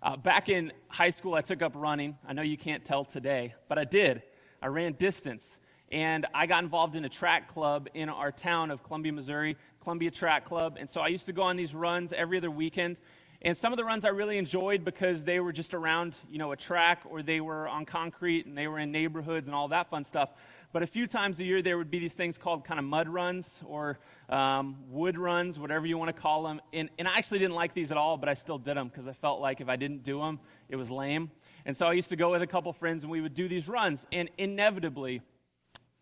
Uh, 0.00 0.16
back 0.16 0.48
in 0.48 0.72
high 0.88 1.10
school, 1.10 1.34
I 1.34 1.40
took 1.40 1.60
up 1.60 1.72
running. 1.74 2.16
I 2.26 2.32
know 2.32 2.42
you 2.42 2.56
can't 2.56 2.84
tell 2.84 3.04
today, 3.04 3.54
but 3.68 3.78
I 3.78 3.84
did. 3.84 4.22
I 4.62 4.68
ran 4.68 4.92
distance. 4.92 5.58
And 5.90 6.26
I 6.32 6.46
got 6.46 6.62
involved 6.62 6.94
in 6.94 7.04
a 7.04 7.08
track 7.08 7.48
club 7.48 7.88
in 7.94 8.08
our 8.08 8.30
town 8.30 8.70
of 8.70 8.84
Columbia, 8.84 9.12
Missouri, 9.12 9.56
Columbia 9.82 10.10
Track 10.10 10.44
Club. 10.44 10.76
And 10.78 10.88
so 10.88 11.00
I 11.00 11.08
used 11.08 11.26
to 11.26 11.32
go 11.32 11.42
on 11.42 11.56
these 11.56 11.74
runs 11.74 12.12
every 12.12 12.38
other 12.38 12.50
weekend. 12.50 12.96
And 13.42 13.56
some 13.56 13.72
of 13.72 13.76
the 13.76 13.84
runs 13.84 14.04
I 14.04 14.08
really 14.10 14.36
enjoyed 14.36 14.84
because 14.84 15.24
they 15.24 15.40
were 15.40 15.52
just 15.52 15.74
around, 15.74 16.14
you 16.30 16.38
know, 16.38 16.52
a 16.52 16.56
track 16.56 17.02
or 17.08 17.22
they 17.22 17.40
were 17.40 17.66
on 17.66 17.84
concrete 17.84 18.46
and 18.46 18.56
they 18.56 18.68
were 18.68 18.78
in 18.78 18.92
neighborhoods 18.92 19.48
and 19.48 19.54
all 19.54 19.68
that 19.68 19.88
fun 19.88 20.04
stuff. 20.04 20.32
But 20.70 20.82
a 20.82 20.86
few 20.86 21.06
times 21.06 21.40
a 21.40 21.44
year, 21.44 21.62
there 21.62 21.78
would 21.78 21.90
be 21.90 21.98
these 21.98 22.14
things 22.14 22.36
called 22.36 22.64
kind 22.64 22.78
of 22.78 22.84
mud 22.84 23.08
runs 23.08 23.62
or 23.64 23.98
um, 24.28 24.76
wood 24.90 25.16
runs, 25.16 25.58
whatever 25.58 25.86
you 25.86 25.96
want 25.96 26.14
to 26.14 26.20
call 26.20 26.42
them. 26.42 26.60
And, 26.74 26.90
and 26.98 27.08
I 27.08 27.16
actually 27.16 27.38
didn't 27.38 27.54
like 27.54 27.72
these 27.72 27.90
at 27.90 27.96
all, 27.96 28.18
but 28.18 28.28
I 28.28 28.34
still 28.34 28.58
did 28.58 28.76
them 28.76 28.88
because 28.88 29.08
I 29.08 29.14
felt 29.14 29.40
like 29.40 29.62
if 29.62 29.68
I 29.68 29.76
didn't 29.76 30.02
do 30.02 30.20
them, 30.20 30.40
it 30.68 30.76
was 30.76 30.90
lame. 30.90 31.30
And 31.64 31.74
so 31.74 31.86
I 31.86 31.92
used 31.92 32.10
to 32.10 32.16
go 32.16 32.32
with 32.32 32.42
a 32.42 32.46
couple 32.46 32.72
friends 32.74 33.02
and 33.02 33.10
we 33.10 33.22
would 33.22 33.34
do 33.34 33.48
these 33.48 33.66
runs. 33.66 34.06
And 34.12 34.28
inevitably, 34.36 35.22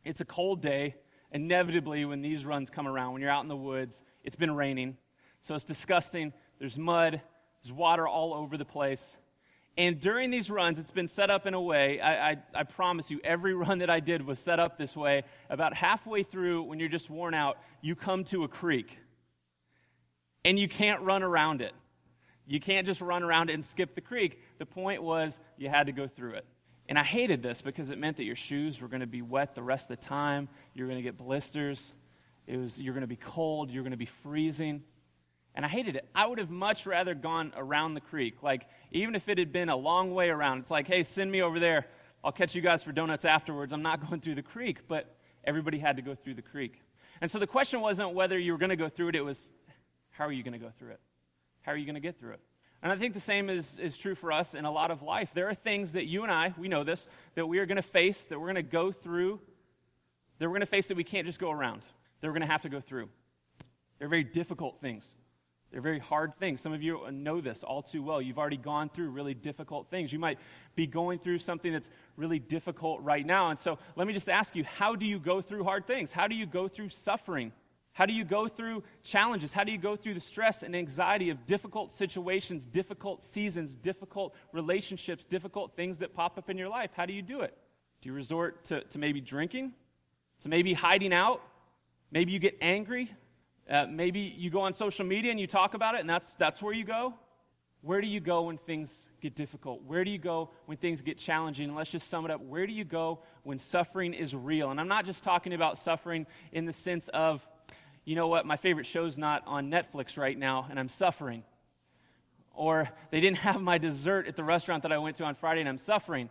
it's 0.05 0.21
a 0.21 0.25
cold 0.25 0.63
day. 0.63 0.97
Inevitably, 1.31 2.05
when 2.05 2.23
these 2.23 2.45
runs 2.45 2.69
come 2.69 2.89
around, 2.89 3.13
when 3.13 3.23
you're 3.23 3.31
out 3.31 3.43
in 3.43 3.49
the 3.49 3.57
woods, 3.57 4.03
it's 4.25 4.37
been 4.37 4.55
raining. 4.55 4.97
So 5.43 5.55
it's 5.55 5.65
disgusting. 5.65 6.33
There's 6.59 6.77
mud, 6.77 7.21
there's 7.63 7.73
water 7.73 8.09
all 8.09 8.35
over 8.35 8.57
the 8.57 8.65
place. 8.65 9.17
And 9.79 10.01
during 10.01 10.31
these 10.31 10.51
runs, 10.51 10.79
it's 10.79 10.91
been 10.91 11.09
set 11.09 11.29
up 11.29 11.47
in 11.47 11.53
a 11.53 11.61
way, 11.61 12.01
I, 12.01 12.31
I, 12.31 12.37
I, 12.55 12.63
promise 12.63 13.11
you, 13.11 13.21
every 13.23 13.53
run 13.55 13.79
that 13.79 13.91
I 13.91 14.01
did 14.01 14.27
was 14.27 14.39
set 14.39 14.59
up 14.59 14.79
this 14.79 14.97
way. 14.97 15.25
About 15.51 15.77
halfway 15.77 16.23
through, 16.23 16.63
when 16.63 16.81
you're 16.81 16.89
just 16.89 17.11
worn 17.11 17.35
out, 17.35 17.59
you 17.83 17.95
come 17.95 18.25
to 18.25 18.45
a 18.45 18.49
creek. 18.49 18.99
And 20.45 20.59
you 20.59 20.69
can't 20.69 21.03
run 21.03 21.23
around 21.23 21.61
it. 21.61 21.73
You 22.47 22.61
can't 22.61 22.87
just 22.87 23.01
run 23.01 23.23
around 23.23 23.51
it 23.51 23.55
and 23.55 23.65
skip 23.65 23.95
the 23.95 24.01
creek. 24.01 24.41
The 24.59 24.67
point 24.67 25.03
was, 25.03 25.39
you 25.59 25.69
had 25.69 25.87
to 25.87 25.93
go 25.93 26.07
through 26.07 26.35
it. 26.35 26.47
And 26.89 26.99
I 26.99 27.03
hated 27.03 27.43
this 27.43 27.61
because 27.61 27.91
it 27.91 27.99
meant 27.99 28.17
that 28.19 28.25
your 28.25 28.37
shoes 28.37 28.81
were 28.81 28.89
going 28.89 29.01
to 29.01 29.09
be 29.09 29.21
wet 29.21 29.57
the 29.57 29.63
rest 29.63 29.91
of 29.91 30.01
the 30.01 30.07
time. 30.07 30.49
You're 30.73 30.87
going 30.87 30.99
to 30.99 31.03
get 31.03 31.19
blisters. 31.19 31.93
It 32.47 32.57
was, 32.59 32.81
you're 32.81 32.95
going 32.95 33.03
to 33.03 33.09
be 33.09 33.17
cold. 33.17 33.73
You're 33.73 33.83
going 33.83 33.91
to 33.91 33.97
be 33.97 34.07
freezing 34.07 34.85
and 35.57 35.65
I 35.65 35.69
hated 35.69 35.97
it. 35.97 36.07
I 36.15 36.27
would 36.27 36.39
have 36.39 36.51
much 36.51 36.87
rather 36.87 37.15
gone 37.15 37.53
around 37.57 37.95
the 37.95 38.03
creek. 38.03 38.43
Like, 38.43 38.67
even 38.97 39.15
if 39.15 39.29
it 39.29 39.39
had 39.39 39.53
been 39.53 39.69
a 39.69 39.77
long 39.77 40.15
way 40.15 40.31
around, 40.31 40.61
it's 40.61 40.71
like, 40.71 40.87
hey, 40.87 41.03
send 41.03 41.31
me 41.31 41.43
over 41.43 41.61
there. 41.61 41.87
I'll 42.25 42.33
catch 42.33 42.55
you 42.55 42.63
guys 42.63 42.83
for 42.83 42.93
donuts 42.93 43.25
afterwards. 43.25 43.73
I'm 43.73 43.83
not 43.83 44.01
going 44.09 44.21
through 44.21 44.37
the 44.37 44.43
creek, 44.43 44.89
but 44.89 45.17
everybody 45.45 45.79
had 45.79 45.97
to 45.97 46.03
go 46.03 46.15
through 46.15 46.35
the 46.35 46.43
creek. 46.43 46.81
And 47.21 47.31
so 47.31 47.39
the 47.39 47.47
question 47.47 47.81
wasn't 47.81 48.15
whether 48.15 48.39
you 48.39 48.53
were 48.53 48.59
going 48.59 48.71
to 48.71 48.77
go 48.77 48.89
through 48.89 49.09
it, 49.09 49.17
it 49.17 49.25
was, 49.25 49.51
how 50.11 50.27
are 50.27 50.33
you 50.33 50.43
going 50.43 50.53
to 50.53 50.59
go 50.59 50.71
through 50.79 50.91
it? 50.91 51.01
How 51.63 51.73
are 51.73 51.77
you 51.77 51.85
going 51.85 51.95
to 51.95 52.01
get 52.01 52.19
through 52.19 52.33
it? 52.33 52.41
And 52.83 52.93
I 52.93 52.97
think 52.97 53.15
the 53.15 53.21
same 53.21 53.49
is, 53.49 53.79
is 53.79 53.97
true 53.97 54.15
for 54.15 54.31
us 54.31 54.55
in 54.55 54.65
a 54.65 54.71
lot 54.71 54.91
of 54.91 55.03
life. 55.03 55.33
There 55.35 55.49
are 55.49 55.55
things 55.55 55.93
that 55.93 56.07
you 56.07 56.23
and 56.23 56.31
I, 56.31 56.55
we 56.59 56.69
know 56.69 56.85
this, 56.85 57.09
that 57.35 57.47
we 57.47 57.59
are 57.59 57.67
going 57.67 57.77
to 57.77 57.83
face, 57.83 58.25
that 58.25 58.39
we're 58.39 58.53
going 58.53 58.57
to 58.57 58.63
go 58.63 58.93
through, 58.93 59.41
that 60.39 60.47
we're 60.47 60.53
going 60.53 60.61
to 60.61 60.67
face 60.67 60.89
that 60.89 60.97
we 60.97 61.05
can't 61.05 61.27
just 61.27 61.39
go 61.39 61.51
around, 61.51 61.83
that 62.21 62.29
we're 62.29 62.35
going 62.35 62.43
to 62.43 62.53
have 62.53 62.63
to 62.63 62.69
go 62.69 62.81
through. 62.81 63.09
They're 63.99 64.09
very 64.09 64.25
difficult 64.25 64.81
things. 64.81 65.15
They're 65.73 65.81
very 65.81 65.99
hard 65.99 66.35
things. 66.35 66.61
Some 66.61 66.73
of 66.73 66.83
you 66.83 67.01
know 67.11 67.41
this 67.41 67.63
all 67.63 67.83
too 67.83 68.03
well. 68.03 68.23
You've 68.23 68.39
already 68.39 68.57
gone 68.57 68.89
through 68.89 69.11
really 69.11 69.35
difficult 69.35 69.89
things. 69.91 70.13
You 70.13 70.19
might 70.19 70.39
be 70.75 70.87
going 70.87 71.19
through 71.19 71.39
something 71.39 71.73
that's 71.73 71.91
really 72.17 72.39
difficult 72.39 73.03
right 73.03 73.27
now. 73.27 73.51
And 73.51 73.59
so 73.59 73.79
let 73.97 74.07
me 74.07 74.13
just 74.13 74.29
ask 74.29 74.55
you 74.55 74.65
how 74.65 74.95
do 74.95 75.05
you 75.05 75.19
go 75.19 75.41
through 75.41 75.65
hard 75.65 75.87
things? 75.87 76.13
How 76.13 76.29
do 76.29 76.35
you 76.35 76.47
go 76.47 76.69
through 76.69 76.91
suffering? 76.91 77.53
How 77.97 78.07
do 78.07 78.13
you 78.13 78.25
go 78.25 78.47
through 78.47 78.85
challenges? 79.03 79.53
How 79.53 79.65
do 79.65 79.73
you 79.73 79.79
go 79.79 79.97
through 79.97 80.15
the 80.15 80.21
stress 80.21 80.63
and 80.63 80.77
anxiety 80.77 81.31
of 81.31 81.47
difficult 81.47 81.91
situations, 81.91 82.67
difficult 82.67 83.23
seasons, 83.23 83.75
difficult 83.75 84.35
relationships, 84.53 85.25
difficult 85.25 85.73
things 85.73 86.01
that 86.01 86.15
pop 86.15 86.37
up 86.37 86.51
in 86.51 86.59
your 86.59 86.69
life? 86.69 86.93
How 86.95 87.07
do 87.07 87.15
you 87.15 87.23
do 87.23 87.41
it? 87.41 87.57
Do 88.03 88.11
you 88.11 88.15
resort 88.15 88.67
to, 88.67 88.83
to 88.83 88.99
maybe 88.99 89.21
drinking? 89.21 89.73
To 90.43 90.51
maybe 90.51 90.75
hiding 90.75 91.15
out? 91.15 91.41
Maybe 92.11 92.33
you 92.33 92.39
get 92.39 92.59
angry? 92.61 93.11
Uh, 93.69 93.87
maybe 93.91 94.21
you 94.21 94.49
go 94.49 94.61
on 94.61 94.73
social 94.73 95.05
media 95.05 95.31
and 95.31 95.41
you 95.41 95.47
talk 95.47 95.75
about 95.75 95.97
it, 95.97 96.01
and 96.01 96.09
that's, 96.09 96.35
that's 96.37 96.63
where 96.63 96.73
you 96.73 96.85
go. 96.85 97.15
Where 97.83 98.01
do 98.01 98.07
you 98.07 98.21
go 98.21 98.43
when 98.43 98.59
things 98.59 99.11
get 99.21 99.35
difficult? 99.35 99.83
Where 99.85 100.05
do 100.05 100.11
you 100.11 100.19
go 100.19 100.51
when 100.67 100.77
things 100.77 101.03
get 101.03 101.19
challenging? 101.19 101.69
And 101.69 101.77
let's 101.77 101.91
just 101.91 102.09
sum 102.09 102.25
it 102.25 102.31
up. 102.31 102.41
Where 102.41 102.67
do 102.67 102.73
you 102.73 102.85
go 102.85 103.21
when 103.43 103.59
suffering 103.59 104.15
is 104.15 104.35
real? 104.35 104.71
And 104.71 104.81
I'm 104.81 104.89
not 104.89 105.05
just 105.05 105.23
talking 105.23 105.53
about 105.53 105.79
suffering 105.79 106.27
in 106.53 106.65
the 106.65 106.73
sense 106.73 107.09
of, 107.09 107.47
you 108.05 108.15
know 108.15 108.29
what, 108.29 108.47
my 108.47 108.57
favorite 108.57 108.87
show's 108.87 109.19
not 109.19 109.43
on 109.47 109.71
Netflix 109.71 110.17
right 110.17 110.37
now, 110.37 110.67
and 110.71 110.79
I'm 110.79 110.89
suffering. 110.89 111.43
Or 112.55 112.89
they 113.11 113.21
didn't 113.21 113.39
have 113.39 113.61
my 113.61 113.79
dessert 113.79 114.27
at 114.27 114.37
the 114.37 114.45
restaurant 114.45 114.85
that 114.85 114.93
I 114.93 114.99
went 114.99 115.17
to 115.17 115.25
on 115.25 115.35
Friday, 115.35 115.61
and 115.61 115.69
I'm 115.69 115.79
suffering. 115.79 116.31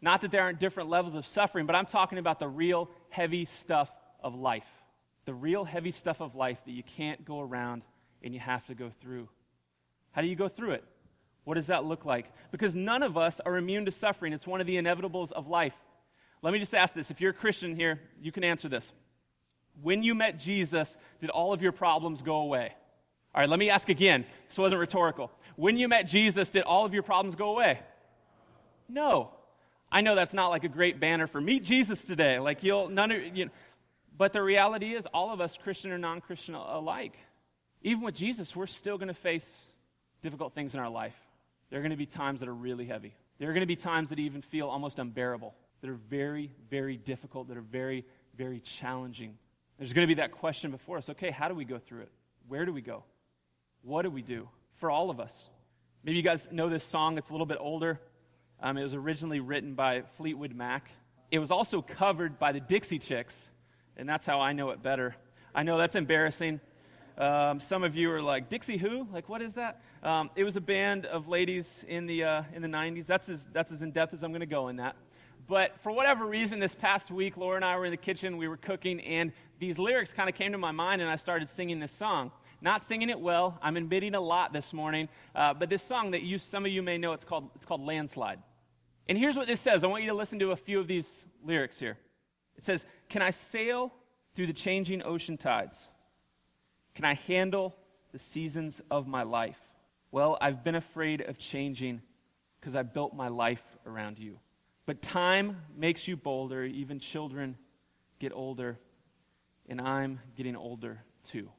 Not 0.00 0.20
that 0.20 0.30
there 0.30 0.42
aren't 0.42 0.60
different 0.60 0.90
levels 0.90 1.14
of 1.14 1.26
suffering, 1.26 1.66
but 1.66 1.74
I'm 1.74 1.86
talking 1.86 2.18
about 2.18 2.38
the 2.38 2.48
real 2.48 2.90
heavy 3.08 3.46
stuff 3.46 3.90
of 4.22 4.34
life 4.34 4.66
the 5.26 5.34
real 5.34 5.64
heavy 5.64 5.90
stuff 5.90 6.20
of 6.20 6.34
life 6.34 6.58
that 6.64 6.72
you 6.72 6.82
can't 6.82 7.24
go 7.24 7.40
around 7.40 7.82
and 8.22 8.32
you 8.32 8.40
have 8.40 8.64
to 8.66 8.74
go 8.74 8.90
through. 9.02 9.28
How 10.12 10.22
do 10.22 10.28
you 10.28 10.36
go 10.36 10.48
through 10.48 10.72
it? 10.72 10.84
What 11.44 11.54
does 11.54 11.66
that 11.66 11.84
look 11.84 12.04
like? 12.04 12.32
Because 12.50 12.74
none 12.74 13.02
of 13.02 13.16
us 13.16 13.40
are 13.40 13.56
immune 13.56 13.84
to 13.84 13.92
suffering. 13.92 14.32
It's 14.32 14.46
one 14.46 14.60
of 14.60 14.66
the 14.66 14.76
inevitables 14.76 15.30
of 15.32 15.46
life. 15.46 15.76
Let 16.42 16.52
me 16.52 16.58
just 16.58 16.74
ask 16.74 16.94
this. 16.94 17.10
If 17.10 17.20
you're 17.20 17.30
a 17.30 17.34
Christian 17.34 17.76
here, 17.76 18.00
you 18.20 18.32
can 18.32 18.42
answer 18.42 18.68
this. 18.68 18.92
When 19.82 20.02
you 20.02 20.14
met 20.14 20.38
Jesus, 20.38 20.96
did 21.20 21.30
all 21.30 21.52
of 21.52 21.62
your 21.62 21.72
problems 21.72 22.22
go 22.22 22.36
away? 22.36 22.72
All 23.34 23.40
right, 23.40 23.48
let 23.48 23.58
me 23.58 23.68
ask 23.68 23.88
again. 23.88 24.24
This 24.48 24.56
wasn't 24.56 24.80
rhetorical. 24.80 25.30
When 25.56 25.76
you 25.76 25.88
met 25.88 26.08
Jesus, 26.08 26.48
did 26.50 26.62
all 26.62 26.84
of 26.86 26.94
your 26.94 27.02
problems 27.02 27.34
go 27.34 27.50
away? 27.50 27.80
No. 28.88 29.30
I 29.90 30.00
know 30.00 30.14
that's 30.14 30.34
not 30.34 30.48
like 30.48 30.64
a 30.64 30.68
great 30.68 30.98
banner 31.00 31.26
for 31.26 31.40
meet 31.40 31.62
Jesus 31.62 32.02
today. 32.02 32.38
Like 32.38 32.62
you'll 32.62 32.88
none 32.88 33.12
of 33.12 33.36
you 33.36 33.46
know, 33.46 33.50
but 34.16 34.32
the 34.32 34.42
reality 34.42 34.94
is, 34.94 35.06
all 35.06 35.32
of 35.32 35.40
us, 35.40 35.58
Christian 35.62 35.92
or 35.92 35.98
non 35.98 36.20
Christian 36.20 36.54
alike, 36.54 37.16
even 37.82 38.02
with 38.02 38.14
Jesus, 38.14 38.56
we're 38.56 38.66
still 38.66 38.98
going 38.98 39.08
to 39.08 39.14
face 39.14 39.66
difficult 40.22 40.54
things 40.54 40.74
in 40.74 40.80
our 40.80 40.88
life. 40.88 41.16
There 41.70 41.78
are 41.78 41.82
going 41.82 41.90
to 41.90 41.96
be 41.96 42.06
times 42.06 42.40
that 42.40 42.48
are 42.48 42.54
really 42.54 42.86
heavy. 42.86 43.14
There 43.38 43.50
are 43.50 43.52
going 43.52 43.62
to 43.62 43.66
be 43.66 43.76
times 43.76 44.10
that 44.10 44.18
even 44.18 44.42
feel 44.42 44.68
almost 44.68 44.98
unbearable, 44.98 45.54
that 45.82 45.90
are 45.90 45.98
very, 46.08 46.50
very 46.70 46.96
difficult, 46.96 47.48
that 47.48 47.56
are 47.56 47.62
very, 47.62 48.04
very 48.34 48.60
challenging. 48.60 49.36
There's 49.78 49.92
going 49.92 50.06
to 50.06 50.14
be 50.14 50.20
that 50.20 50.32
question 50.32 50.70
before 50.70 50.98
us 50.98 51.10
okay, 51.10 51.30
how 51.30 51.48
do 51.48 51.54
we 51.54 51.64
go 51.64 51.78
through 51.78 52.02
it? 52.02 52.12
Where 52.48 52.64
do 52.64 52.72
we 52.72 52.80
go? 52.80 53.04
What 53.82 54.02
do 54.02 54.10
we 54.10 54.22
do? 54.22 54.48
For 54.74 54.90
all 54.90 55.10
of 55.10 55.20
us. 55.20 55.48
Maybe 56.02 56.16
you 56.16 56.22
guys 56.22 56.48
know 56.50 56.68
this 56.68 56.84
song, 56.84 57.18
it's 57.18 57.28
a 57.28 57.32
little 57.32 57.46
bit 57.46 57.58
older. 57.60 58.00
Um, 58.62 58.78
it 58.78 58.82
was 58.82 58.94
originally 58.94 59.40
written 59.40 59.74
by 59.74 60.02
Fleetwood 60.16 60.54
Mac. 60.54 60.90
It 61.30 61.40
was 61.40 61.50
also 61.50 61.82
covered 61.82 62.38
by 62.38 62.52
the 62.52 62.60
Dixie 62.60 62.98
Chicks 62.98 63.50
and 63.96 64.08
that's 64.08 64.26
how 64.26 64.40
I 64.40 64.52
know 64.52 64.70
it 64.70 64.82
better. 64.82 65.16
I 65.54 65.62
know 65.62 65.78
that's 65.78 65.94
embarrassing. 65.94 66.60
Um, 67.18 67.60
some 67.60 67.82
of 67.82 67.96
you 67.96 68.10
are 68.12 68.20
like, 68.20 68.50
Dixie 68.50 68.76
who? 68.76 69.06
Like, 69.12 69.28
what 69.28 69.40
is 69.40 69.54
that? 69.54 69.80
Um, 70.02 70.30
it 70.36 70.44
was 70.44 70.56
a 70.56 70.60
band 70.60 71.06
of 71.06 71.28
ladies 71.28 71.84
in 71.88 72.06
the, 72.06 72.24
uh, 72.24 72.42
in 72.54 72.60
the 72.60 72.68
90s. 72.68 73.06
That's 73.06 73.28
as, 73.28 73.48
that's 73.52 73.72
as 73.72 73.80
in 73.80 73.92
depth 73.92 74.12
as 74.12 74.22
I'm 74.22 74.32
going 74.32 74.40
to 74.40 74.46
go 74.46 74.68
in 74.68 74.76
that. 74.76 74.96
But 75.48 75.78
for 75.80 75.92
whatever 75.92 76.26
reason, 76.26 76.58
this 76.58 76.74
past 76.74 77.10
week, 77.10 77.36
Laura 77.36 77.56
and 77.56 77.64
I 77.64 77.76
were 77.76 77.86
in 77.86 77.90
the 77.90 77.96
kitchen, 77.96 78.36
we 78.36 78.48
were 78.48 78.56
cooking, 78.56 79.00
and 79.00 79.32
these 79.58 79.78
lyrics 79.78 80.12
kind 80.12 80.28
of 80.28 80.34
came 80.34 80.52
to 80.52 80.58
my 80.58 80.72
mind, 80.72 81.00
and 81.00 81.10
I 81.10 81.16
started 81.16 81.48
singing 81.48 81.80
this 81.80 81.92
song. 81.92 82.32
Not 82.60 82.82
singing 82.82 83.10
it 83.10 83.20
well. 83.20 83.58
I'm 83.62 83.76
admitting 83.76 84.14
a 84.14 84.20
lot 84.20 84.52
this 84.52 84.72
morning. 84.72 85.08
Uh, 85.34 85.54
but 85.54 85.70
this 85.70 85.82
song 85.82 86.10
that 86.10 86.22
you, 86.22 86.38
some 86.38 86.66
of 86.66 86.72
you 86.72 86.82
may 86.82 86.98
know, 86.98 87.12
it's 87.12 87.24
called, 87.24 87.50
it's 87.54 87.64
called 87.64 87.82
Landslide. 87.82 88.40
And 89.08 89.16
here's 89.16 89.36
what 89.36 89.46
this 89.46 89.60
says. 89.60 89.84
I 89.84 89.86
want 89.86 90.02
you 90.02 90.10
to 90.10 90.16
listen 90.16 90.38
to 90.40 90.50
a 90.50 90.56
few 90.56 90.80
of 90.80 90.88
these 90.88 91.26
lyrics 91.44 91.78
here. 91.78 91.96
It 92.56 92.64
says, 92.64 92.84
Can 93.08 93.22
I 93.22 93.30
sail 93.30 93.92
through 94.34 94.46
the 94.46 94.52
changing 94.52 95.02
ocean 95.04 95.36
tides? 95.36 95.88
Can 96.94 97.04
I 97.04 97.14
handle 97.14 97.74
the 98.12 98.18
seasons 98.18 98.80
of 98.90 99.06
my 99.06 99.22
life? 99.22 99.60
Well, 100.10 100.38
I've 100.40 100.64
been 100.64 100.74
afraid 100.74 101.20
of 101.20 101.38
changing 101.38 102.02
because 102.60 102.74
I 102.74 102.82
built 102.82 103.14
my 103.14 103.28
life 103.28 103.62
around 103.86 104.18
you. 104.18 104.38
But 104.86 105.02
time 105.02 105.62
makes 105.76 106.08
you 106.08 106.16
bolder. 106.16 106.64
Even 106.64 107.00
children 107.00 107.56
get 108.18 108.32
older, 108.32 108.78
and 109.68 109.80
I'm 109.80 110.20
getting 110.36 110.56
older 110.56 111.02
too. 111.28 111.50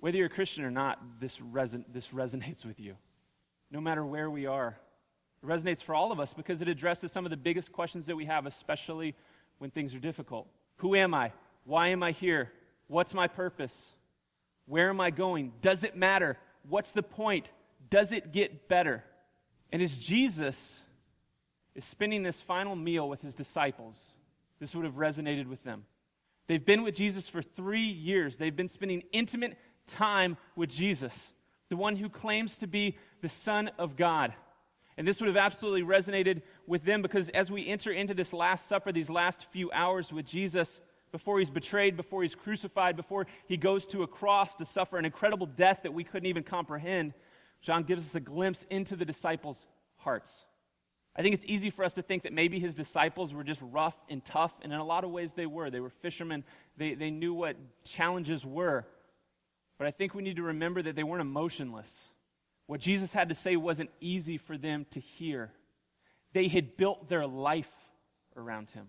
Whether 0.00 0.18
you're 0.18 0.26
a 0.26 0.30
Christian 0.30 0.64
or 0.64 0.70
not, 0.70 1.20
this, 1.20 1.38
reson- 1.38 1.84
this 1.92 2.08
resonates 2.08 2.64
with 2.64 2.78
you. 2.78 2.96
No 3.70 3.80
matter 3.80 4.04
where 4.04 4.30
we 4.30 4.46
are, 4.46 4.76
it 5.42 5.46
resonates 5.46 5.82
for 5.82 5.94
all 5.94 6.12
of 6.12 6.20
us 6.20 6.34
because 6.34 6.60
it 6.62 6.68
addresses 6.68 7.10
some 7.10 7.24
of 7.24 7.30
the 7.30 7.36
biggest 7.36 7.72
questions 7.72 8.06
that 8.06 8.16
we 8.16 8.26
have, 8.26 8.44
especially 8.44 9.14
when 9.58 9.70
things 9.70 9.94
are 9.94 9.98
difficult. 10.00 10.46
Who 10.76 10.94
am 10.94 11.14
I? 11.14 11.32
Why 11.64 11.88
am 11.88 12.02
I 12.02 12.12
here? 12.12 12.52
What's 12.88 13.14
my 13.14 13.28
purpose? 13.28 13.92
Where 14.66 14.88
am 14.88 15.00
I 15.00 15.10
going? 15.10 15.52
Does 15.62 15.84
it 15.84 15.96
matter? 15.96 16.38
What's 16.68 16.92
the 16.92 17.02
point? 17.02 17.50
Does 17.90 18.12
it 18.12 18.32
get 18.32 18.68
better? 18.68 19.04
And 19.72 19.82
as 19.82 19.96
Jesus 19.96 20.80
is 21.74 21.84
spending 21.84 22.22
this 22.22 22.40
final 22.40 22.76
meal 22.76 23.08
with 23.08 23.22
his 23.22 23.34
disciples, 23.34 23.96
this 24.60 24.74
would 24.74 24.84
have 24.84 24.94
resonated 24.94 25.46
with 25.46 25.62
them. 25.64 25.84
They've 26.46 26.64
been 26.64 26.82
with 26.82 26.94
Jesus 26.94 27.28
for 27.28 27.42
three 27.42 27.86
years. 27.86 28.36
They've 28.36 28.54
been 28.54 28.68
spending 28.68 29.02
intimate 29.12 29.56
time 29.86 30.36
with 30.56 30.70
Jesus, 30.70 31.32
the 31.68 31.76
one 31.76 31.96
who 31.96 32.08
claims 32.08 32.58
to 32.58 32.66
be 32.66 32.96
the 33.20 33.28
Son 33.28 33.70
of 33.78 33.96
God. 33.96 34.34
And 34.96 35.06
this 35.06 35.20
would 35.20 35.26
have 35.26 35.36
absolutely 35.36 35.82
resonated 35.82 36.42
with 36.66 36.84
them 36.84 37.02
because 37.02 37.28
as 37.30 37.50
we 37.50 37.66
enter 37.66 37.90
into 37.90 38.14
this 38.14 38.32
Last 38.32 38.68
Supper, 38.68 38.92
these 38.92 39.10
last 39.10 39.50
few 39.50 39.70
hours 39.72 40.12
with 40.12 40.26
Jesus, 40.26 40.80
before 41.10 41.38
he's 41.38 41.50
betrayed, 41.50 41.96
before 41.96 42.22
he's 42.22 42.34
crucified, 42.34 42.96
before 42.96 43.26
he 43.46 43.56
goes 43.56 43.86
to 43.86 44.02
a 44.02 44.06
cross 44.06 44.54
to 44.56 44.66
suffer 44.66 44.98
an 44.98 45.04
incredible 45.04 45.46
death 45.46 45.80
that 45.82 45.94
we 45.94 46.04
couldn't 46.04 46.28
even 46.28 46.42
comprehend, 46.42 47.14
John 47.60 47.82
gives 47.84 48.04
us 48.04 48.14
a 48.14 48.20
glimpse 48.20 48.64
into 48.70 48.96
the 48.96 49.04
disciples' 49.04 49.66
hearts. 49.96 50.46
I 51.16 51.22
think 51.22 51.34
it's 51.34 51.44
easy 51.46 51.70
for 51.70 51.84
us 51.84 51.94
to 51.94 52.02
think 52.02 52.24
that 52.24 52.32
maybe 52.32 52.58
his 52.58 52.74
disciples 52.74 53.32
were 53.32 53.44
just 53.44 53.60
rough 53.62 53.96
and 54.08 54.24
tough, 54.24 54.58
and 54.62 54.72
in 54.72 54.78
a 54.78 54.84
lot 54.84 55.04
of 55.04 55.10
ways 55.10 55.34
they 55.34 55.46
were. 55.46 55.70
They 55.70 55.80
were 55.80 55.90
fishermen, 55.90 56.44
they, 56.76 56.94
they 56.94 57.10
knew 57.10 57.32
what 57.32 57.56
challenges 57.84 58.44
were. 58.44 58.84
But 59.78 59.86
I 59.86 59.90
think 59.92 60.14
we 60.14 60.22
need 60.22 60.36
to 60.36 60.42
remember 60.42 60.82
that 60.82 60.96
they 60.96 61.04
weren't 61.04 61.22
emotionless. 61.22 62.08
What 62.66 62.80
Jesus 62.80 63.12
had 63.12 63.28
to 63.28 63.34
say 63.34 63.56
wasn't 63.56 63.90
easy 64.00 64.38
for 64.38 64.56
them 64.56 64.86
to 64.90 65.00
hear. 65.00 65.52
They 66.32 66.48
had 66.48 66.76
built 66.76 67.08
their 67.08 67.26
life 67.26 67.70
around 68.36 68.70
him. 68.70 68.88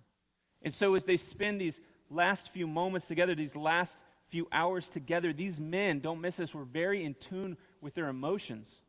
And 0.62 0.74
so, 0.74 0.95
as 0.95 1.06
they 1.06 1.18
spend 1.18 1.60
these 1.60 1.80
last 2.10 2.50
few 2.50 2.68
moments 2.68 3.07
together, 3.07 3.36
these 3.36 3.56
last 3.56 3.98
few 4.30 4.48
hours 4.51 4.89
together, 4.89 5.33
these 5.33 5.60
men, 5.60 6.00
don't 6.00 6.22
miss 6.22 6.38
this, 6.38 6.54
were 6.54 6.66
very 6.66 7.04
in 7.04 7.13
tune 7.13 7.57
with 7.81 7.94
their 7.94 8.07
emotions. 8.07 8.81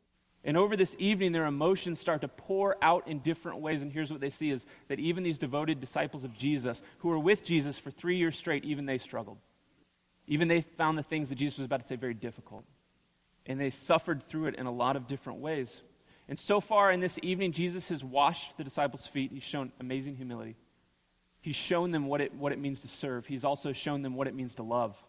And 0.44 0.56
over 0.56 0.77
this 0.77 0.94
evening, 1.00 1.32
their 1.32 1.44
emotions 1.47 1.99
start 2.00 2.21
to 2.21 2.29
pour 2.29 2.77
out 2.81 3.09
in 3.09 3.19
different 3.19 3.59
ways. 3.59 3.82
And 3.82 3.93
here's 3.93 4.12
what 4.12 4.21
they 4.21 4.31
see 4.31 4.50
is 4.53 4.65
that 4.87 5.00
even 5.00 5.25
these 5.25 5.39
devoted 5.39 5.81
disciples 5.81 6.23
of 6.23 6.32
Jesus, 6.32 6.81
who 6.99 7.09
were 7.09 7.19
with 7.19 7.44
Jesus 7.44 7.79
for 7.79 7.91
three 7.91 8.17
years 8.17 8.39
straight, 8.39 8.65
even 8.65 8.87
they 8.87 8.99
struggled. 8.99 9.39
Even 10.29 10.47
they 10.47 10.61
found 10.61 10.97
the 10.97 11.03
things 11.03 11.31
that 11.31 11.35
Jesus 11.35 11.59
was 11.59 11.65
about 11.65 11.81
to 11.81 11.87
say 11.87 11.97
very 11.97 12.15
difficult. 12.15 12.65
And 13.46 13.60
they 13.60 13.70
suffered 13.70 14.22
through 14.22 14.46
it 14.46 14.56
in 14.56 14.66
a 14.66 14.72
lot 14.72 14.96
of 14.96 15.06
different 15.06 15.38
ways. 15.38 15.81
And 16.28 16.38
so 16.38 16.60
far 16.60 16.90
in 16.90 17.00
this 17.00 17.19
evening, 17.22 17.52
Jesus 17.52 17.88
has 17.88 18.02
washed 18.02 18.56
the 18.56 18.64
disciples' 18.64 19.06
feet. 19.06 19.31
He's 19.32 19.44
shown 19.44 19.70
amazing 19.78 20.16
humility. 20.16 20.56
He's 21.40 21.54
shown 21.54 21.93
them 21.93 22.06
what 22.06 22.20
it, 22.20 22.34
what 22.34 22.52
it 22.52 22.58
means 22.58 22.81
to 22.81 22.88
serve. 22.88 23.26
He's 23.26 23.44
also 23.44 23.72
shown 23.72 24.02
them 24.02 24.14
what 24.16 24.26
it 24.26 24.34
means 24.34 24.56
to 24.56 24.64
love. 24.64 25.00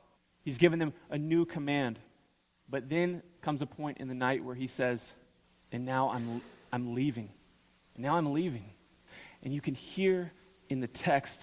He's 0.43 0.59
given 0.59 0.77
them 0.77 0.93
a 1.09 1.17
new 1.17 1.45
command. 1.45 1.97
But 2.69 2.89
then 2.89 3.23
comes 3.41 3.61
a 3.61 3.65
point 3.65 3.97
in 3.97 4.07
the 4.07 4.13
night 4.13 4.43
where 4.43 4.53
he 4.53 4.67
says, 4.67 5.11
and 5.71 5.85
now 5.85 6.09
I'm, 6.09 6.41
I'm 6.71 6.93
leaving. 6.93 7.29
And 7.95 8.03
now 8.03 8.17
I'm 8.17 8.33
leaving. 8.33 8.65
And 9.41 9.53
you 9.53 9.61
can 9.61 9.73
hear 9.73 10.31
in 10.69 10.79
the 10.79 10.87
text 10.87 11.41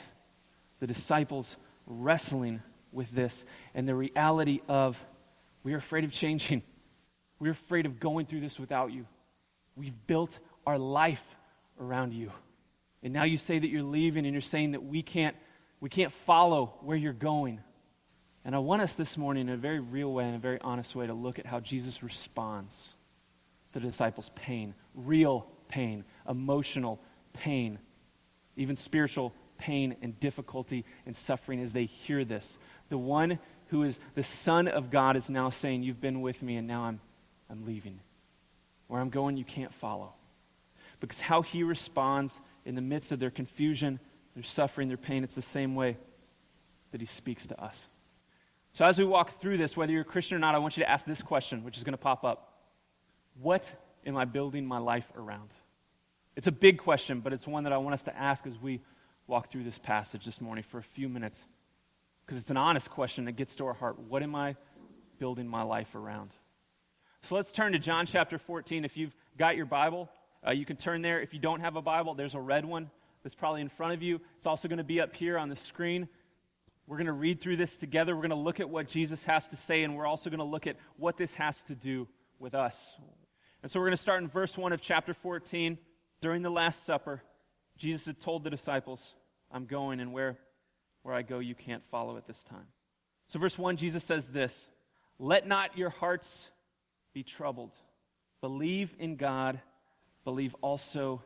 the 0.79 0.87
disciples 0.87 1.57
wrestling 1.87 2.63
with 2.93 3.11
this 3.11 3.45
and 3.75 3.89
the 3.89 3.95
reality 3.95 4.61
of 4.69 5.05
we 5.65 5.75
are 5.75 5.79
afraid 5.79 6.05
of 6.05 6.13
changing. 6.13 6.63
We're 7.45 7.51
afraid 7.51 7.85
of 7.85 8.01
going 8.01 8.25
through 8.25 8.41
this 8.41 8.59
without 8.59 8.91
you. 8.91 9.05
We've 9.77 10.07
built 10.07 10.39
our 10.67 10.79
life 10.79 11.37
around 11.79 12.15
you. 12.15 12.33
And 13.03 13.13
now 13.13 13.25
you 13.25 13.37
say 13.37 13.59
that 13.59 13.69
you're 13.69 13.83
leaving 13.83 14.25
and 14.25 14.33
you're 14.33 14.41
saying 14.41 14.71
that 14.71 14.83
we 14.83 15.03
can't, 15.03 15.37
we 15.79 15.91
can't 15.91 16.11
follow 16.11 16.73
where 16.81 16.97
you're 16.97 17.13
going. 17.13 17.61
And 18.47 18.57
I 18.57 18.61
want 18.61 18.81
us 18.81 18.95
this 18.95 19.19
morning 19.19 19.49
in 19.49 19.53
a 19.53 19.59
very 19.59 19.79
real 19.79 20.11
way, 20.11 20.27
in 20.27 20.35
a 20.35 20.39
very 20.39 20.59
honest 20.63 20.97
way, 20.97 21.07
to 21.07 21.13
look 21.13 21.39
at 21.39 21.45
how 21.45 21.61
Jesus 21.61 22.03
responds 22.03 22.95
to 23.75 23.79
the 23.79 23.89
disciples' 23.89 24.31
pain 24.35 24.75
real 24.95 25.47
pain, 25.69 26.07
emotional 26.27 26.99
pain, 27.35 27.79
even 28.57 28.75
spiritual 28.75 29.35
pain 29.59 29.97
and 30.01 30.19
difficulty 30.19 30.87
and 31.05 31.15
suffering 31.15 31.61
as 31.61 31.75
they 31.75 31.85
hear 31.85 32.25
this. 32.25 32.57
The 32.89 32.97
one 32.97 33.39
who 33.67 33.83
is 33.83 34.01
the 34.15 34.23
Son 34.23 34.67
of 34.67 34.91
God 34.91 35.15
is 35.17 35.29
now 35.29 35.51
saying, 35.51 35.83
You've 35.83 36.01
been 36.01 36.23
with 36.23 36.43
me, 36.43 36.57
and 36.57 36.67
now 36.67 36.85
I'm, 36.85 37.01
I'm 37.51 37.65
leaving. 37.67 38.01
Where 38.89 39.01
I'm 39.01 39.11
going, 39.11 39.37
you 39.37 39.45
can't 39.45 39.73
follow. 39.73 40.13
Because 41.01 41.21
how 41.21 41.43
he 41.43 41.63
responds 41.63 42.41
in 42.65 42.75
the 42.75 42.83
midst 42.83 43.13
of 43.13 43.19
their 43.19 43.31
confusion, 43.31 44.01
their 44.35 44.43
suffering, 44.43 44.89
their 44.89 44.97
pain, 44.97 45.25
it's 45.25 45.35
the 45.35 45.43
same 45.43 45.75
way 45.75 45.97
that 46.93 47.01
he 47.01 47.07
speaks 47.07 47.47
to 47.49 47.63
us. 47.63 47.87
So, 48.73 48.85
as 48.85 48.99
we 48.99 49.05
walk 49.05 49.31
through 49.31 49.59
this, 49.59 49.77
whether 49.77 49.93
you're 49.93 50.03
a 50.03 50.05
Christian 50.05 50.37
or 50.37 50.41
not, 50.41 50.55
I 50.55 50.59
want 50.59 50.77
you 50.77 50.83
to 50.83 50.91
ask 50.91 51.07
this 51.07 51.23
question, 51.23 51.63
which 51.65 51.77
is 51.77 51.85
going 51.85 51.93
to 51.93 51.99
pop 51.99 52.25
up 52.25 52.51
what 53.41 53.75
am 54.07 54.17
I 54.17 54.25
building 54.25 54.65
my 54.67 54.79
life 54.79 55.11
around? 55.17 55.51
It's 56.37 56.47
a 56.47 56.53
big 56.53 56.79
question, 56.79 57.21
but 57.21 57.33
it's 57.33 57.47
one 57.47 57.65
that 57.65 57.73
I 57.73 57.79
want 57.79 57.95
us 57.95 58.05
to 58.05 58.17
ask 58.17 58.47
as 58.47 58.59
we 58.59 58.81
walk 59.27 59.49
through 59.49 59.65
this 59.65 59.79
passage 59.79 60.25
this 60.25 60.41
morning 60.41 60.65
for 60.65 60.79
a 60.79 60.83
few 60.83 61.09
minutes. 61.09 61.47
Because 62.25 62.39
it's 62.39 62.51
an 62.51 62.57
honest 62.57 62.91
question 62.91 63.27
that 63.27 63.33
gets 63.33 63.55
to 63.57 63.67
our 63.67 63.75
heart. 63.75 63.99
What 63.99 64.23
am 64.23 64.35
I 64.35 64.57
building 65.19 65.47
my 65.47 65.63
life 65.63 65.95
around? 65.95 66.31
So 67.25 67.37
let's 67.37 67.53
turn 67.53 67.73
to 67.73 67.79
John 67.79 68.05
chapter 68.05 68.37
14. 68.37 68.85
If 68.85 68.99
you've 68.99 69.17
got 69.39 69.57
your 69.57 69.65
Bible, 69.65 70.11
uh, 70.47 70.51
you 70.51 70.67
can 70.67 70.77
turn 70.77 71.01
there. 71.01 71.23
If 71.23 71.33
you 71.33 71.41
don't 71.41 71.61
have 71.61 71.75
a 71.75 71.81
Bible, 71.81 72.15
there's 72.15 72.35
a 72.35 72.41
red 72.41 72.67
one 72.67 72.91
that's 73.23 73.35
probably 73.35 73.63
in 73.63 73.71
front 73.71 73.95
of 73.95 74.03
you. 74.03 74.21
It's 74.37 74.45
also 74.45 74.69
going 74.69 74.77
to 74.77 74.85
be 74.85 75.01
up 75.01 75.17
here 75.17 75.39
on 75.39 75.49
the 75.49 75.57
screen. 75.57 76.07
We're 76.87 76.99
going 76.99 77.07
to 77.07 77.15
read 77.15 77.41
through 77.41 77.57
this 77.57 77.79
together. 77.79 78.15
We're 78.15 78.21
going 78.21 78.29
to 78.29 78.37
look 78.37 78.61
at 78.61 78.69
what 78.69 78.89
Jesus 78.89 79.25
has 79.25 79.49
to 79.49 79.57
say, 79.57 79.85
and 79.85 79.97
we're 79.97 80.05
also 80.05 80.29
going 80.29 80.41
to 80.41 80.45
look 80.45 80.67
at 80.67 80.77
what 80.99 81.17
this 81.17 81.33
has 81.37 81.63
to 81.65 81.75
do 81.75 82.09
with 82.39 82.55
us. 82.55 82.95
And 83.63 83.73
so 83.73 83.81
we're 83.81 83.87
going 83.87 83.97
to 83.97 84.03
start 84.03 84.21
in 84.21 84.29
verse 84.29 84.59
1 84.59 84.75
of 84.75 84.83
chapter 84.83 85.15
14. 85.15 85.79
During 86.21 86.43
the 86.43 86.51
Last 86.51 86.85
Supper, 86.85 87.23
Jesus 87.79 88.05
had 88.05 88.21
told 88.21 88.45
the 88.45 88.51
disciples, 88.51 89.15
I'm 89.51 89.65
going, 89.65 90.01
and 90.01 90.13
where, 90.13 90.37
where 91.01 91.15
I 91.15 91.23
go, 91.23 91.39
you 91.39 91.55
can't 91.55 91.87
follow 91.87 92.19
at 92.19 92.27
this 92.27 92.45
time. 92.45 92.67
So, 93.29 93.39
verse 93.39 93.59
1, 93.59 93.79
Jesus 93.79 94.05
says 94.05 94.29
this 94.29 94.69
Let 95.19 95.47
not 95.47 95.79
your 95.79 95.89
hearts 95.89 96.51
be 97.15 97.23
troubled. 97.23 97.73
Believe 98.43 98.95
in 98.99 99.17
God, 99.17 99.61
believe 100.25 100.55
also 100.61 101.23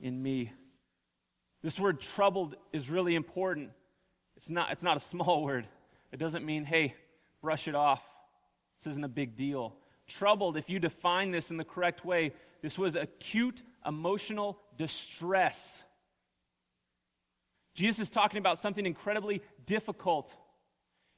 in 0.00 0.22
me. 0.22 0.52
This 1.62 1.80
word 1.80 2.00
troubled 2.00 2.54
is 2.72 2.88
really 2.88 3.16
important. 3.16 3.70
It's 4.36 4.50
not, 4.50 4.70
it's 4.70 4.82
not 4.82 4.96
a 4.96 5.00
small 5.00 5.42
word. 5.44 5.66
It 6.12 6.18
doesn't 6.18 6.44
mean, 6.44 6.64
hey, 6.64 6.94
brush 7.40 7.66
it 7.66 7.74
off. 7.74 8.06
This 8.78 8.92
isn't 8.92 9.04
a 9.04 9.08
big 9.08 9.36
deal 9.36 9.74
troubled, 10.12 10.56
if 10.56 10.68
you 10.68 10.78
define 10.78 11.30
this 11.30 11.50
in 11.50 11.56
the 11.56 11.64
correct 11.64 12.04
way, 12.04 12.32
this 12.60 12.78
was 12.78 12.94
acute 12.94 13.62
emotional 13.86 14.58
distress. 14.76 15.82
Jesus 17.74 18.00
is 18.00 18.10
talking 18.10 18.38
about 18.38 18.58
something 18.58 18.84
incredibly 18.84 19.42
difficult. 19.66 20.32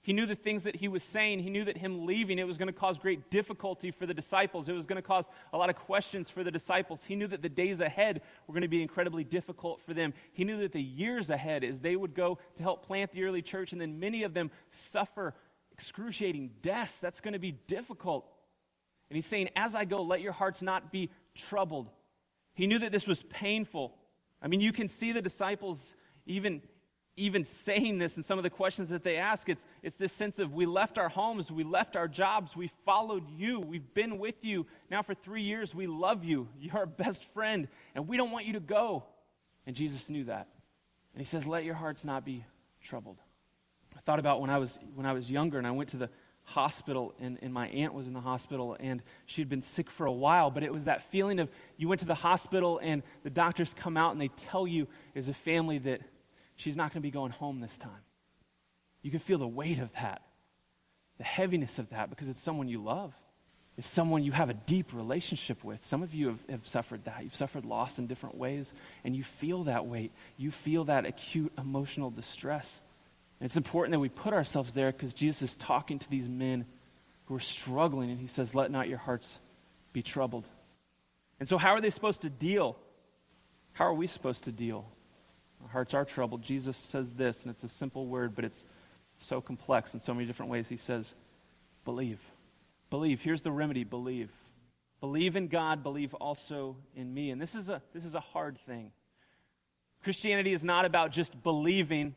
He 0.05 0.13
knew 0.13 0.27
the 0.27 0.35
things 0.35 0.65
that 0.65 0.77
he 0.77 0.87
was 0.87 1.03
saying. 1.03 1.39
He 1.39 1.49
knew 1.49 1.65
that 1.65 1.79
him 1.79 2.05
leaving, 2.05 2.39
it 2.39 2.47
was 2.47 2.59
going 2.59 2.69
to 2.69 2.79
cause 2.79 2.99
great 2.99 3.31
difficulty 3.31 3.91
for 3.91 4.05
the 4.05 4.13
disciples. 4.13 4.69
It 4.69 4.75
was 4.75 4.85
going 4.85 5.01
to 5.01 5.07
cause 5.07 5.27
a 5.51 5.57
lot 5.57 5.71
of 5.71 5.77
questions 5.77 6.29
for 6.29 6.45
the 6.45 6.51
disciples. 6.51 7.03
He 7.05 7.17
knew 7.17 7.27
that 7.27 7.41
the 7.41 7.49
days 7.49 7.81
ahead 7.81 8.21
were 8.47 8.53
going 8.53 8.63
to 8.63 8.69
be 8.69 8.83
incredibly 8.83 9.25
difficult 9.25 9.81
for 9.81 9.95
them. 9.95 10.13
He 10.35 10.45
knew 10.45 10.59
that 10.59 10.73
the 10.73 10.83
years 10.83 11.31
ahead, 11.31 11.65
as 11.65 11.81
they 11.81 11.97
would 11.97 12.15
go 12.15 12.39
to 12.57 12.63
help 12.63 12.85
plant 12.87 13.13
the 13.13 13.25
early 13.25 13.41
church, 13.41 13.73
and 13.73 13.81
then 13.81 13.99
many 13.99 14.25
of 14.25 14.35
them 14.35 14.51
suffer 14.71 15.35
excruciating 15.73 16.51
deaths, 16.61 16.99
that's 16.99 17.23
going 17.23 17.33
to 17.33 17.39
be 17.39 17.53
difficult. 17.67 18.31
And 19.09 19.17
he's 19.17 19.27
saying, 19.27 19.49
As 19.57 19.75
I 19.75 19.87
go, 19.87 20.03
let 20.03 20.21
your 20.21 20.33
hearts 20.33 20.61
not 20.61 20.93
be 20.93 21.09
troubled. 21.35 21.89
He 22.53 22.67
knew 22.67 22.79
that 22.79 22.93
this 22.93 23.07
was 23.07 23.23
painful. 23.23 23.97
I 24.43 24.49
mean, 24.49 24.61
you 24.61 24.75
can 24.75 24.91
see 24.91 25.13
the 25.13 25.23
disciples 25.23 25.95
even, 26.27 26.61
even 27.17 27.45
saying 27.45 27.99
this 27.99 28.17
and 28.17 28.25
some 28.25 28.39
of 28.39 28.43
the 28.43 28.51
questions 28.51 28.89
that 28.89 29.05
they 29.05 29.17
ask. 29.17 29.49
It's, 29.49 29.65
it's 29.83 29.97
this 29.97 30.13
sense 30.13 30.39
of 30.39 30.53
we 30.53 30.67
left 30.67 30.99
our 30.99 31.09
homes, 31.09 31.51
we 31.51 31.63
left 31.63 31.97
our 31.97 32.09
jobs, 32.09 32.57
we 32.57 32.69
followed 32.85 33.29
you, 33.31 33.61
we've 33.61 33.95
been 33.95 34.19
with 34.19 34.45
you 34.45 34.67
now 34.91 35.03
for 35.03 35.15
three 35.15 35.43
years, 35.43 35.75
we 35.75 35.87
love 35.87 36.25
you, 36.25 36.49
you're 36.59 36.77
our 36.77 36.87
best 36.87 37.25
friend, 37.25 37.69
and 37.95 38.09
we 38.09 38.17
don't 38.17 38.33
want 38.33 38.47
you 38.47 38.55
to 38.55 38.61
go. 38.61 39.05
And 39.67 39.77
Jesus 39.77 40.11
knew 40.11 40.25
that. 40.25 40.49
And 41.15 41.21
he 41.21 41.25
says, 41.25 41.47
Let 41.47 41.65
your 41.65 41.75
hearts 41.75 42.05
not 42.05 42.25
be 42.25 42.45
troubled. 42.83 43.19
I 43.97 44.01
thought 44.01 44.19
about 44.19 44.41
when 44.41 44.51
I 44.51 44.59
was, 44.59 44.79
when 44.95 45.07
I 45.07 45.13
was 45.13 45.31
younger 45.31 45.57
and 45.59 45.67
I 45.67 45.71
went 45.71 45.91
to 45.91 45.97
the 45.97 46.11
hospital 46.47 47.15
and, 47.21 47.39
and 47.41 47.55
my 47.55 47.69
aunt 47.69 47.95
was 47.95 48.07
in 48.07 48.13
the 48.13 48.21
hospital 48.21 48.77
and 48.79 49.03
she 49.25 49.41
had 49.41 49.49
been 49.49 49.63
sick 49.63 49.91
for 49.91 50.05
a 50.05 50.13
while 50.13 50.51
but 50.51 50.63
it 50.63 50.71
was 50.71 50.85
that 50.85 51.01
feeling 51.11 51.39
of 51.39 51.49
you 51.79 51.89
went 51.89 52.01
to 52.01 52.07
the 52.07 52.15
hospital 52.15 52.79
and 52.83 53.03
the 53.23 53.31
doctors 53.31 53.73
come 53.73 53.97
out 53.97 54.13
and 54.13 54.21
they 54.21 54.29
tell 54.29 54.67
you 54.67 54.87
as 55.17 55.29
a 55.29 55.33
family 55.33 55.79
that 55.79 56.03
she's 56.57 56.77
not 56.77 56.93
going 56.93 57.03
to 57.03 57.07
be 57.07 57.11
going 57.11 57.33
home 57.33 57.61
this 57.61 57.79
time 57.79 57.91
you 59.03 59.11
can 59.11 59.21
feel 59.21 59.39
the 59.39 59.49
weight 59.49 59.79
of 59.79 59.93
that 59.95 60.23
the 61.19 61.25
heaviness 61.25 61.79
of 61.79 61.91
that 61.91 62.11
because 62.11 62.29
it's 62.29 62.41
someone 62.41 62.69
you 62.69 62.83
love 62.83 63.13
it's 63.77 63.89
someone 63.89 64.23
you 64.23 64.31
have 64.31 64.51
a 64.51 64.55
deep 64.55 64.93
relationship 64.93 65.65
with 65.65 65.85
some 65.85 66.03
of 66.03 66.15
you 66.15 66.29
have, 66.29 66.39
have 66.49 66.67
suffered 66.67 67.05
that 67.05 67.23
you've 67.23 67.35
suffered 67.35 67.65
loss 67.65 67.99
in 67.99 68.07
different 68.07 68.37
ways 68.37 68.73
and 69.05 69.17
you 69.17 69.23
feel 69.23 69.65
that 69.65 69.87
weight 69.87 70.13
you 70.37 70.51
feel 70.51 70.85
that 70.85 71.07
acute 71.07 71.53
emotional 71.59 72.11
distress 72.11 72.81
it's 73.41 73.57
important 73.59 73.93
that 73.93 74.01
we 74.01 74.09
put 74.09 74.33
ourselves 74.33 74.73
there 74.73 74.91
because 74.91 75.13
Jesus 75.13 75.43
is 75.51 75.57
talking 75.57 75.99
to 75.99 76.11
these 76.11 76.29
men 76.29 76.65
who 77.27 77.35
are 77.35 77.41
struggling, 77.41 78.11
and 78.11 78.19
he 78.19 78.27
says, 78.27 78.55
Let 78.55 78.71
not 78.71 78.89
your 78.89 78.99
hearts 78.99 79.39
be 79.93 80.03
troubled. 80.03 80.47
And 81.41 81.49
so, 81.49 81.59
how 81.59 81.71
are 81.71 81.81
they 81.81 81.91
supposed 81.91 82.23
to 82.23 82.31
deal? 82.31 82.77
How 83.73 83.87
are 83.87 83.95
we 83.95 84.07
supposed 84.07 84.45
to 84.45 84.53
deal? 84.53 84.87
Our 85.65 85.71
hearts 85.71 85.95
are 85.95 86.05
troubled. 86.05 86.43
Jesus 86.43 86.77
says 86.77 87.15
this, 87.15 87.43
and 87.43 87.51
it's 87.51 87.65
a 87.65 87.69
simple 87.69 88.07
word, 88.07 88.35
but 88.35 88.45
it's 88.45 88.65
so 89.19 89.41
complex 89.41 89.95
in 89.95 90.01
so 90.01 90.15
many 90.15 90.27
different 90.27 90.53
ways. 90.53 90.69
He 90.69 90.77
says, 90.77 91.15
Believe. 91.85 92.21
Believe. 92.91 93.21
Here's 93.21 93.43
the 93.43 93.53
remedy 93.53 93.85
believe. 93.85 94.31
Believe 95.01 95.37
in 95.37 95.49
God, 95.49 95.83
believe 95.83 96.15
also 96.15 96.77
in 96.95 97.13
me. 97.13 97.31
And 97.31 97.41
this 97.41 97.55
is 97.55 97.69
a, 97.69 97.83
this 97.93 98.05
is 98.05 98.15
a 98.15 98.21
hard 98.21 98.59
thing. 98.67 98.93
Christianity 100.03 100.53
is 100.53 100.65
not 100.65 100.85
about 100.85 101.13
just 101.13 101.43
believing, 101.43 102.15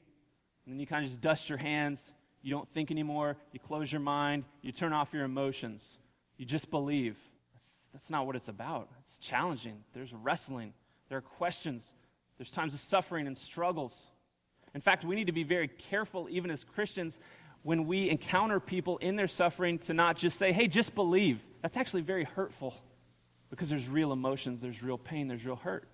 and 0.65 0.73
then 0.73 0.79
you 0.79 0.85
kind 0.85 1.03
of 1.03 1.09
just 1.09 1.21
dust 1.21 1.49
your 1.49 1.57
hands. 1.57 2.13
You 2.41 2.51
don't 2.51 2.67
think 2.67 2.91
anymore. 2.91 3.37
You 3.51 3.59
close 3.59 3.91
your 3.91 4.01
mind. 4.01 4.45
You 4.61 4.71
turn 4.71 4.93
off 4.93 5.13
your 5.13 5.23
emotions. 5.23 5.97
You 6.37 6.45
just 6.45 6.69
believe. 6.69 7.17
That's, 7.53 7.73
that's 7.93 8.09
not 8.09 8.25
what 8.25 8.35
it's 8.35 8.47
about. 8.47 8.89
It's 9.01 9.17
challenging. 9.17 9.83
There's 9.93 10.13
wrestling. 10.13 10.73
There 11.09 11.17
are 11.17 11.21
questions. 11.21 11.93
There's 12.37 12.51
times 12.51 12.73
of 12.73 12.79
suffering 12.79 13.27
and 13.27 13.37
struggles. 13.37 13.99
In 14.75 14.81
fact, 14.81 15.03
we 15.03 15.15
need 15.15 15.27
to 15.27 15.33
be 15.33 15.43
very 15.43 15.67
careful, 15.67 16.27
even 16.29 16.51
as 16.51 16.63
Christians, 16.63 17.19
when 17.63 17.87
we 17.87 18.09
encounter 18.09 18.59
people 18.59 18.97
in 18.97 19.15
their 19.15 19.27
suffering, 19.27 19.79
to 19.79 19.93
not 19.93 20.17
just 20.17 20.37
say, 20.37 20.51
hey, 20.51 20.67
just 20.67 20.93
believe. 20.93 21.43
That's 21.61 21.77
actually 21.77 22.03
very 22.03 22.23
hurtful 22.23 22.75
because 23.49 23.69
there's 23.69 23.87
real 23.87 24.11
emotions, 24.11 24.61
there's 24.61 24.83
real 24.83 24.97
pain, 24.97 25.27
there's 25.27 25.45
real 25.45 25.55
hurt. 25.55 25.87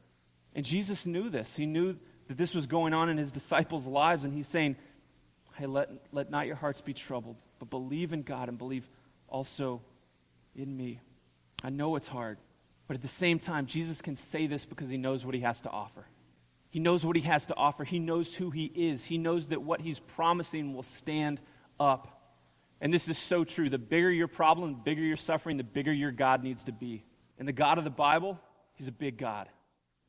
And 0.56 0.66
Jesus 0.66 1.06
knew 1.06 1.30
this. 1.30 1.56
He 1.56 1.66
knew 1.66 1.98
that 2.28 2.38
this 2.38 2.54
was 2.54 2.68
going 2.68 2.94
on 2.94 3.10
in 3.10 3.18
his 3.18 3.32
disciples' 3.32 3.88
lives, 3.88 4.24
and 4.24 4.34
he's 4.34 4.48
saying, 4.48 4.76
Hey, 5.56 5.68
let, 5.68 5.90
let 6.12 6.32
not 6.32 6.48
your 6.48 6.56
hearts 6.56 6.82
be 6.82 6.94
troubled, 6.94 7.36
but 7.60 7.70
believe 7.70 8.12
in 8.12 8.24
God 8.24 8.50
and 8.50 8.58
believe 8.58 8.90
also 9.28 9.82
in 10.56 10.76
me. 10.76 11.00
I 11.64 11.70
know 11.70 11.96
it's 11.96 12.08
hard, 12.08 12.40
but 12.88 12.96
at 12.96 13.04
the 13.04 13.08
same 13.08 13.38
time, 13.38 13.68
Jesus 13.68 14.02
can 14.02 14.16
say 14.16 14.48
this 14.48 14.66
because 14.66 14.90
he 14.90 14.98
knows 14.98 15.24
what 15.24 15.36
he 15.36 15.42
has 15.42 15.62
to 15.62 15.70
offer. 15.70 16.06
He 16.74 16.80
knows 16.80 17.06
what 17.06 17.16
he 17.16 17.22
has 17.22 17.46
to 17.46 17.56
offer. 17.56 17.84
He 17.84 18.00
knows 18.00 18.34
who 18.34 18.50
he 18.50 18.66
is. 18.66 19.06
He 19.06 19.20
knows 19.20 19.50
that 19.50 19.62
what 19.62 19.80
he's 19.80 20.00
promising 20.00 20.74
will 20.74 20.82
stand 20.82 21.40
up. 21.80 22.34
And 22.82 22.92
this 22.92 23.08
is 23.08 23.20
so 23.20 23.44
true. 23.44 23.70
The 23.70 23.78
bigger 23.78 24.10
your 24.10 24.28
problem, 24.28 24.72
the 24.72 24.80
bigger 24.80 25.04
your 25.04 25.16
suffering, 25.16 25.58
the 25.58 25.64
bigger 25.64 25.94
your 25.94 26.12
God 26.12 26.42
needs 26.42 26.64
to 26.64 26.72
be. 26.72 27.04
And 27.38 27.48
the 27.48 27.54
God 27.54 27.78
of 27.78 27.84
the 27.84 27.92
Bible, 27.92 28.40
he's 28.74 28.88
a 28.88 28.92
big 28.92 29.20
God. 29.20 29.50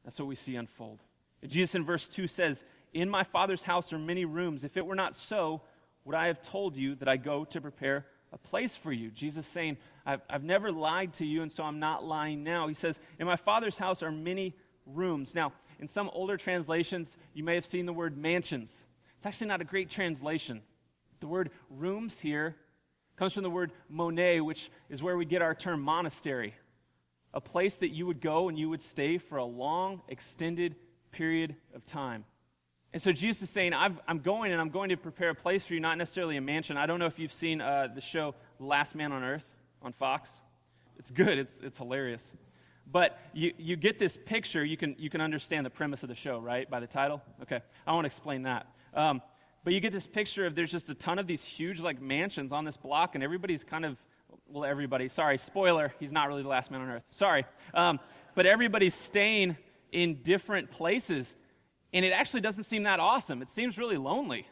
That's 0.04 0.18
what 0.18 0.26
we 0.26 0.36
see 0.36 0.56
unfold. 0.56 1.00
Jesus 1.46 1.74
in 1.74 1.84
verse 1.84 2.08
2 2.08 2.26
says, 2.28 2.64
In 2.94 3.10
my 3.10 3.24
Father's 3.24 3.64
house 3.64 3.92
are 3.92 3.98
many 3.98 4.24
rooms. 4.24 4.64
If 4.64 4.78
it 4.78 4.86
were 4.86 4.94
not 4.94 5.14
so, 5.14 5.60
would 6.06 6.16
I 6.16 6.28
have 6.28 6.40
told 6.40 6.76
you 6.76 6.94
that 6.94 7.08
I 7.10 7.18
go 7.18 7.44
to 7.44 7.60
prepare 7.60 8.06
a 8.32 8.38
place 8.38 8.74
for 8.74 8.90
you? 8.90 9.10
Jesus 9.10 9.46
saying, 9.46 9.76
I've, 10.06 10.22
I've 10.30 10.44
never 10.44 10.72
lied 10.72 11.12
to 11.14 11.26
you, 11.26 11.42
and 11.42 11.52
so 11.52 11.62
I'm 11.62 11.78
not 11.78 12.06
lying 12.06 12.42
now. 12.42 12.68
He 12.68 12.74
says, 12.74 12.98
In 13.18 13.26
my 13.26 13.36
Father's 13.36 13.76
house 13.76 14.02
are 14.02 14.10
many 14.10 14.54
rooms. 14.86 15.34
Now, 15.34 15.52
in 15.78 15.88
some 15.88 16.10
older 16.12 16.36
translations, 16.36 17.16
you 17.32 17.44
may 17.44 17.54
have 17.54 17.66
seen 17.66 17.86
the 17.86 17.92
word 17.92 18.16
mansions. 18.16 18.84
It's 19.16 19.26
actually 19.26 19.48
not 19.48 19.60
a 19.60 19.64
great 19.64 19.90
translation. 19.90 20.62
The 21.20 21.26
word 21.26 21.50
rooms 21.70 22.20
here 22.20 22.56
comes 23.16 23.32
from 23.32 23.42
the 23.42 23.50
word 23.50 23.72
mone, 23.88 24.44
which 24.44 24.70
is 24.88 25.02
where 25.02 25.16
we 25.16 25.24
get 25.24 25.42
our 25.42 25.54
term 25.54 25.80
monastery 25.80 26.54
a 27.34 27.40
place 27.40 27.76
that 27.78 27.88
you 27.88 28.06
would 28.06 28.20
go 28.20 28.48
and 28.48 28.56
you 28.56 28.70
would 28.70 28.80
stay 28.80 29.18
for 29.18 29.38
a 29.38 29.44
long, 29.44 30.00
extended 30.08 30.76
period 31.10 31.56
of 31.74 31.84
time. 31.84 32.24
And 32.92 33.02
so 33.02 33.10
Jesus 33.10 33.42
is 33.42 33.50
saying, 33.50 33.74
i 33.74 33.90
am 34.06 34.20
going 34.20 34.52
and 34.52 34.60
I'm 34.60 34.70
going 34.70 34.90
to 34.90 34.96
prepare 34.96 35.30
a 35.30 35.34
place 35.34 35.64
for 35.64 35.74
you, 35.74 35.80
not 35.80 35.98
necessarily 35.98 36.36
a 36.36 36.40
mansion. 36.40 36.76
I 36.76 36.86
don't 36.86 37.00
know 37.00 37.06
if 37.06 37.18
you've 37.18 37.32
seen 37.32 37.60
uh, 37.60 37.88
the 37.92 38.00
show 38.00 38.36
Last 38.60 38.94
Man 38.94 39.10
on 39.10 39.24
Earth 39.24 39.44
on 39.82 39.92
Fox. 39.92 40.30
It's 40.96 41.10
good, 41.10 41.36
it's, 41.36 41.58
it's 41.60 41.78
hilarious. 41.78 42.34
But 42.90 43.18
you, 43.32 43.52
you 43.58 43.76
get 43.76 43.98
this 43.98 44.16
picture, 44.16 44.64
you 44.64 44.76
can, 44.76 44.94
you 44.98 45.10
can 45.10 45.20
understand 45.20 45.66
the 45.66 45.70
premise 45.70 46.02
of 46.02 46.08
the 46.08 46.14
show, 46.14 46.38
right, 46.38 46.68
by 46.68 46.80
the 46.80 46.86
title? 46.86 47.22
Okay, 47.42 47.60
I 47.86 47.92
won't 47.92 48.06
explain 48.06 48.42
that. 48.42 48.66
Um, 48.92 49.22
but 49.64 49.72
you 49.72 49.80
get 49.80 49.92
this 49.92 50.06
picture 50.06 50.46
of 50.46 50.54
there's 50.54 50.70
just 50.70 50.90
a 50.90 50.94
ton 50.94 51.18
of 51.18 51.26
these 51.26 51.42
huge, 51.42 51.80
like, 51.80 52.00
mansions 52.00 52.52
on 52.52 52.64
this 52.64 52.76
block, 52.76 53.14
and 53.14 53.24
everybody's 53.24 53.64
kind 53.64 53.84
of 53.84 53.98
well, 54.46 54.64
everybody, 54.64 55.08
sorry, 55.08 55.38
spoiler, 55.38 55.92
he's 55.98 56.12
not 56.12 56.28
really 56.28 56.42
the 56.42 56.48
last 56.48 56.70
man 56.70 56.80
on 56.80 56.88
earth. 56.88 57.04
Sorry. 57.08 57.44
Um, 57.72 58.00
but 58.34 58.46
everybody's 58.46 58.94
staying 58.94 59.56
in 59.92 60.22
different 60.22 60.70
places. 60.70 61.34
And 61.92 62.04
it 62.04 62.12
actually 62.12 62.40
doesn't 62.40 62.64
seem 62.64 62.84
that 62.84 63.00
awesome. 63.00 63.42
It 63.42 63.50
seems 63.50 63.78
really 63.78 63.96
lonely. 63.96 64.46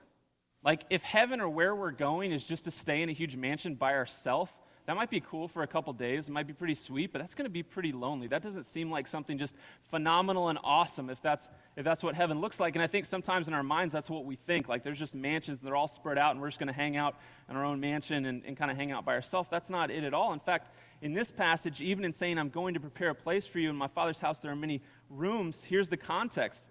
Like, 0.65 0.83
if 0.91 1.03
heaven 1.03 1.41
or 1.41 1.49
where 1.49 1.75
we're 1.75 1.91
going 1.91 2.33
is 2.33 2.45
just 2.45 2.65
to 2.65 2.71
stay 2.71 3.03
in 3.03 3.09
a 3.09 3.13
huge 3.13 3.37
mansion 3.37 3.75
by 3.75 3.95
ourselves, 3.95 4.53
that 4.87 4.97
might 4.97 5.11
be 5.11 5.21
cool 5.21 5.47
for 5.47 5.63
a 5.63 5.67
couple 5.67 5.93
days. 5.93 6.29
It 6.29 6.33
might 6.33 6.47
be 6.47 6.53
pretty 6.53 6.75
sweet, 6.75 7.13
but 7.13 7.21
that's 7.21 7.35
going 7.35 7.45
to 7.45 7.51
be 7.51 7.63
pretty 7.63 7.93
lonely. 7.93 8.27
That 8.27 8.43
doesn't 8.43 8.65
seem 8.65 8.91
like 8.91 9.07
something 9.07 9.39
just 9.39 9.55
phenomenal 9.91 10.49
and 10.49 10.59
awesome 10.65 11.09
if 11.09 11.23
that's, 11.23 11.49
if 11.77 11.85
that's 11.85 12.03
what 12.03 12.17
heaven 12.17 12.41
looks 12.41 12.59
like. 12.59 12.75
And 12.75 12.83
I 12.83 12.89
think 12.89 13.07
sometimes 13.07 13.47
in 13.47 13.55
our 13.55 13.63
minds, 13.63 13.93
that's 13.93 14.11
what 14.11 14.25
we 14.25 14.35
think. 14.35 14.69
Like 14.69 14.83
there's 14.83 14.99
just 14.99 15.15
mansions 15.15 15.61
and 15.61 15.69
they're 15.69 15.77
all 15.77 15.87
spread 15.87 16.19
out 16.19 16.33
and 16.33 16.41
we're 16.41 16.49
just 16.49 16.59
going 16.59 16.67
to 16.67 16.75
hang 16.75 16.97
out 16.97 17.17
in 17.49 17.55
our 17.55 17.65
own 17.65 17.79
mansion 17.79 18.27
and, 18.27 18.45
and 18.45 18.57
kind 18.57 18.73
of 18.73 18.77
hang 18.77 18.91
out 18.91 19.05
by 19.05 19.15
ourselves. 19.15 19.49
That's 19.49 19.71
not 19.71 19.91
it 19.91 20.03
at 20.03 20.15
all. 20.15 20.33
In 20.33 20.41
fact, 20.41 20.75
in 21.01 21.13
this 21.13 21.31
passage, 21.31 21.81
even 21.81 22.05
in 22.05 22.13
saying, 22.13 22.39
I'm 22.39 22.49
going 22.49 22.75
to 22.75 22.81
prepare 22.81 23.11
a 23.11 23.15
place 23.15 23.47
for 23.47 23.61
you 23.61 23.71
in 23.71 23.77
my 23.77 23.89
Father's 23.89 24.19
house, 24.19 24.41
there 24.41 24.53
are 24.53 24.57
many 24.57 24.83
rooms, 25.09 25.63
here's 25.63 25.91
the 25.91 25.97
context. 25.97 26.69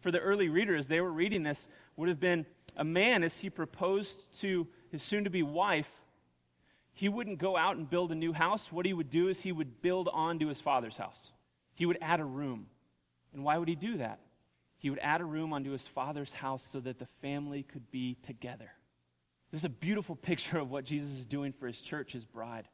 For 0.00 0.10
the 0.10 0.18
early 0.18 0.48
readers, 0.48 0.88
they 0.88 1.00
were 1.00 1.12
reading 1.12 1.42
this, 1.42 1.68
would 1.96 2.08
have 2.08 2.18
been 2.18 2.46
a 2.76 2.84
man 2.84 3.22
as 3.22 3.38
he 3.38 3.50
proposed 3.50 4.20
to 4.40 4.66
his 4.90 5.02
soon 5.02 5.24
to 5.24 5.30
be 5.30 5.42
wife 5.42 5.90
he 6.94 7.08
wouldn't 7.08 7.38
go 7.38 7.56
out 7.56 7.76
and 7.76 7.88
build 7.88 8.12
a 8.12 8.14
new 8.14 8.32
house. 8.32 8.70
What 8.70 8.86
he 8.86 8.92
would 8.92 9.10
do 9.10 9.28
is 9.28 9.40
he 9.40 9.52
would 9.52 9.80
build 9.80 10.08
onto 10.12 10.48
his 10.48 10.60
father's 10.60 10.96
house. 10.96 11.30
He 11.74 11.86
would 11.86 11.98
add 12.00 12.20
a 12.20 12.24
room. 12.24 12.66
And 13.32 13.44
why 13.44 13.56
would 13.58 13.68
he 13.68 13.74
do 13.74 13.96
that? 13.98 14.20
He 14.78 14.90
would 14.90 14.98
add 14.98 15.20
a 15.20 15.24
room 15.24 15.52
onto 15.52 15.70
his 15.70 15.86
father's 15.86 16.34
house 16.34 16.64
so 16.64 16.80
that 16.80 16.98
the 16.98 17.06
family 17.06 17.62
could 17.62 17.90
be 17.90 18.16
together. 18.22 18.72
This 19.50 19.60
is 19.60 19.64
a 19.64 19.70
beautiful 19.70 20.16
picture 20.30 20.58
of 20.58 20.70
what 20.70 20.84
Jesus 20.84 21.10
is 21.10 21.26
doing 21.26 21.52
for 21.52 21.66
his 21.66 21.80
church, 21.80 22.12
his 22.12 22.24
bride. 22.24 22.68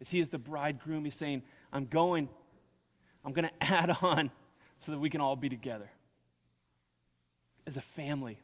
As 0.00 0.10
he 0.10 0.20
is 0.20 0.28
the 0.28 0.38
bridegroom, 0.38 1.04
he's 1.04 1.14
saying, 1.14 1.42
I'm 1.72 1.86
going, 1.86 2.28
I'm 3.24 3.32
going 3.32 3.48
to 3.60 3.64
add 3.64 3.96
on 4.02 4.30
so 4.80 4.92
that 4.92 4.98
we 4.98 5.08
can 5.08 5.20
all 5.20 5.36
be 5.36 5.48
together. 5.48 5.90
As 7.66 7.78
a 7.78 7.80
family, 7.80 8.38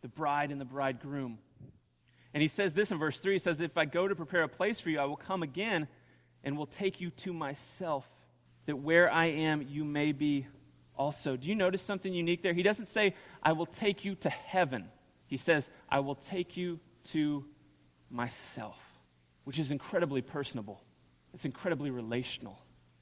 the 0.00 0.08
bride 0.08 0.50
and 0.50 0.60
the 0.60 0.64
bridegroom. 0.64 1.38
And 2.34 2.42
he 2.42 2.48
says 2.48 2.74
this 2.74 2.90
in 2.90 2.98
verse 2.98 3.18
3 3.18 3.34
he 3.34 3.38
says, 3.38 3.60
If 3.60 3.76
I 3.76 3.84
go 3.84 4.06
to 4.06 4.14
prepare 4.14 4.42
a 4.42 4.48
place 4.48 4.80
for 4.80 4.90
you, 4.90 4.98
I 5.00 5.04
will 5.04 5.16
come 5.16 5.42
again 5.42 5.88
and 6.44 6.56
will 6.56 6.66
take 6.66 7.00
you 7.00 7.10
to 7.10 7.32
myself, 7.32 8.08
that 8.66 8.76
where 8.76 9.10
I 9.10 9.26
am, 9.26 9.62
you 9.62 9.84
may 9.84 10.12
be 10.12 10.46
also. 10.96 11.36
Do 11.36 11.46
you 11.46 11.54
notice 11.54 11.82
something 11.82 12.12
unique 12.12 12.42
there? 12.42 12.52
He 12.52 12.62
doesn't 12.62 12.86
say, 12.86 13.14
I 13.42 13.52
will 13.52 13.66
take 13.66 14.04
you 14.04 14.14
to 14.16 14.30
heaven. 14.30 14.88
He 15.26 15.36
says, 15.36 15.68
I 15.88 16.00
will 16.00 16.14
take 16.14 16.56
you 16.56 16.80
to 17.12 17.44
myself, 18.10 18.76
which 19.44 19.58
is 19.58 19.70
incredibly 19.70 20.22
personable. 20.22 20.82
It's 21.34 21.44
incredibly 21.44 21.90
relational, 21.90 22.58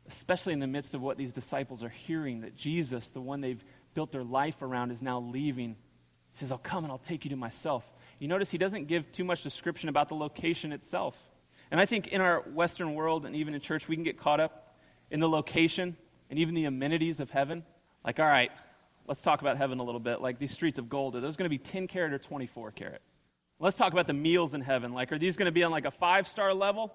especially 0.09 0.52
in 0.52 0.61
the 0.61 0.66
midst 0.66 0.95
of 0.95 1.02
what 1.02 1.16
these 1.16 1.33
disciples 1.33 1.83
are 1.85 1.88
hearing 1.88 2.40
that 2.40 2.56
Jesus, 2.56 3.09
the 3.09 3.21
one 3.21 3.40
they've 3.40 3.62
built 3.95 4.12
their 4.12 4.25
life 4.25 4.62
around, 4.62 4.90
is 4.90 5.02
now 5.02 5.21
leaving. 5.21 5.76
He 6.33 6.38
says, 6.38 6.52
I'll 6.52 6.59
come 6.59 6.85
and 6.85 6.92
I'll 6.92 6.99
take 6.99 7.25
you 7.25 7.30
to 7.30 7.37
myself 7.37 7.88
you 8.18 8.28
notice 8.28 8.50
he 8.50 8.58
doesn't 8.58 8.87
give 8.87 9.11
too 9.12 9.25
much 9.25 9.42
description 9.42 9.88
about 9.88 10.08
the 10.08 10.14
location 10.14 10.73
itself. 10.73 11.16
And 11.70 11.80
I 11.80 11.87
think 11.87 12.08
in 12.08 12.20
our 12.20 12.40
Western 12.40 12.94
world 12.94 13.26
and 13.26 13.35
even 13.37 13.54
in 13.54 13.61
church, 13.61 13.88
we 13.88 13.96
can 13.96 14.04
get 14.04 14.18
caught 14.18 14.40
up 14.40 14.76
in 15.11 15.20
the 15.20 15.28
location 15.28 15.96
and 16.30 16.38
even 16.38 16.54
the 16.54 16.64
amenities 16.64 17.20
of 17.20 17.30
heaven. 17.30 17.64
Like, 18.04 18.18
all 18.18 18.26
right, 18.26 18.50
let's 19.06 19.23
talk 19.23 19.40
about 19.40 19.56
heaven 19.56 19.78
a 19.78 19.82
little 19.82 20.00
bit. 20.00 20.20
Like 20.20 20.38
these 20.38 20.52
streets 20.52 20.78
of 20.78 20.88
gold, 20.88 21.16
are 21.16 21.20
those 21.20 21.37
going 21.37 21.46
to 21.46 21.50
be 21.50 21.58
10 21.58 21.88
carat 21.88 22.12
or 22.12 22.18
24 22.18 22.73
carat? 22.73 23.02
Let's 23.58 23.76
talk 23.76 23.92
about 23.92 24.06
the 24.06 24.12
meals 24.12 24.54
in 24.54 24.61
heaven. 24.61 24.92
Like, 24.92 25.12
are 25.12 25.18
these 25.18 25.37
going 25.37 25.46
to 25.46 25.52
be 25.52 25.64
on 25.64 25.70
like 25.70 25.87
a 25.87 25.90
five 25.90 26.28
star 26.28 26.52
level? 26.52 26.94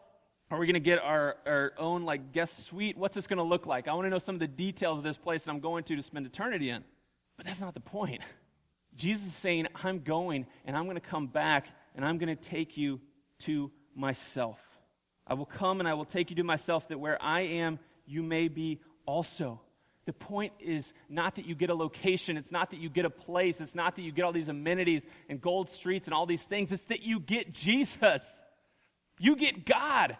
Are 0.51 0.59
we 0.59 0.67
going 0.67 0.73
to 0.73 0.79
get 0.79 0.99
our, 0.99 1.37
our 1.45 1.73
own 1.77 2.03
like 2.03 2.33
guest 2.33 2.65
suite? 2.65 2.97
What's 2.97 3.15
this 3.15 3.25
going 3.25 3.37
to 3.37 3.43
look 3.43 3.65
like? 3.65 3.87
I 3.87 3.93
want 3.93 4.05
to 4.05 4.09
know 4.09 4.19
some 4.19 4.35
of 4.35 4.39
the 4.39 4.47
details 4.47 4.97
of 4.97 5.03
this 5.03 5.17
place 5.17 5.43
that 5.43 5.51
I'm 5.51 5.59
going 5.59 5.85
to 5.85 5.95
to 5.95 6.03
spend 6.03 6.25
eternity 6.25 6.69
in. 6.69 6.83
But 7.37 7.45
that's 7.45 7.61
not 7.61 7.73
the 7.73 7.79
point. 7.79 8.21
Jesus 8.95 9.27
is 9.27 9.35
saying, 9.35 9.67
I'm 9.83 9.99
going 9.99 10.45
and 10.65 10.77
I'm 10.77 10.85
going 10.85 10.95
to 10.95 11.01
come 11.01 11.27
back 11.27 11.67
and 11.95 12.05
I'm 12.05 12.17
going 12.17 12.35
to 12.35 12.41
take 12.41 12.77
you 12.77 12.99
to 13.39 13.71
myself. 13.95 14.59
I 15.25 15.33
will 15.33 15.45
come 15.45 15.79
and 15.79 15.87
I 15.87 15.93
will 15.93 16.05
take 16.05 16.29
you 16.29 16.35
to 16.37 16.43
myself 16.43 16.87
that 16.89 16.99
where 16.99 17.21
I 17.21 17.41
am, 17.41 17.79
you 18.05 18.21
may 18.21 18.47
be 18.47 18.81
also. 19.05 19.61
The 20.05 20.13
point 20.13 20.53
is 20.59 20.93
not 21.09 21.35
that 21.35 21.45
you 21.45 21.55
get 21.55 21.69
a 21.69 21.75
location, 21.75 22.35
it's 22.35 22.51
not 22.51 22.71
that 22.71 22.79
you 22.79 22.89
get 22.89 23.05
a 23.05 23.09
place, 23.09 23.61
it's 23.61 23.75
not 23.75 23.95
that 23.95 24.01
you 24.01 24.11
get 24.11 24.23
all 24.23 24.33
these 24.33 24.49
amenities 24.49 25.05
and 25.29 25.39
gold 25.39 25.69
streets 25.69 26.07
and 26.07 26.13
all 26.13 26.25
these 26.25 26.43
things, 26.43 26.71
it's 26.71 26.85
that 26.85 27.03
you 27.03 27.19
get 27.19 27.53
Jesus. 27.53 28.43
You 29.19 29.35
get 29.35 29.65
God. 29.65 30.17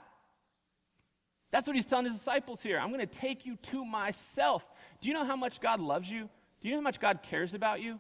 That's 1.50 1.68
what 1.68 1.76
he's 1.76 1.88
telling 1.88 2.06
his 2.06 2.14
disciples 2.14 2.62
here. 2.62 2.80
I'm 2.80 2.90
going 2.90 3.02
to 3.02 3.06
take 3.06 3.46
you 3.46 3.58
to 3.64 3.84
myself. 3.84 4.66
Do 5.02 5.10
you 5.10 5.14
know 5.16 5.26
how 5.26 5.36
much 5.36 5.60
God 5.60 5.80
loves 5.80 6.10
you? 6.10 6.30
Do 6.62 6.68
you 6.68 6.76
know 6.76 6.78
how 6.78 6.84
much 6.84 7.00
God 7.00 7.24
cares 7.24 7.54
about 7.54 7.82
you? 7.82 8.00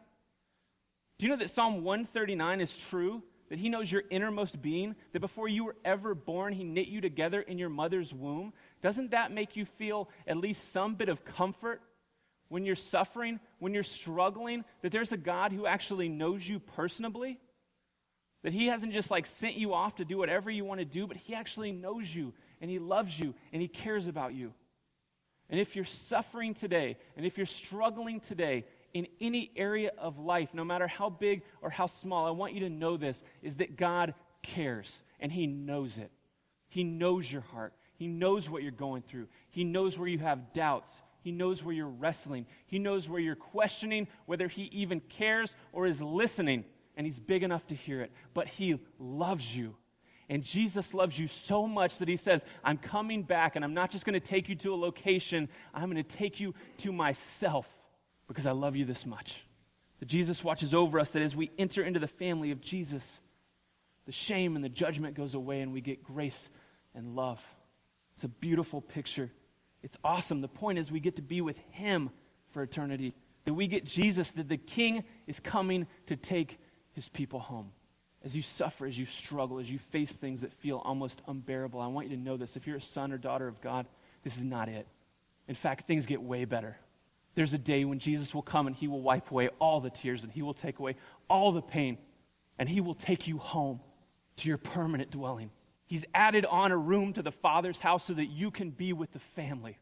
Do 1.21 1.27
you 1.27 1.33
know 1.33 1.37
that 1.37 1.51
Psalm 1.51 1.83
139 1.83 2.61
is 2.61 2.75
true? 2.75 3.21
That 3.49 3.59
He 3.59 3.69
knows 3.69 3.91
your 3.91 4.01
innermost 4.09 4.59
being? 4.59 4.95
That 5.13 5.19
before 5.19 5.47
you 5.47 5.65
were 5.65 5.75
ever 5.85 6.15
born, 6.15 6.51
He 6.51 6.63
knit 6.63 6.87
you 6.87 6.99
together 6.99 7.39
in 7.39 7.59
your 7.59 7.69
mother's 7.69 8.11
womb? 8.11 8.53
Doesn't 8.81 9.11
that 9.11 9.31
make 9.31 9.55
you 9.55 9.65
feel 9.65 10.09
at 10.25 10.37
least 10.37 10.71
some 10.71 10.95
bit 10.95 11.09
of 11.09 11.23
comfort 11.23 11.83
when 12.47 12.65
you're 12.65 12.75
suffering, 12.75 13.39
when 13.59 13.75
you're 13.75 13.83
struggling? 13.83 14.65
That 14.81 14.91
there's 14.91 15.11
a 15.11 15.17
God 15.17 15.51
who 15.51 15.67
actually 15.67 16.09
knows 16.09 16.49
you 16.49 16.57
personally? 16.59 17.39
That 18.41 18.51
He 18.53 18.65
hasn't 18.65 18.91
just 18.91 19.11
like 19.11 19.27
sent 19.27 19.57
you 19.57 19.75
off 19.75 19.97
to 19.97 20.05
do 20.05 20.17
whatever 20.17 20.49
you 20.49 20.65
want 20.65 20.79
to 20.79 20.85
do, 20.85 21.05
but 21.05 21.17
He 21.17 21.35
actually 21.35 21.71
knows 21.71 22.15
you 22.15 22.33
and 22.61 22.71
He 22.71 22.79
loves 22.79 23.19
you, 23.19 23.35
and 23.53 23.61
He 23.61 23.67
cares 23.67 24.07
about 24.07 24.33
you. 24.33 24.55
And 25.51 25.59
if 25.59 25.75
you're 25.75 25.85
suffering 25.85 26.55
today, 26.55 26.97
and 27.15 27.27
if 27.27 27.37
you're 27.37 27.45
struggling 27.45 28.21
today 28.21 28.65
in 28.93 29.07
any 29.19 29.51
area 29.55 29.91
of 29.97 30.19
life, 30.19 30.53
no 30.53 30.63
matter 30.63 30.87
how 30.87 31.09
big 31.09 31.43
or 31.61 31.69
how 31.69 31.87
small, 31.87 32.25
I 32.25 32.31
want 32.31 32.53
you 32.53 32.61
to 32.61 32.69
know 32.69 32.97
this 32.97 33.23
is 33.41 33.57
that 33.57 33.77
God 33.77 34.13
cares, 34.43 35.01
and 35.19 35.31
He 35.31 35.47
knows 35.47 35.97
it. 35.97 36.11
He 36.69 36.83
knows 36.83 37.31
your 37.31 37.41
heart. 37.41 37.73
He 37.95 38.07
knows 38.07 38.49
what 38.49 38.63
you're 38.63 38.71
going 38.71 39.03
through. 39.03 39.27
He 39.49 39.63
knows 39.63 39.97
where 39.97 40.07
you 40.07 40.19
have 40.19 40.53
doubts. 40.53 41.01
He 41.21 41.31
knows 41.31 41.63
where 41.63 41.75
you're 41.75 41.87
wrestling. 41.87 42.47
He 42.65 42.79
knows 42.79 43.07
where 43.07 43.19
you're 43.19 43.35
questioning 43.35 44.07
whether 44.25 44.47
He 44.47 44.63
even 44.71 45.01
cares 45.01 45.55
or 45.71 45.85
is 45.85 46.01
listening. 46.01 46.65
And 46.97 47.05
He's 47.05 47.19
big 47.19 47.43
enough 47.43 47.67
to 47.67 47.75
hear 47.75 48.01
it. 48.01 48.11
But 48.33 48.47
He 48.47 48.79
loves 48.99 49.55
you. 49.55 49.75
And 50.29 50.43
Jesus 50.43 50.93
loves 50.93 51.19
you 51.19 51.27
so 51.27 51.67
much 51.67 51.97
that 51.97 52.07
He 52.07 52.17
says, 52.17 52.43
I'm 52.63 52.77
coming 52.77 53.21
back 53.21 53.55
and 53.55 53.63
I'm 53.63 53.73
not 53.73 53.91
just 53.91 54.05
going 54.05 54.19
to 54.19 54.19
take 54.19 54.49
you 54.49 54.55
to 54.55 54.73
a 54.73 54.75
location, 54.75 55.49
I'm 55.73 55.91
going 55.91 56.03
to 56.03 56.17
take 56.17 56.39
you 56.39 56.55
to 56.77 56.91
myself 56.91 57.67
because 58.31 58.47
I 58.47 58.51
love 58.51 58.75
you 58.75 58.85
this 58.85 59.05
much. 59.05 59.43
That 59.99 60.07
Jesus 60.07 60.43
watches 60.43 60.73
over 60.73 60.99
us, 60.99 61.11
that 61.11 61.21
as 61.21 61.35
we 61.35 61.51
enter 61.57 61.83
into 61.83 61.99
the 61.99 62.07
family 62.07 62.51
of 62.51 62.61
Jesus, 62.61 63.19
the 64.05 64.11
shame 64.11 64.55
and 64.55 64.63
the 64.63 64.69
judgment 64.69 65.15
goes 65.15 65.33
away 65.33 65.61
and 65.61 65.73
we 65.73 65.81
get 65.81 66.03
grace 66.03 66.49
and 66.95 67.15
love. 67.15 67.43
It's 68.15 68.23
a 68.23 68.29
beautiful 68.29 68.81
picture. 68.81 69.31
It's 69.83 69.97
awesome. 70.03 70.41
The 70.41 70.47
point 70.47 70.79
is, 70.79 70.91
we 70.91 70.99
get 70.99 71.17
to 71.17 71.21
be 71.21 71.41
with 71.41 71.57
Him 71.71 72.09
for 72.49 72.63
eternity. 72.63 73.13
That 73.45 73.53
we 73.53 73.67
get 73.67 73.83
Jesus, 73.83 74.31
that 74.33 74.47
the 74.47 74.57
King 74.57 75.03
is 75.27 75.39
coming 75.39 75.87
to 76.07 76.15
take 76.15 76.57
His 76.93 77.09
people 77.09 77.39
home. 77.39 77.71
As 78.23 78.35
you 78.35 78.43
suffer, 78.43 78.85
as 78.85 78.97
you 78.97 79.05
struggle, 79.05 79.59
as 79.59 79.71
you 79.71 79.79
face 79.79 80.13
things 80.13 80.41
that 80.41 80.53
feel 80.53 80.77
almost 80.77 81.21
unbearable, 81.27 81.81
I 81.81 81.87
want 81.87 82.09
you 82.09 82.15
to 82.15 82.21
know 82.21 82.37
this. 82.37 82.55
If 82.55 82.67
you're 82.67 82.77
a 82.77 82.81
son 82.81 83.11
or 83.11 83.17
daughter 83.17 83.47
of 83.47 83.59
God, 83.61 83.87
this 84.23 84.37
is 84.37 84.45
not 84.45 84.69
it. 84.69 84.87
In 85.47 85.55
fact, 85.55 85.87
things 85.87 86.05
get 86.05 86.21
way 86.21 86.45
better. 86.45 86.77
There's 87.35 87.53
a 87.53 87.57
day 87.57 87.85
when 87.85 87.99
Jesus 87.99 88.33
will 88.33 88.41
come 88.41 88.67
and 88.67 88.75
He 88.75 88.87
will 88.87 89.01
wipe 89.01 89.31
away 89.31 89.49
all 89.59 89.79
the 89.79 89.89
tears 89.89 90.23
and 90.23 90.31
He 90.31 90.41
will 90.41 90.53
take 90.53 90.79
away 90.79 90.95
all 91.29 91.51
the 91.51 91.61
pain 91.61 91.97
and 92.57 92.67
He 92.67 92.81
will 92.81 92.95
take 92.95 93.27
you 93.27 93.37
home 93.37 93.79
to 94.37 94.47
your 94.47 94.57
permanent 94.57 95.11
dwelling. 95.11 95.51
He's 95.85 96.05
added 96.13 96.45
on 96.45 96.71
a 96.71 96.77
room 96.77 97.13
to 97.13 97.21
the 97.21 97.31
Father's 97.31 97.79
house 97.79 98.05
so 98.05 98.13
that 98.13 98.27
you 98.27 98.49
can 98.49 98.69
be 98.69 98.93
with 98.93 99.11
the 99.11 99.19
family. 99.19 99.77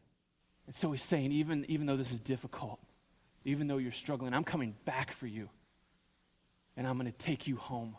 And 0.66 0.74
so 0.74 0.92
he's 0.92 1.02
saying, 1.02 1.32
even, 1.32 1.64
even 1.68 1.86
though 1.86 1.96
this 1.96 2.12
is 2.12 2.20
difficult, 2.20 2.80
even 3.44 3.66
though 3.66 3.78
you're 3.78 3.92
struggling, 3.92 4.34
I'm 4.34 4.44
coming 4.44 4.74
back 4.84 5.12
for 5.12 5.26
you. 5.26 5.48
And 6.76 6.86
I'm 6.86 6.98
going 6.98 7.10
to 7.10 7.18
take 7.18 7.46
you 7.46 7.56
home. 7.56 7.96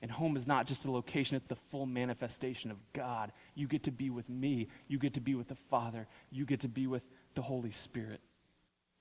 And 0.00 0.10
home 0.10 0.36
is 0.36 0.46
not 0.46 0.66
just 0.66 0.84
a 0.84 0.90
location, 0.90 1.36
it's 1.36 1.46
the 1.46 1.56
full 1.56 1.86
manifestation 1.86 2.70
of 2.70 2.78
God. 2.92 3.32
You 3.54 3.68
get 3.68 3.84
to 3.84 3.92
be 3.92 4.10
with 4.10 4.28
me. 4.28 4.68
You 4.88 4.98
get 4.98 5.14
to 5.14 5.20
be 5.20 5.34
with 5.34 5.48
the 5.48 5.54
Father. 5.54 6.08
You 6.30 6.44
get 6.44 6.60
to 6.60 6.68
be 6.68 6.86
with 6.86 7.08
the 7.34 7.42
Holy 7.42 7.70
Spirit. 7.70 8.20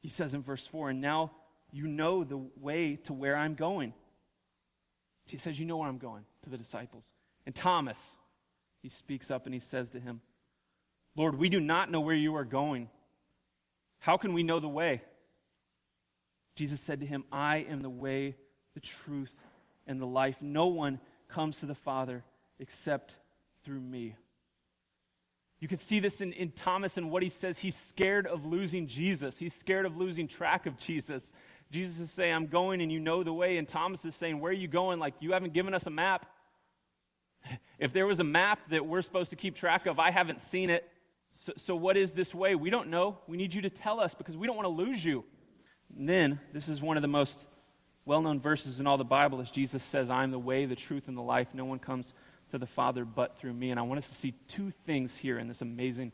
He 0.02 0.10
says 0.10 0.34
in 0.34 0.42
verse 0.42 0.66
4, 0.68 0.90
and 0.90 1.02
now 1.02 1.32
you 1.72 1.88
know 1.88 2.24
the 2.24 2.42
way 2.60 2.98
to 3.06 3.14
where 3.14 3.38
I'm 3.38 3.56
going. 3.56 3.94
He 5.28 5.38
says, 5.38 5.60
You 5.60 5.66
know 5.66 5.78
where 5.78 5.88
I'm 5.88 5.98
going 5.98 6.26
to 6.44 6.50
the 6.50 6.58
disciples. 6.58 7.06
And 7.46 7.56
Thomas, 7.56 8.18
he 8.82 8.90
speaks 8.90 9.32
up 9.32 9.46
and 9.46 9.54
he 9.54 9.62
says 9.62 9.92
to 9.92 10.00
him, 10.00 10.22
Lord, 11.16 11.38
we 11.38 11.50
do 11.50 11.60
not 11.60 11.92
know 11.92 12.02
where 12.02 12.16
you 12.16 12.36
are 12.36 12.46
going. 12.46 12.90
How 14.00 14.18
can 14.18 14.34
we 14.34 14.44
know 14.44 14.60
the 14.60 14.68
way? 14.68 15.02
Jesus 16.56 16.82
said 16.82 17.00
to 17.00 17.06
him, 17.06 17.24
I 17.32 17.58
am 17.58 17.82
the 17.82 17.90
way, 17.90 18.36
the 18.74 18.80
truth, 18.80 19.36
and 19.88 20.02
the 20.02 20.06
life. 20.06 20.42
No 20.42 20.68
one 20.68 21.00
comes 21.28 21.60
to 21.60 21.66
the 21.66 21.76
Father 21.76 22.24
except 22.60 23.16
through 23.64 23.80
me. 23.80 24.16
You 25.62 25.68
can 25.68 25.78
see 25.78 26.00
this 26.00 26.22
in, 26.22 26.34
in 26.34 26.50
Thomas 26.50 26.98
and 26.98 27.12
what 27.12 27.22
he 27.22 27.30
says. 27.30 27.60
He's 27.60 27.76
scared 27.76 28.26
of 28.26 28.48
losing 28.48 28.88
Jesus. 28.88 29.38
He's 29.38 29.54
scared 29.54 29.86
of 29.86 29.96
losing 29.96 30.28
track 30.28 30.66
of 30.66 30.78
Jesus. 30.78 31.34
Jesus 31.70 32.00
is 32.00 32.12
saying, 32.12 32.34
I'm 32.34 32.48
going 32.48 32.82
and 32.82 32.92
you 32.92 33.00
know 33.00 33.24
the 33.24 33.32
way. 33.32 33.58
And 33.58 33.68
Thomas 33.68 34.04
is 34.04 34.16
saying, 34.16 34.40
Where 34.40 34.50
are 34.50 34.56
you 34.56 34.68
going? 34.68 35.00
Like, 35.00 35.14
you 35.20 35.34
haven't 35.34 35.54
given 35.54 35.74
us 35.74 35.86
a 35.86 35.92
map. 35.92 36.26
If 37.80 37.94
there 37.94 38.06
was 38.06 38.20
a 38.20 38.24
map 38.24 38.60
that 38.70 38.86
we're 38.86 39.02
supposed 39.02 39.32
to 39.32 39.36
keep 39.36 39.56
track 39.56 39.88
of, 39.88 39.98
I 39.98 40.12
haven't 40.12 40.40
seen 40.40 40.70
it. 40.70 40.88
So, 41.34 41.54
so, 41.58 41.76
what 41.76 41.98
is 41.98 42.12
this 42.12 42.32
way? 42.32 42.54
We 42.54 42.70
don't 42.70 42.90
know. 42.90 43.18
We 43.26 43.38
need 43.38 43.56
you 43.56 43.64
to 43.64 43.72
tell 43.72 44.00
us 44.00 44.14
because 44.14 44.38
we 44.38 44.46
don't 44.46 44.56
want 44.56 44.68
to 44.68 44.84
lose 44.86 45.04
you. 45.04 45.24
And 45.98 46.08
then, 46.08 46.40
this 46.54 46.70
is 46.70 46.80
one 46.80 46.96
of 46.98 47.02
the 47.02 47.08
most 47.08 47.44
well 48.06 48.22
known 48.22 48.40
verses 48.40 48.80
in 48.80 48.86
all 48.86 48.98
the 48.98 49.04
Bible 49.04 49.42
as 49.42 49.50
Jesus 49.50 49.82
says, 49.82 50.12
I 50.12 50.24
am 50.24 50.30
the 50.30 50.38
way, 50.38 50.66
the 50.66 50.76
truth, 50.76 51.08
and 51.08 51.18
the 51.18 51.24
life. 51.24 51.48
No 51.56 51.66
one 51.66 51.80
comes 51.80 52.14
to 52.52 52.58
the 52.58 52.68
Father 52.68 53.06
but 53.06 53.38
through 53.38 53.54
me. 53.54 53.72
And 53.72 53.80
I 53.80 53.84
want 53.84 53.98
us 53.98 54.10
to 54.10 54.16
see 54.16 54.34
two 54.48 54.72
things 54.72 55.16
here 55.16 55.38
in 55.38 55.48
this 55.48 55.62
amazing 55.62 56.12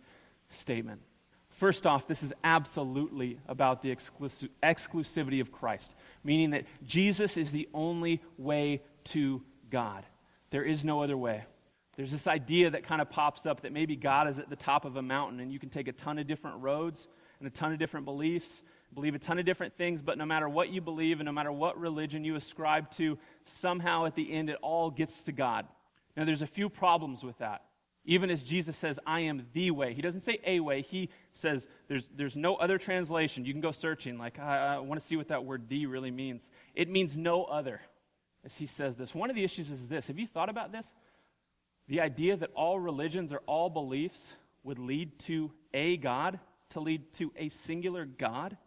statement. 0.50 1.02
First 1.50 1.88
off, 1.88 2.08
this 2.08 2.21
is 2.21 2.34
absolutely 2.43 3.39
about 3.47 3.82
the 3.82 3.93
exclusiv- 3.93 4.50
exclusivity 4.62 5.41
of 5.41 5.52
Christ, 5.52 5.93
meaning 6.23 6.52
that 6.52 6.65
Jesus 6.86 7.36
is 7.36 7.52
the 7.52 7.67
only 7.73 8.21
way 8.38 8.84
to 9.06 9.41
God. 9.71 10.06
There 10.52 10.63
is 10.63 10.86
no 10.86 11.02
other 11.02 11.17
way. 11.17 11.45
There's 11.95 12.12
this 12.12 12.28
idea 12.28 12.69
that 12.69 12.84
kind 12.84 13.02
of 13.02 13.10
pops 13.10 13.47
up 13.47 13.62
that 13.62 13.73
maybe 13.73 13.95
God 13.95 14.28
is 14.28 14.38
at 14.38 14.52
the 14.52 14.56
top 14.56 14.86
of 14.86 14.97
a 14.97 15.02
mountain 15.02 15.39
and 15.39 15.52
you 15.52 15.58
can 15.58 15.69
take 15.69 15.88
a 15.88 15.91
ton 15.91 16.19
of 16.19 16.28
different 16.28 16.62
roads 16.62 17.08
and 17.39 17.47
a 17.47 17.52
ton 17.52 17.73
of 17.73 17.80
different 17.80 18.06
beliefs, 18.06 18.62
believe 18.93 19.15
a 19.15 19.19
ton 19.19 19.39
of 19.39 19.45
different 19.45 19.73
things, 19.73 20.04
but 20.04 20.17
no 20.17 20.26
matter 20.26 20.47
what 20.47 20.69
you 20.69 20.80
believe 20.80 21.19
and 21.19 21.26
no 21.26 21.32
matter 21.32 21.52
what 21.52 21.80
religion 21.80 22.23
you 22.23 22.36
ascribe 22.36 22.91
to, 22.91 23.17
somehow 23.43 24.06
at 24.06 24.13
the 24.13 24.32
end 24.32 24.52
it 24.52 24.58
all 24.62 24.91
gets 24.91 25.23
to 25.23 25.32
God. 25.32 25.65
Now, 26.17 26.25
there's 26.25 26.41
a 26.41 26.47
few 26.47 26.67
problems 26.67 27.23
with 27.23 27.38
that. 27.38 27.63
Even 28.03 28.30
as 28.30 28.43
Jesus 28.43 28.75
says, 28.75 28.99
I 29.06 29.21
am 29.21 29.45
the 29.53 29.71
way. 29.71 29.93
He 29.93 30.01
doesn't 30.01 30.21
say 30.21 30.39
a 30.45 30.60
way. 30.60 30.82
He 30.82 31.10
says 31.32 31.67
there's, 31.88 32.10
there's 32.10 32.36
no 32.36 32.56
other 32.56 32.77
translation. 32.77 33.45
You 33.45 33.53
can 33.53 33.62
go 33.62 33.71
searching, 33.71 34.17
like, 34.17 34.39
I, 34.39 34.75
I 34.75 34.77
want 34.80 34.99
to 34.99 35.06
see 35.06 35.15
what 35.15 35.27
that 35.27 35.45
word 35.45 35.69
the 35.69 35.86
really 35.86 36.10
means. 36.10 36.49
It 36.73 36.89
means 36.89 37.15
no 37.15 37.43
other 37.43 37.82
as 38.43 38.58
he 38.58 38.65
says 38.65 38.95
this. 38.95 39.13
One 39.13 39.30
of 39.30 39.36
the 39.36 39.43
issues 39.43 39.69
is 39.69 39.89
this. 39.89 40.08
Have 40.08 40.17
you 40.17 40.25
thought 40.25 40.49
about 40.49 40.71
this? 40.71 40.93
The 41.89 41.99
idea 41.99 42.38
that 42.38 42.49
all 42.56 42.80
religions 42.80 43.34
or 43.34 43.41
all 43.45 43.69
beliefs 43.69 44.34
would 44.63 44.80
lead 44.80 45.19
to 45.19 45.51
a 45.73 45.97
God, 45.97 46.39
to 46.69 46.80
lead 46.80 47.13
to 47.15 47.32
a 47.38 47.49
singular 47.49 48.06
God. 48.06 48.58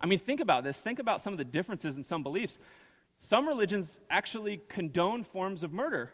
I 0.00 0.06
mean, 0.06 0.18
think 0.18 0.40
about 0.40 0.64
this. 0.64 0.80
Think 0.80 0.98
about 0.98 1.20
some 1.20 1.32
of 1.32 1.38
the 1.38 1.44
differences 1.44 1.96
in 1.96 2.02
some 2.02 2.24
beliefs. 2.24 2.58
Some 3.18 3.46
religions 3.46 3.98
actually 4.10 4.60
condone 4.68 5.24
forms 5.24 5.62
of 5.62 5.72
murder, 5.72 6.12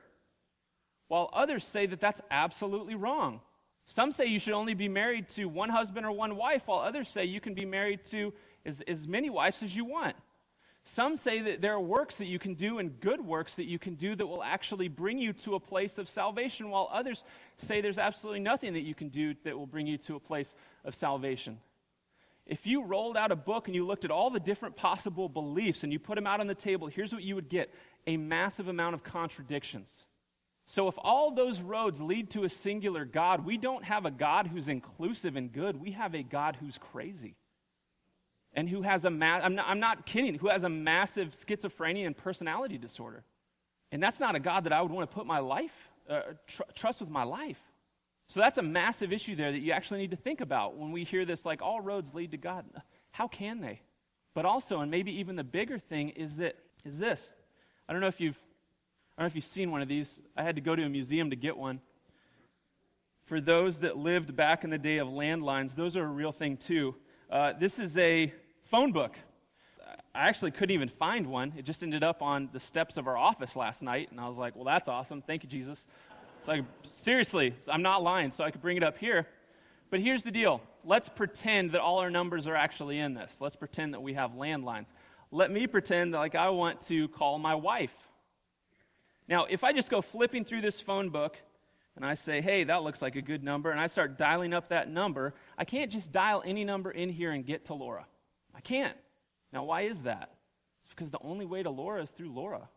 while 1.14 1.30
others 1.32 1.62
say 1.62 1.86
that 1.86 2.00
that's 2.00 2.20
absolutely 2.28 2.96
wrong. 2.96 3.40
Some 3.84 4.10
say 4.10 4.26
you 4.26 4.40
should 4.40 4.52
only 4.52 4.74
be 4.74 4.88
married 4.88 5.28
to 5.36 5.44
one 5.44 5.68
husband 5.68 6.04
or 6.04 6.10
one 6.10 6.34
wife, 6.34 6.66
while 6.66 6.80
others 6.80 7.08
say 7.08 7.24
you 7.24 7.40
can 7.40 7.54
be 7.54 7.64
married 7.64 8.02
to 8.06 8.32
as, 8.66 8.80
as 8.88 9.06
many 9.06 9.30
wives 9.30 9.62
as 9.62 9.76
you 9.76 9.84
want. 9.84 10.16
Some 10.82 11.16
say 11.16 11.38
that 11.42 11.60
there 11.60 11.74
are 11.74 11.80
works 11.80 12.16
that 12.16 12.26
you 12.26 12.40
can 12.40 12.54
do 12.54 12.80
and 12.80 12.98
good 12.98 13.20
works 13.20 13.54
that 13.54 13.66
you 13.66 13.78
can 13.78 13.94
do 13.94 14.16
that 14.16 14.26
will 14.26 14.42
actually 14.42 14.88
bring 14.88 15.18
you 15.18 15.32
to 15.44 15.54
a 15.54 15.60
place 15.60 15.98
of 15.98 16.08
salvation, 16.08 16.68
while 16.68 16.88
others 16.90 17.22
say 17.58 17.80
there's 17.80 17.96
absolutely 17.96 18.40
nothing 18.40 18.72
that 18.72 18.82
you 18.82 18.96
can 18.96 19.08
do 19.08 19.36
that 19.44 19.56
will 19.56 19.68
bring 19.68 19.86
you 19.86 19.98
to 19.98 20.16
a 20.16 20.20
place 20.20 20.56
of 20.84 20.96
salvation. 20.96 21.60
If 22.44 22.66
you 22.66 22.82
rolled 22.82 23.16
out 23.16 23.30
a 23.30 23.36
book 23.36 23.68
and 23.68 23.76
you 23.76 23.86
looked 23.86 24.04
at 24.04 24.10
all 24.10 24.30
the 24.30 24.40
different 24.40 24.74
possible 24.74 25.28
beliefs 25.28 25.84
and 25.84 25.92
you 25.92 26.00
put 26.00 26.16
them 26.16 26.26
out 26.26 26.40
on 26.40 26.48
the 26.48 26.56
table, 26.56 26.88
here's 26.88 27.12
what 27.12 27.22
you 27.22 27.36
would 27.36 27.48
get 27.48 27.72
a 28.04 28.16
massive 28.16 28.66
amount 28.66 28.94
of 28.94 29.04
contradictions. 29.04 30.06
So, 30.66 30.88
if 30.88 30.94
all 30.98 31.34
those 31.34 31.60
roads 31.60 32.00
lead 32.00 32.30
to 32.30 32.44
a 32.44 32.48
singular 32.48 33.04
God, 33.04 33.44
we 33.44 33.58
don't 33.58 33.84
have 33.84 34.06
a 34.06 34.10
God 34.10 34.46
who's 34.46 34.68
inclusive 34.68 35.36
and 35.36 35.52
good. 35.52 35.80
We 35.80 35.92
have 35.92 36.14
a 36.14 36.22
God 36.22 36.56
who's 36.58 36.78
crazy 36.78 37.36
and 38.54 38.68
who 38.68 38.82
has 38.82 39.04
a 39.04 39.10
ma- 39.10 39.40
I'm, 39.42 39.54
not, 39.54 39.66
I'm 39.68 39.80
not 39.80 40.06
kidding, 40.06 40.38
who 40.38 40.48
has 40.48 40.62
a 40.62 40.68
massive 40.68 41.30
schizophrenia 41.30 42.06
and 42.06 42.16
personality 42.16 42.78
disorder. 42.78 43.24
And 43.92 44.02
that's 44.02 44.20
not 44.20 44.34
a 44.34 44.40
God 44.40 44.64
that 44.64 44.72
I 44.72 44.80
would 44.80 44.90
want 44.90 45.10
to 45.10 45.14
put 45.14 45.26
my 45.26 45.40
life, 45.40 45.90
uh, 46.08 46.20
tr- 46.46 46.62
trust 46.74 47.00
with 47.00 47.10
my 47.10 47.24
life. 47.24 47.60
So 48.28 48.40
that's 48.40 48.56
a 48.56 48.62
massive 48.62 49.12
issue 49.12 49.36
there 49.36 49.52
that 49.52 49.58
you 49.58 49.72
actually 49.72 50.00
need 50.00 50.12
to 50.12 50.16
think 50.16 50.40
about 50.40 50.76
when 50.76 50.92
we 50.92 51.04
hear 51.04 51.24
this, 51.24 51.44
like, 51.44 51.60
all 51.60 51.80
roads 51.80 52.14
lead 52.14 52.30
to 52.30 52.36
God. 52.38 52.64
How 53.10 53.28
can 53.28 53.60
they? 53.60 53.82
But 54.34 54.46
also, 54.46 54.80
and 54.80 54.90
maybe 54.90 55.12
even 55.20 55.36
the 55.36 55.44
bigger 55.44 55.78
thing 55.78 56.10
is 56.10 56.36
that, 56.36 56.56
is 56.84 56.98
this. 56.98 57.28
I 57.88 57.92
don't 57.92 58.00
know 58.00 58.08
if 58.08 58.20
you've, 58.20 58.40
I 59.16 59.22
don't 59.22 59.26
know 59.26 59.28
if 59.28 59.36
you've 59.36 59.44
seen 59.44 59.70
one 59.70 59.80
of 59.80 59.86
these. 59.86 60.18
I 60.36 60.42
had 60.42 60.56
to 60.56 60.60
go 60.60 60.74
to 60.74 60.82
a 60.82 60.88
museum 60.88 61.30
to 61.30 61.36
get 61.36 61.56
one. 61.56 61.80
For 63.26 63.40
those 63.40 63.78
that 63.78 63.96
lived 63.96 64.34
back 64.34 64.64
in 64.64 64.70
the 64.70 64.78
day 64.78 64.98
of 64.98 65.06
landlines, 65.06 65.76
those 65.76 65.96
are 65.96 66.02
a 66.02 66.08
real 66.08 66.32
thing 66.32 66.56
too. 66.56 66.96
Uh, 67.30 67.52
this 67.52 67.78
is 67.78 67.96
a 67.96 68.34
phone 68.64 68.90
book. 68.90 69.14
I 70.12 70.28
actually 70.28 70.50
couldn't 70.50 70.74
even 70.74 70.88
find 70.88 71.28
one. 71.28 71.52
It 71.56 71.64
just 71.64 71.84
ended 71.84 72.02
up 72.02 72.22
on 72.22 72.48
the 72.52 72.58
steps 72.58 72.96
of 72.96 73.06
our 73.06 73.16
office 73.16 73.54
last 73.54 73.82
night, 73.82 74.10
and 74.10 74.18
I 74.18 74.26
was 74.26 74.36
like, 74.36 74.56
well, 74.56 74.64
that's 74.64 74.88
awesome. 74.88 75.22
Thank 75.22 75.44
you, 75.44 75.48
Jesus. 75.48 75.86
So 76.44 76.52
I, 76.52 76.62
seriously, 76.88 77.54
I'm 77.68 77.82
not 77.82 78.02
lying, 78.02 78.32
so 78.32 78.42
I 78.42 78.50
could 78.50 78.62
bring 78.62 78.76
it 78.76 78.82
up 78.82 78.98
here. 78.98 79.28
But 79.90 80.00
here's 80.00 80.24
the 80.24 80.32
deal. 80.32 80.60
Let's 80.84 81.08
pretend 81.08 81.70
that 81.70 81.80
all 81.80 82.00
our 82.00 82.10
numbers 82.10 82.48
are 82.48 82.56
actually 82.56 82.98
in 82.98 83.14
this. 83.14 83.40
Let's 83.40 83.54
pretend 83.54 83.94
that 83.94 84.02
we 84.02 84.14
have 84.14 84.32
landlines. 84.32 84.90
Let 85.30 85.52
me 85.52 85.68
pretend 85.68 86.14
that, 86.14 86.18
like 86.18 86.34
I 86.34 86.50
want 86.50 86.80
to 86.88 87.06
call 87.08 87.38
my 87.38 87.54
wife. 87.54 87.94
Now, 89.28 89.46
if 89.48 89.64
I 89.64 89.72
just 89.72 89.90
go 89.90 90.02
flipping 90.02 90.44
through 90.44 90.60
this 90.60 90.80
phone 90.80 91.10
book 91.10 91.36
and 91.96 92.04
I 92.04 92.14
say, 92.14 92.40
hey, 92.40 92.64
that 92.64 92.82
looks 92.82 93.00
like 93.00 93.16
a 93.16 93.22
good 93.22 93.42
number, 93.42 93.70
and 93.70 93.80
I 93.80 93.86
start 93.86 94.18
dialing 94.18 94.52
up 94.52 94.68
that 94.68 94.90
number, 94.90 95.34
I 95.56 95.64
can't 95.64 95.90
just 95.90 96.12
dial 96.12 96.42
any 96.44 96.64
number 96.64 96.90
in 96.90 97.08
here 97.08 97.30
and 97.30 97.46
get 97.46 97.66
to 97.66 97.74
Laura. 97.74 98.06
I 98.54 98.60
can't. 98.60 98.96
Now, 99.52 99.64
why 99.64 99.82
is 99.82 100.02
that? 100.02 100.34
It's 100.84 100.94
because 100.94 101.10
the 101.10 101.22
only 101.22 101.46
way 101.46 101.62
to 101.62 101.70
Laura 101.70 102.02
is 102.02 102.10
through 102.10 102.32
Laura. 102.32 102.68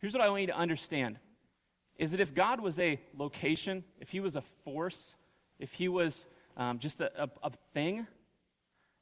Here's 0.00 0.12
what 0.12 0.22
I 0.22 0.28
want 0.28 0.42
you 0.42 0.46
to 0.48 0.56
understand 0.56 1.18
is 1.96 2.10
that 2.10 2.20
if 2.20 2.34
God 2.34 2.60
was 2.60 2.78
a 2.78 3.00
location, 3.16 3.84
if 4.00 4.10
he 4.10 4.18
was 4.20 4.34
a 4.34 4.42
force, 4.64 5.14
if 5.58 5.72
he 5.74 5.88
was 5.88 6.26
um, 6.56 6.78
just 6.78 7.00
a, 7.00 7.24
a, 7.24 7.28
a 7.44 7.50
thing, 7.72 8.06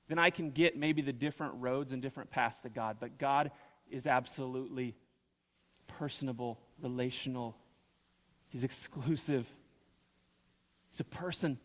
then 0.09 0.19
I 0.19 0.31
can 0.31 0.51
get 0.51 0.77
maybe 0.77 1.01
the 1.01 1.13
different 1.13 1.55
roads 1.57 1.93
and 1.93 2.03
different 2.03 2.31
paths 2.31 2.61
to 2.61 2.69
God. 2.69 2.99
But 3.01 3.19
God 3.19 3.51
is 3.91 4.07
absolutely 4.07 4.95
personable, 5.87 6.61
relational, 6.83 7.57
He's 8.49 8.65
exclusive. 8.65 9.47
He's 10.91 11.01
a 11.01 11.05
person. 11.05 11.59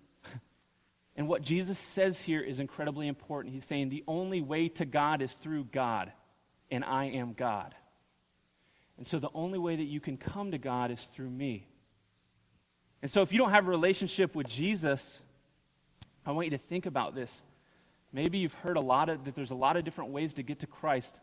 And 1.17 1.27
what 1.27 1.41
Jesus 1.41 1.77
says 1.77 2.21
here 2.21 2.41
is 2.41 2.59
incredibly 2.59 3.07
important. 3.07 3.53
He's 3.53 3.65
saying 3.65 3.89
the 3.89 4.03
only 4.07 4.39
way 4.39 4.69
to 4.69 4.85
God 4.85 5.21
is 5.21 5.33
through 5.33 5.65
God, 5.65 6.11
and 6.71 6.85
I 6.85 7.05
am 7.05 7.33
God. 7.33 7.75
And 8.97 9.05
so 9.05 9.19
the 9.19 9.29
only 9.33 9.59
way 9.59 9.75
that 9.75 9.83
you 9.83 9.99
can 9.99 10.17
come 10.17 10.51
to 10.51 10.57
God 10.57 10.91
is 10.91 11.03
through 11.03 11.29
me. 11.29 11.67
And 13.01 13.11
so 13.11 13.21
if 13.21 13.31
you 13.31 13.37
don't 13.37 13.51
have 13.51 13.67
a 13.67 13.69
relationship 13.69 14.35
with 14.35 14.47
Jesus, 14.47 15.19
I 16.25 16.31
want 16.31 16.45
you 16.45 16.51
to 16.51 16.57
think 16.57 16.85
about 16.85 17.15
this. 17.15 17.41
Maybe 18.13 18.37
you've 18.37 18.53
heard 18.53 18.77
a 18.77 18.81
lot 18.81 19.09
of 19.09 19.25
that 19.25 19.35
there's 19.35 19.51
a 19.51 19.55
lot 19.55 19.75
of 19.75 19.83
different 19.83 20.11
ways 20.11 20.35
to 20.35 20.43
get 20.43 20.59
to 20.59 20.67
Christ. 20.67 21.19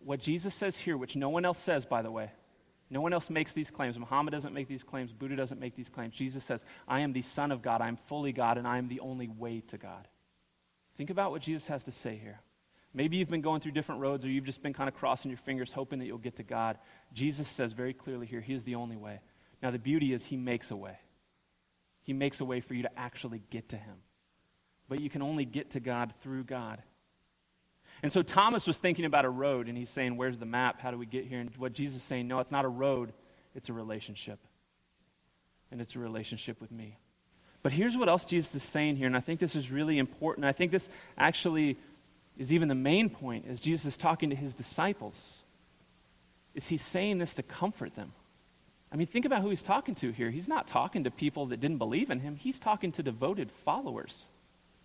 What 0.00 0.20
Jesus 0.20 0.54
says 0.54 0.78
here, 0.78 0.96
which 0.96 1.16
no 1.16 1.28
one 1.28 1.44
else 1.44 1.58
says, 1.58 1.84
by 1.84 2.02
the 2.02 2.10
way, 2.10 2.30
no 2.88 3.00
one 3.00 3.12
else 3.12 3.30
makes 3.30 3.52
these 3.52 3.70
claims. 3.70 3.98
Muhammad 3.98 4.32
doesn't 4.32 4.54
make 4.54 4.68
these 4.68 4.84
claims. 4.84 5.12
Buddha 5.12 5.34
doesn't 5.34 5.60
make 5.60 5.74
these 5.74 5.88
claims. 5.88 6.14
Jesus 6.14 6.44
says, 6.44 6.64
I 6.86 7.00
am 7.00 7.12
the 7.12 7.22
Son 7.22 7.50
of 7.50 7.62
God. 7.62 7.80
I 7.80 7.88
am 7.88 7.96
fully 7.96 8.32
God, 8.32 8.58
and 8.58 8.66
I 8.66 8.78
am 8.78 8.88
the 8.88 9.00
only 9.00 9.28
way 9.28 9.60
to 9.68 9.78
God. 9.78 10.06
Think 10.96 11.10
about 11.10 11.32
what 11.32 11.42
Jesus 11.42 11.66
has 11.66 11.84
to 11.84 11.92
say 11.92 12.16
here. 12.16 12.40
Maybe 12.94 13.16
you've 13.16 13.28
been 13.28 13.42
going 13.42 13.60
through 13.60 13.72
different 13.72 14.00
roads, 14.00 14.24
or 14.24 14.30
you've 14.30 14.44
just 14.44 14.62
been 14.62 14.72
kind 14.72 14.88
of 14.88 14.94
crossing 14.94 15.30
your 15.30 15.38
fingers, 15.38 15.72
hoping 15.72 15.98
that 15.98 16.06
you'll 16.06 16.18
get 16.18 16.36
to 16.36 16.44
God. 16.44 16.78
Jesus 17.12 17.48
says 17.48 17.72
very 17.72 17.92
clearly 17.92 18.26
here, 18.26 18.40
He 18.40 18.54
is 18.54 18.64
the 18.64 18.76
only 18.76 18.96
way. 18.96 19.20
Now, 19.62 19.70
the 19.70 19.78
beauty 19.78 20.12
is, 20.12 20.24
He 20.24 20.36
makes 20.36 20.70
a 20.70 20.76
way. 20.76 20.98
He 22.02 22.12
makes 22.12 22.40
a 22.40 22.44
way 22.44 22.60
for 22.60 22.74
you 22.74 22.82
to 22.82 22.98
actually 22.98 23.42
get 23.50 23.70
to 23.70 23.76
Him. 23.76 23.96
But 24.88 25.00
you 25.00 25.10
can 25.10 25.22
only 25.22 25.44
get 25.44 25.70
to 25.70 25.80
God 25.80 26.12
through 26.22 26.44
God. 26.44 26.82
And 28.06 28.12
so 28.12 28.22
Thomas 28.22 28.68
was 28.68 28.78
thinking 28.78 29.04
about 29.04 29.24
a 29.24 29.28
road, 29.28 29.66
and 29.66 29.76
he's 29.76 29.90
saying, 29.90 30.16
Where's 30.16 30.38
the 30.38 30.46
map? 30.46 30.80
How 30.80 30.92
do 30.92 30.96
we 30.96 31.06
get 31.06 31.24
here? 31.24 31.40
And 31.40 31.50
what 31.56 31.72
Jesus 31.72 31.96
is 31.96 32.02
saying, 32.04 32.28
No, 32.28 32.38
it's 32.38 32.52
not 32.52 32.64
a 32.64 32.68
road, 32.68 33.12
it's 33.52 33.68
a 33.68 33.72
relationship. 33.72 34.38
And 35.72 35.80
it's 35.80 35.96
a 35.96 35.98
relationship 35.98 36.60
with 36.60 36.70
me. 36.70 36.98
But 37.64 37.72
here's 37.72 37.96
what 37.96 38.08
else 38.08 38.24
Jesus 38.24 38.54
is 38.54 38.62
saying 38.62 38.94
here, 38.94 39.08
and 39.08 39.16
I 39.16 39.18
think 39.18 39.40
this 39.40 39.56
is 39.56 39.72
really 39.72 39.98
important. 39.98 40.46
I 40.46 40.52
think 40.52 40.70
this 40.70 40.88
actually 41.18 41.78
is 42.38 42.52
even 42.52 42.68
the 42.68 42.76
main 42.76 43.10
point 43.10 43.46
as 43.48 43.60
Jesus 43.60 43.86
is 43.86 43.96
talking 43.96 44.30
to 44.30 44.36
his 44.36 44.54
disciples. 44.54 45.42
Is 46.54 46.68
he 46.68 46.76
saying 46.76 47.18
this 47.18 47.34
to 47.34 47.42
comfort 47.42 47.96
them? 47.96 48.12
I 48.92 48.94
mean, 48.94 49.08
think 49.08 49.24
about 49.24 49.42
who 49.42 49.50
he's 49.50 49.64
talking 49.64 49.96
to 49.96 50.12
here. 50.12 50.30
He's 50.30 50.46
not 50.46 50.68
talking 50.68 51.02
to 51.02 51.10
people 51.10 51.46
that 51.46 51.58
didn't 51.58 51.78
believe 51.78 52.10
in 52.10 52.20
him, 52.20 52.36
he's 52.36 52.60
talking 52.60 52.92
to 52.92 53.02
devoted 53.02 53.50
followers. 53.50 54.26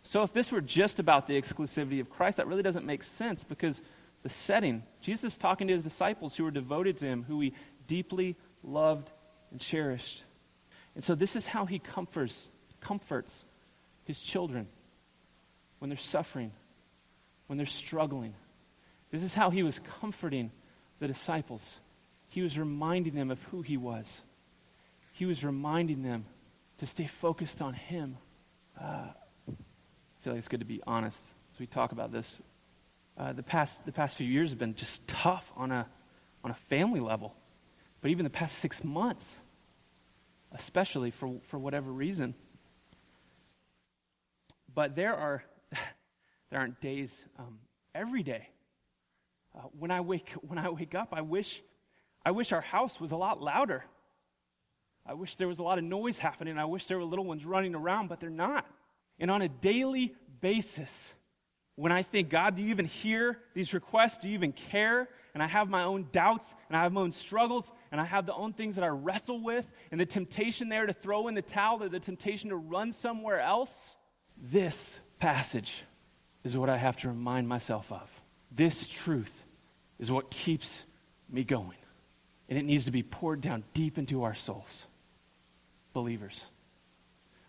So 0.04 0.24
if 0.24 0.34
this 0.34 0.52
were 0.52 0.62
just 0.62 1.00
about 1.00 1.28
the 1.28 1.40
exclusivity 1.40 2.00
of 2.02 2.10
Christ, 2.10 2.38
that 2.38 2.48
really 2.48 2.64
doesn't 2.64 2.86
make 2.86 3.04
sense 3.04 3.44
because 3.44 3.82
the 4.24 4.30
setting, 4.30 4.84
Jesus 5.02 5.38
talking 5.38 5.68
to 5.68 5.74
his 5.74 5.84
disciples 5.84 6.36
who 6.36 6.44
were 6.44 6.52
devoted 6.52 6.98
to 6.98 7.06
him, 7.06 7.24
who 7.24 7.40
he 7.40 7.54
deeply 7.88 8.36
loved 8.64 9.10
and 9.52 9.60
cherished. 9.60 10.24
And 10.96 11.04
so 11.04 11.16
this 11.16 11.36
is 11.36 11.48
how 11.48 11.66
he 11.66 11.80
comforts, 11.80 12.50
comforts 12.80 13.46
his 14.06 14.22
children 14.22 14.68
when 15.80 15.90
they're 15.90 15.98
suffering, 15.98 16.52
when 17.48 17.58
they're 17.58 17.66
struggling. 17.66 18.34
This 19.12 19.24
is 19.24 19.34
how 19.34 19.50
he 19.50 19.64
was 19.64 19.80
comforting 20.02 20.52
the 21.00 21.08
disciples. 21.08 21.80
He 22.30 22.42
was 22.42 22.58
reminding 22.58 23.16
them 23.16 23.32
of 23.32 23.42
who 23.44 23.62
he 23.62 23.78
was. 23.78 24.22
He 25.14 25.26
was 25.26 25.44
reminding 25.44 26.04
them 26.04 26.26
to 26.78 26.86
stay 26.86 27.06
focused 27.06 27.62
on 27.62 27.74
him. 27.74 28.18
Uh, 28.80 29.08
I 30.22 30.24
feel 30.24 30.34
like 30.34 30.38
it's 30.38 30.50
good 30.50 30.60
to 30.60 30.68
be 30.68 30.84
honest 30.86 31.20
as 31.52 31.60
we 31.60 31.66
talk 31.66 31.94
about 31.94 32.12
this. 32.12 32.40
Uh, 33.18 33.34
the, 33.34 33.42
past, 33.42 33.84
the 33.88 33.92
past 33.92 34.16
few 34.16 34.28
years 34.28 34.52
have 34.52 34.60
been 34.60 34.76
just 34.76 35.08
tough 35.08 35.52
on 35.58 35.72
a, 35.72 35.88
on 36.44 36.52
a 36.52 36.54
family 36.54 37.00
level. 37.00 37.34
But 38.02 38.12
even 38.12 38.24
the 38.24 38.30
past 38.30 38.60
six 38.60 38.84
months, 38.84 39.40
especially 40.52 41.10
for, 41.10 41.40
for 41.46 41.58
whatever 41.58 41.92
reason. 41.92 42.36
But 44.72 44.96
there 44.96 45.16
are, 45.16 45.44
there 46.52 46.60
aren't 46.60 46.80
days 46.82 47.26
um, 47.40 47.58
every 47.96 48.22
day. 48.22 48.48
Uh, 49.56 49.62
when, 49.80 49.90
I 49.90 50.02
wake, 50.02 50.30
when 50.42 50.60
I 50.60 50.70
wake 50.70 50.94
up, 50.94 51.14
I 51.14 51.22
wish, 51.22 51.64
I 52.24 52.30
wish 52.30 52.52
our 52.52 52.62
house 52.62 53.02
was 53.02 53.12
a 53.12 53.18
lot 53.18 53.42
louder. 53.42 53.86
I 55.04 55.16
wish 55.16 55.38
there 55.38 55.48
was 55.48 55.58
a 55.58 55.64
lot 55.64 55.80
of 55.80 55.84
noise 55.84 56.20
happening. 56.20 56.60
I 56.60 56.66
wish 56.66 56.86
there 56.86 57.00
were 57.00 57.06
little 57.06 57.26
ones 57.26 57.44
running 57.44 57.74
around, 57.74 58.08
but 58.08 58.20
they're 58.20 58.30
not. 58.30 58.68
And 59.22 59.30
on 59.30 59.44
a 59.44 59.48
daily 59.48 60.16
basis, 60.42 61.14
when 61.76 61.92
I 61.92 62.02
think, 62.02 62.30
God, 62.30 62.56
do 62.56 62.64
you 62.64 62.70
even 62.70 62.86
hear 62.86 63.38
these 63.54 63.74
requests? 63.74 64.18
Do 64.18 64.28
you 64.28 64.34
even 64.34 64.52
care? 64.52 65.08
And 65.34 65.42
I 65.42 65.48
have 65.48 65.70
my 65.70 65.84
own 65.84 66.08
doubts 66.12 66.54
and 66.68 66.76
I 66.76 66.84
have 66.84 66.92
my 66.92 67.02
own 67.02 67.14
struggles 67.14 67.72
and 67.92 68.02
I 68.02 68.04
have 68.04 68.26
the 68.26 68.34
own 68.34 68.52
things 68.52 68.76
that 68.76 68.84
I 68.84 68.90
wrestle 68.90 69.42
with 69.42 69.72
and 69.92 70.02
the 70.02 70.06
temptation 70.06 70.68
there 70.68 70.86
to 70.86 70.94
throw 70.94 71.28
in 71.28 71.36
the 71.36 71.42
towel 71.42 71.82
or 71.84 71.88
the 71.88 72.00
temptation 72.00 72.50
to 72.50 72.58
run 72.58 72.92
somewhere 72.92 73.40
else. 73.40 73.96
This 74.36 75.00
passage 75.20 75.84
is 76.44 76.58
what 76.58 76.70
I 76.70 76.78
have 76.78 76.98
to 76.98 77.08
remind 77.08 77.48
myself 77.48 77.92
of. 77.92 78.10
This 78.52 78.88
truth 78.88 79.44
is 80.00 80.12
what 80.12 80.32
keeps 80.32 80.84
me 81.30 81.44
going. 81.44 81.78
And 82.50 82.58
it 82.58 82.64
needs 82.64 82.86
to 82.86 82.92
be 82.92 83.04
poured 83.04 83.40
down 83.40 83.64
deep 83.74 83.98
into 83.98 84.24
our 84.24 84.36
souls. 84.36 84.88
Believers, 85.94 86.44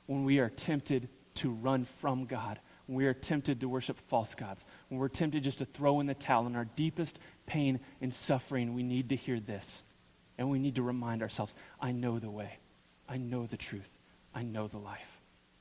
when 0.07 0.25
we 0.25 0.39
are 0.39 0.49
tempted 0.49 1.09
to 1.37 1.51
run 1.51 1.85
from 1.85 2.27
God, 2.27 2.59
when 2.87 2.97
we 2.97 3.07
are 3.07 3.15
tempted 3.15 3.61
to 3.61 3.69
worship 3.69 3.99
false 3.99 4.35
gods, 4.35 4.65
when 4.89 4.99
we're 5.01 5.09
tempted 5.09 5.43
just 5.43 5.59
to 5.59 5.65
throw 5.65 6.01
in 6.01 6.07
the 6.07 6.15
towel 6.15 6.47
in 6.47 6.57
our 6.57 6.65
deepest 6.65 7.19
pain 7.47 7.81
and 8.01 8.13
suffering, 8.13 8.75
we 8.75 8.83
need 8.83 9.11
to 9.11 9.17
hear 9.17 9.41
this. 9.41 9.83
And 10.39 10.51
we 10.51 10.59
need 10.59 10.77
to 10.77 10.83
remind 10.83 11.23
ourselves 11.23 11.55
I 11.81 11.93
know 11.93 12.19
the 12.19 12.31
way, 12.31 12.59
I 13.09 13.19
know 13.19 13.47
the 13.47 13.57
truth, 13.57 13.99
I 14.35 14.43
know 14.43 14.67
the 14.67 14.79
life. 14.79 15.21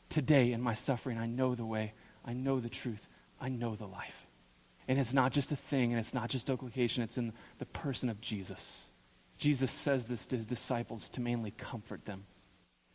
Today 0.09 0.51
in 0.51 0.61
my 0.61 0.73
suffering, 0.73 1.17
I 1.17 1.27
know 1.27 1.55
the 1.55 1.65
way, 1.65 1.93
I 2.25 2.33
know 2.33 2.59
the 2.59 2.69
truth, 2.69 3.07
I 3.39 3.49
know 3.49 3.75
the 3.75 3.87
life. 3.87 4.27
And 4.87 4.99
it's 4.99 5.13
not 5.13 5.31
just 5.31 5.51
a 5.51 5.55
thing, 5.55 5.91
and 5.91 5.99
it's 5.99 6.13
not 6.13 6.29
just 6.29 6.49
a 6.49 6.53
location, 6.53 7.03
it's 7.03 7.17
in 7.17 7.33
the 7.59 7.65
person 7.65 8.09
of 8.09 8.19
Jesus. 8.19 8.81
Jesus 9.37 9.71
says 9.71 10.05
this 10.05 10.25
to 10.27 10.37
his 10.37 10.45
disciples 10.45 11.09
to 11.09 11.21
mainly 11.21 11.51
comfort 11.51 12.05
them. 12.05 12.25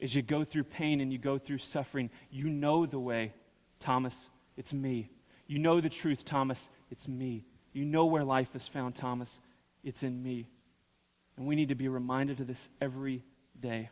As 0.01 0.15
you 0.15 0.23
go 0.23 0.45
through 0.45 0.65
pain 0.65 1.01
and 1.01 1.13
you 1.13 1.19
go 1.19 1.39
through 1.39 1.59
suffering, 1.59 2.11
you 2.31 2.49
know 2.49 2.87
the 2.87 2.99
way. 2.99 3.33
Thomas, 3.81 4.31
it's 4.57 4.73
me. 4.73 5.11
You 5.47 5.59
know 5.59 5.81
the 5.81 5.89
truth, 5.89 6.25
Thomas, 6.25 6.69
it's 6.91 7.09
me. 7.09 7.45
You 7.73 7.85
know 7.85 8.07
where 8.07 8.25
life 8.25 8.55
is 8.55 8.67
found, 8.67 8.95
Thomas, 8.95 9.39
it's 9.85 10.03
in 10.03 10.23
me. 10.23 10.49
And 11.37 11.47
we 11.47 11.55
need 11.55 11.69
to 11.69 11.75
be 11.75 11.89
reminded 11.89 12.41
of 12.41 12.47
this 12.47 12.69
every 12.81 13.23
day. 13.59 13.91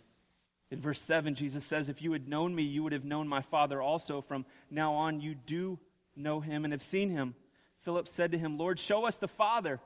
In 0.70 0.80
verse 0.80 1.00
7, 1.00 1.34
Jesus 1.34 1.64
says, 1.64 1.88
If 1.88 2.02
you 2.02 2.12
had 2.12 2.28
known 2.28 2.54
me, 2.54 2.62
you 2.62 2.82
would 2.82 2.92
have 2.92 3.04
known 3.04 3.28
my 3.28 3.42
Father 3.42 3.80
also. 3.80 4.20
From 4.20 4.46
now 4.70 4.94
on, 4.94 5.20
you 5.20 5.34
do 5.34 5.78
know 6.16 6.40
him 6.40 6.64
and 6.64 6.72
have 6.72 6.82
seen 6.82 7.10
him. 7.10 7.34
Philip 7.82 8.08
said 8.08 8.32
to 8.32 8.38
him, 8.38 8.56
Lord, 8.56 8.78
show 8.78 9.06
us 9.06 9.18
the 9.18 9.28
Father, 9.28 9.80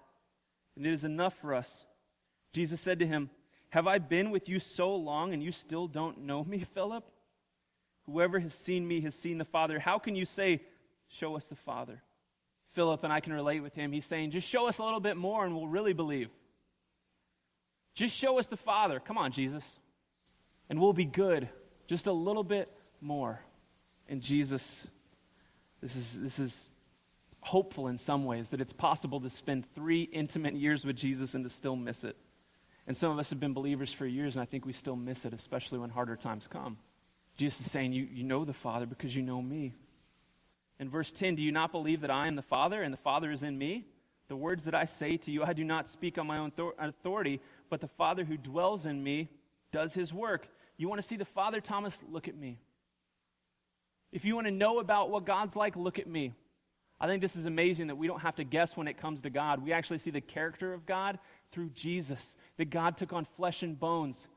and 0.76 0.86
it 0.86 0.92
is 0.92 1.04
enough 1.04 1.34
for 1.34 1.54
us. 1.54 1.84
Jesus 2.52 2.80
said 2.80 3.00
to 3.00 3.06
him, 3.06 3.30
have 3.70 3.86
I 3.86 3.98
been 3.98 4.30
with 4.30 4.48
you 4.48 4.60
so 4.60 4.94
long 4.94 5.32
and 5.32 5.42
you 5.42 5.52
still 5.52 5.86
don't 5.86 6.22
know 6.22 6.44
me, 6.44 6.58
Philip? 6.74 7.04
Whoever 8.06 8.38
has 8.38 8.54
seen 8.54 8.88
me 8.88 9.02
has 9.02 9.14
seen 9.14 9.38
the 9.38 9.44
Father. 9.44 9.78
How 9.78 9.98
can 9.98 10.14
you 10.14 10.24
say, 10.24 10.62
Show 11.10 11.36
us 11.36 11.44
the 11.46 11.56
Father? 11.56 12.02
Philip, 12.72 13.02
and 13.02 13.12
I 13.12 13.20
can 13.20 13.32
relate 13.32 13.60
with 13.60 13.74
him, 13.74 13.92
he's 13.92 14.04
saying, 14.04 14.30
Just 14.30 14.48
show 14.48 14.68
us 14.68 14.78
a 14.78 14.84
little 14.84 15.00
bit 15.00 15.16
more 15.16 15.44
and 15.44 15.54
we'll 15.54 15.68
really 15.68 15.92
believe. 15.92 16.28
Just 17.94 18.16
show 18.16 18.38
us 18.38 18.46
the 18.46 18.56
Father. 18.56 19.00
Come 19.00 19.18
on, 19.18 19.32
Jesus. 19.32 19.78
And 20.70 20.80
we'll 20.80 20.92
be 20.92 21.04
good. 21.04 21.48
Just 21.88 22.06
a 22.06 22.12
little 22.12 22.44
bit 22.44 22.70
more. 23.00 23.40
And 24.08 24.20
Jesus, 24.20 24.86
this 25.80 25.96
is, 25.96 26.20
this 26.20 26.38
is 26.38 26.70
hopeful 27.40 27.88
in 27.88 27.98
some 27.98 28.24
ways 28.24 28.50
that 28.50 28.60
it's 28.60 28.72
possible 28.72 29.20
to 29.20 29.30
spend 29.30 29.64
three 29.74 30.02
intimate 30.02 30.54
years 30.54 30.84
with 30.84 30.96
Jesus 30.96 31.34
and 31.34 31.44
to 31.44 31.50
still 31.50 31.76
miss 31.76 32.04
it. 32.04 32.16
And 32.88 32.96
some 32.96 33.12
of 33.12 33.18
us 33.18 33.28
have 33.30 33.38
been 33.38 33.52
believers 33.52 33.92
for 33.92 34.06
years, 34.06 34.34
and 34.34 34.42
I 34.42 34.46
think 34.46 34.64
we 34.64 34.72
still 34.72 34.96
miss 34.96 35.26
it, 35.26 35.34
especially 35.34 35.78
when 35.78 35.90
harder 35.90 36.16
times 36.16 36.46
come. 36.46 36.78
Jesus 37.36 37.60
is 37.60 37.70
saying, 37.70 37.92
You, 37.92 38.08
you 38.10 38.24
know 38.24 38.46
the 38.46 38.54
Father 38.54 38.86
because 38.86 39.14
you 39.14 39.20
know 39.20 39.42
me. 39.42 39.74
In 40.80 40.88
verse 40.88 41.12
10, 41.12 41.34
do 41.34 41.42
you 41.42 41.52
not 41.52 41.70
believe 41.70 42.00
that 42.00 42.10
I 42.10 42.28
am 42.28 42.34
the 42.34 42.42
Father 42.42 42.82
and 42.82 42.90
the 42.92 42.98
Father 42.98 43.30
is 43.30 43.42
in 43.42 43.58
me? 43.58 43.84
The 44.28 44.36
words 44.36 44.64
that 44.64 44.74
I 44.74 44.86
say 44.86 45.18
to 45.18 45.30
you, 45.30 45.44
I 45.44 45.52
do 45.52 45.64
not 45.64 45.86
speak 45.86 46.16
on 46.16 46.26
my 46.26 46.38
own 46.38 46.50
authority, 46.78 47.40
but 47.68 47.82
the 47.82 47.88
Father 47.88 48.24
who 48.24 48.38
dwells 48.38 48.86
in 48.86 49.04
me 49.04 49.28
does 49.70 49.92
his 49.92 50.12
work. 50.12 50.48
You 50.78 50.88
want 50.88 51.00
to 51.00 51.06
see 51.06 51.16
the 51.16 51.26
Father, 51.26 51.60
Thomas? 51.60 52.00
Look 52.10 52.26
at 52.26 52.36
me. 52.36 52.58
If 54.12 54.24
you 54.24 54.34
want 54.34 54.46
to 54.46 54.50
know 54.50 54.78
about 54.78 55.10
what 55.10 55.26
God's 55.26 55.56
like, 55.56 55.76
look 55.76 55.98
at 55.98 56.06
me. 56.06 56.32
I 57.00 57.06
think 57.06 57.22
this 57.22 57.36
is 57.36 57.44
amazing 57.44 57.88
that 57.88 57.96
we 57.96 58.06
don't 58.06 58.20
have 58.20 58.36
to 58.36 58.44
guess 58.44 58.76
when 58.76 58.88
it 58.88 58.98
comes 58.98 59.20
to 59.22 59.30
God. 59.30 59.62
We 59.62 59.72
actually 59.72 59.98
see 59.98 60.10
the 60.10 60.20
character 60.20 60.72
of 60.72 60.84
God 60.86 61.18
through 61.50 61.70
Jesus, 61.70 62.36
that 62.56 62.70
God 62.70 62.96
took 62.96 63.12
on 63.12 63.24
flesh 63.24 63.62
and 63.62 63.78
bones, 63.78 64.28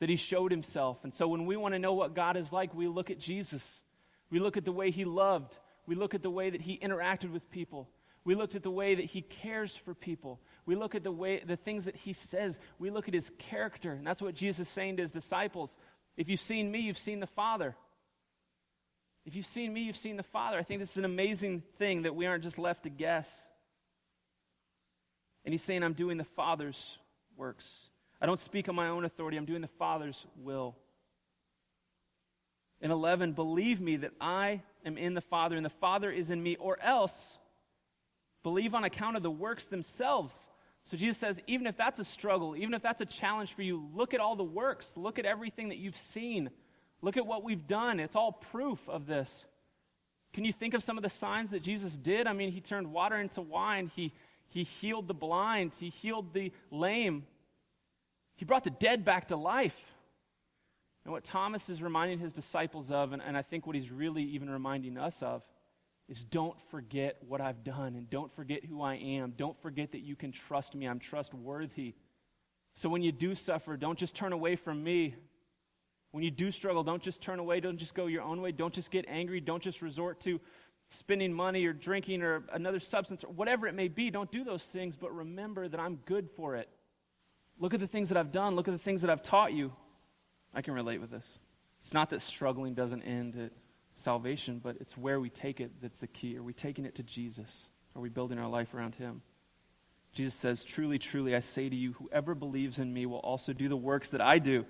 that 0.00 0.08
he 0.08 0.16
showed 0.16 0.50
himself. 0.50 1.04
And 1.04 1.14
so 1.14 1.28
when 1.28 1.46
we 1.46 1.56
want 1.56 1.74
to 1.74 1.78
know 1.78 1.94
what 1.94 2.14
God 2.14 2.36
is 2.36 2.52
like, 2.52 2.74
we 2.74 2.86
look 2.86 3.10
at 3.10 3.18
Jesus. 3.18 3.82
We 4.30 4.38
look 4.38 4.56
at 4.56 4.64
the 4.64 4.72
way 4.72 4.90
he 4.90 5.04
loved. 5.04 5.56
We 5.86 5.94
look 5.94 6.14
at 6.14 6.22
the 6.22 6.30
way 6.30 6.50
that 6.50 6.60
he 6.60 6.78
interacted 6.78 7.32
with 7.32 7.50
people. 7.50 7.88
We 8.24 8.34
looked 8.34 8.56
at 8.56 8.64
the 8.64 8.70
way 8.70 8.96
that 8.96 9.04
he 9.04 9.22
cares 9.22 9.76
for 9.76 9.94
people. 9.94 10.40
We 10.66 10.74
look 10.74 10.96
at 10.96 11.04
the 11.04 11.12
way 11.12 11.42
the 11.46 11.56
things 11.56 11.84
that 11.84 11.94
he 11.94 12.12
says. 12.12 12.58
We 12.78 12.90
look 12.90 13.06
at 13.06 13.14
his 13.14 13.30
character. 13.38 13.92
And 13.92 14.04
that's 14.04 14.20
what 14.20 14.34
Jesus 14.34 14.66
is 14.66 14.72
saying 14.72 14.96
to 14.96 15.02
his 15.02 15.12
disciples. 15.12 15.78
If 16.16 16.28
you've 16.28 16.40
seen 16.40 16.70
me, 16.70 16.80
you've 16.80 16.98
seen 16.98 17.20
the 17.20 17.26
Father. 17.26 17.76
If 19.24 19.36
you've 19.36 19.46
seen 19.46 19.72
me, 19.72 19.82
you've 19.82 19.96
seen 19.96 20.16
the 20.16 20.22
Father. 20.22 20.58
I 20.58 20.62
think 20.62 20.80
this 20.80 20.92
is 20.92 20.96
an 20.98 21.04
amazing 21.04 21.62
thing 21.78 22.02
that 22.02 22.14
we 22.14 22.26
aren't 22.26 22.42
just 22.42 22.58
left 22.58 22.82
to 22.82 22.90
guess. 22.90 23.46
And 25.46 25.54
he's 25.54 25.62
saying, 25.62 25.82
I'm 25.82 25.94
doing 25.94 26.18
the 26.18 26.24
Father's 26.24 26.98
works. 27.36 27.88
I 28.20 28.26
don't 28.26 28.40
speak 28.40 28.68
on 28.68 28.74
my 28.74 28.88
own 28.88 29.04
authority, 29.04 29.38
I'm 29.38 29.46
doing 29.46 29.62
the 29.62 29.68
Father's 29.68 30.26
will. 30.36 30.76
In 32.82 32.90
11, 32.90 33.32
believe 33.32 33.80
me 33.80 33.96
that 33.96 34.12
I 34.20 34.60
am 34.84 34.98
in 34.98 35.14
the 35.14 35.22
Father 35.22 35.56
and 35.56 35.64
the 35.64 35.70
Father 35.70 36.10
is 36.10 36.28
in 36.28 36.42
me, 36.42 36.56
or 36.56 36.78
else 36.82 37.38
believe 38.42 38.74
on 38.74 38.84
account 38.84 39.16
of 39.16 39.22
the 39.22 39.30
works 39.30 39.68
themselves. 39.68 40.48
So 40.84 40.96
Jesus 40.96 41.16
says, 41.16 41.40
even 41.46 41.66
if 41.66 41.76
that's 41.76 41.98
a 41.98 42.04
struggle, 42.04 42.54
even 42.54 42.74
if 42.74 42.82
that's 42.82 43.00
a 43.00 43.06
challenge 43.06 43.52
for 43.52 43.62
you, 43.62 43.88
look 43.94 44.14
at 44.14 44.20
all 44.20 44.36
the 44.36 44.44
works, 44.44 44.92
look 44.96 45.18
at 45.18 45.24
everything 45.24 45.70
that 45.70 45.78
you've 45.78 45.96
seen. 45.96 46.50
Look 47.02 47.16
at 47.16 47.26
what 47.26 47.42
we've 47.42 47.66
done. 47.66 47.98
It's 47.98 48.16
all 48.16 48.32
proof 48.32 48.88
of 48.88 49.06
this. 49.06 49.46
Can 50.32 50.44
you 50.44 50.52
think 50.52 50.74
of 50.74 50.82
some 50.82 50.96
of 50.96 51.02
the 51.02 51.08
signs 51.08 51.50
that 51.50 51.62
Jesus 51.62 51.96
did? 51.96 52.26
I 52.26 52.34
mean, 52.34 52.52
he 52.52 52.60
turned 52.60 52.92
water 52.92 53.16
into 53.16 53.40
wine, 53.40 53.90
he, 53.96 54.12
he 54.48 54.64
healed 54.64 55.08
the 55.08 55.14
blind, 55.14 55.74
he 55.78 55.90
healed 55.90 56.32
the 56.32 56.52
lame, 56.70 57.26
he 58.36 58.44
brought 58.44 58.64
the 58.64 58.70
dead 58.70 59.04
back 59.04 59.28
to 59.28 59.36
life. 59.36 59.92
And 61.04 61.12
what 61.12 61.24
Thomas 61.24 61.70
is 61.70 61.82
reminding 61.82 62.18
his 62.18 62.32
disciples 62.32 62.90
of, 62.90 63.12
and, 63.12 63.22
and 63.22 63.36
I 63.36 63.42
think 63.42 63.66
what 63.66 63.76
he's 63.76 63.92
really 63.92 64.24
even 64.24 64.50
reminding 64.50 64.98
us 64.98 65.22
of, 65.22 65.42
is 66.08 66.22
don't 66.24 66.60
forget 66.60 67.16
what 67.26 67.40
I've 67.40 67.64
done 67.64 67.94
and 67.96 68.08
don't 68.08 68.32
forget 68.32 68.64
who 68.64 68.82
I 68.82 68.94
am. 68.94 69.34
Don't 69.36 69.60
forget 69.60 69.92
that 69.92 70.00
you 70.00 70.16
can 70.16 70.32
trust 70.32 70.74
me. 70.74 70.86
I'm 70.86 70.98
trustworthy. 70.98 71.94
So 72.74 72.88
when 72.88 73.02
you 73.02 73.12
do 73.12 73.34
suffer, 73.34 73.76
don't 73.76 73.98
just 73.98 74.14
turn 74.14 74.32
away 74.32 74.56
from 74.56 74.82
me. 74.84 75.14
When 76.12 76.22
you 76.22 76.30
do 76.30 76.50
struggle, 76.50 76.82
don't 76.82 77.02
just 77.02 77.20
turn 77.20 77.38
away. 77.38 77.60
Don't 77.60 77.76
just 77.76 77.94
go 77.94 78.06
your 78.06 78.22
own 78.22 78.40
way. 78.40 78.52
Don't 78.52 78.72
just 78.72 78.90
get 78.90 79.04
angry. 79.08 79.40
Don't 79.40 79.62
just 79.62 79.82
resort 79.82 80.20
to 80.20 80.40
spending 80.88 81.32
money 81.32 81.64
or 81.66 81.72
drinking 81.72 82.22
or 82.22 82.44
another 82.52 82.80
substance 82.80 83.24
or 83.24 83.28
whatever 83.28 83.66
it 83.66 83.74
may 83.74 83.88
be. 83.88 84.10
Don't 84.10 84.30
do 84.30 84.44
those 84.44 84.64
things, 84.64 84.96
but 84.96 85.14
remember 85.14 85.68
that 85.68 85.80
I'm 85.80 85.96
good 85.96 86.30
for 86.30 86.56
it. 86.56 86.68
Look 87.58 87.74
at 87.74 87.80
the 87.80 87.86
things 87.86 88.10
that 88.10 88.18
I've 88.18 88.32
done. 88.32 88.54
Look 88.54 88.68
at 88.68 88.72
the 88.72 88.78
things 88.78 89.02
that 89.02 89.10
I've 89.10 89.22
taught 89.22 89.52
you. 89.52 89.72
I 90.54 90.62
can 90.62 90.74
relate 90.74 91.00
with 91.00 91.10
this. 91.10 91.38
It's 91.80 91.94
not 91.94 92.10
that 92.10 92.22
struggling 92.22 92.74
doesn't 92.74 93.02
end 93.02 93.36
at 93.36 93.52
salvation, 93.94 94.60
but 94.62 94.76
it's 94.80 94.96
where 94.96 95.20
we 95.20 95.30
take 95.30 95.60
it 95.60 95.80
that's 95.80 95.98
the 95.98 96.06
key. 96.06 96.36
Are 96.36 96.42
we 96.42 96.52
taking 96.52 96.84
it 96.84 96.96
to 96.96 97.02
Jesus? 97.02 97.68
Are 97.94 98.02
we 98.02 98.08
building 98.08 98.38
our 98.38 98.48
life 98.48 98.74
around 98.74 98.94
Him? 98.96 99.22
Jesus 100.12 100.34
says, 100.34 100.64
Truly, 100.64 100.98
truly, 100.98 101.34
I 101.34 101.40
say 101.40 101.68
to 101.68 101.76
you, 101.76 101.92
whoever 101.92 102.34
believes 102.34 102.78
in 102.78 102.92
me 102.92 103.06
will 103.06 103.18
also 103.18 103.52
do 103.52 103.68
the 103.68 103.76
works 103.76 104.10
that 104.10 104.20
I 104.20 104.38
do. 104.38 104.66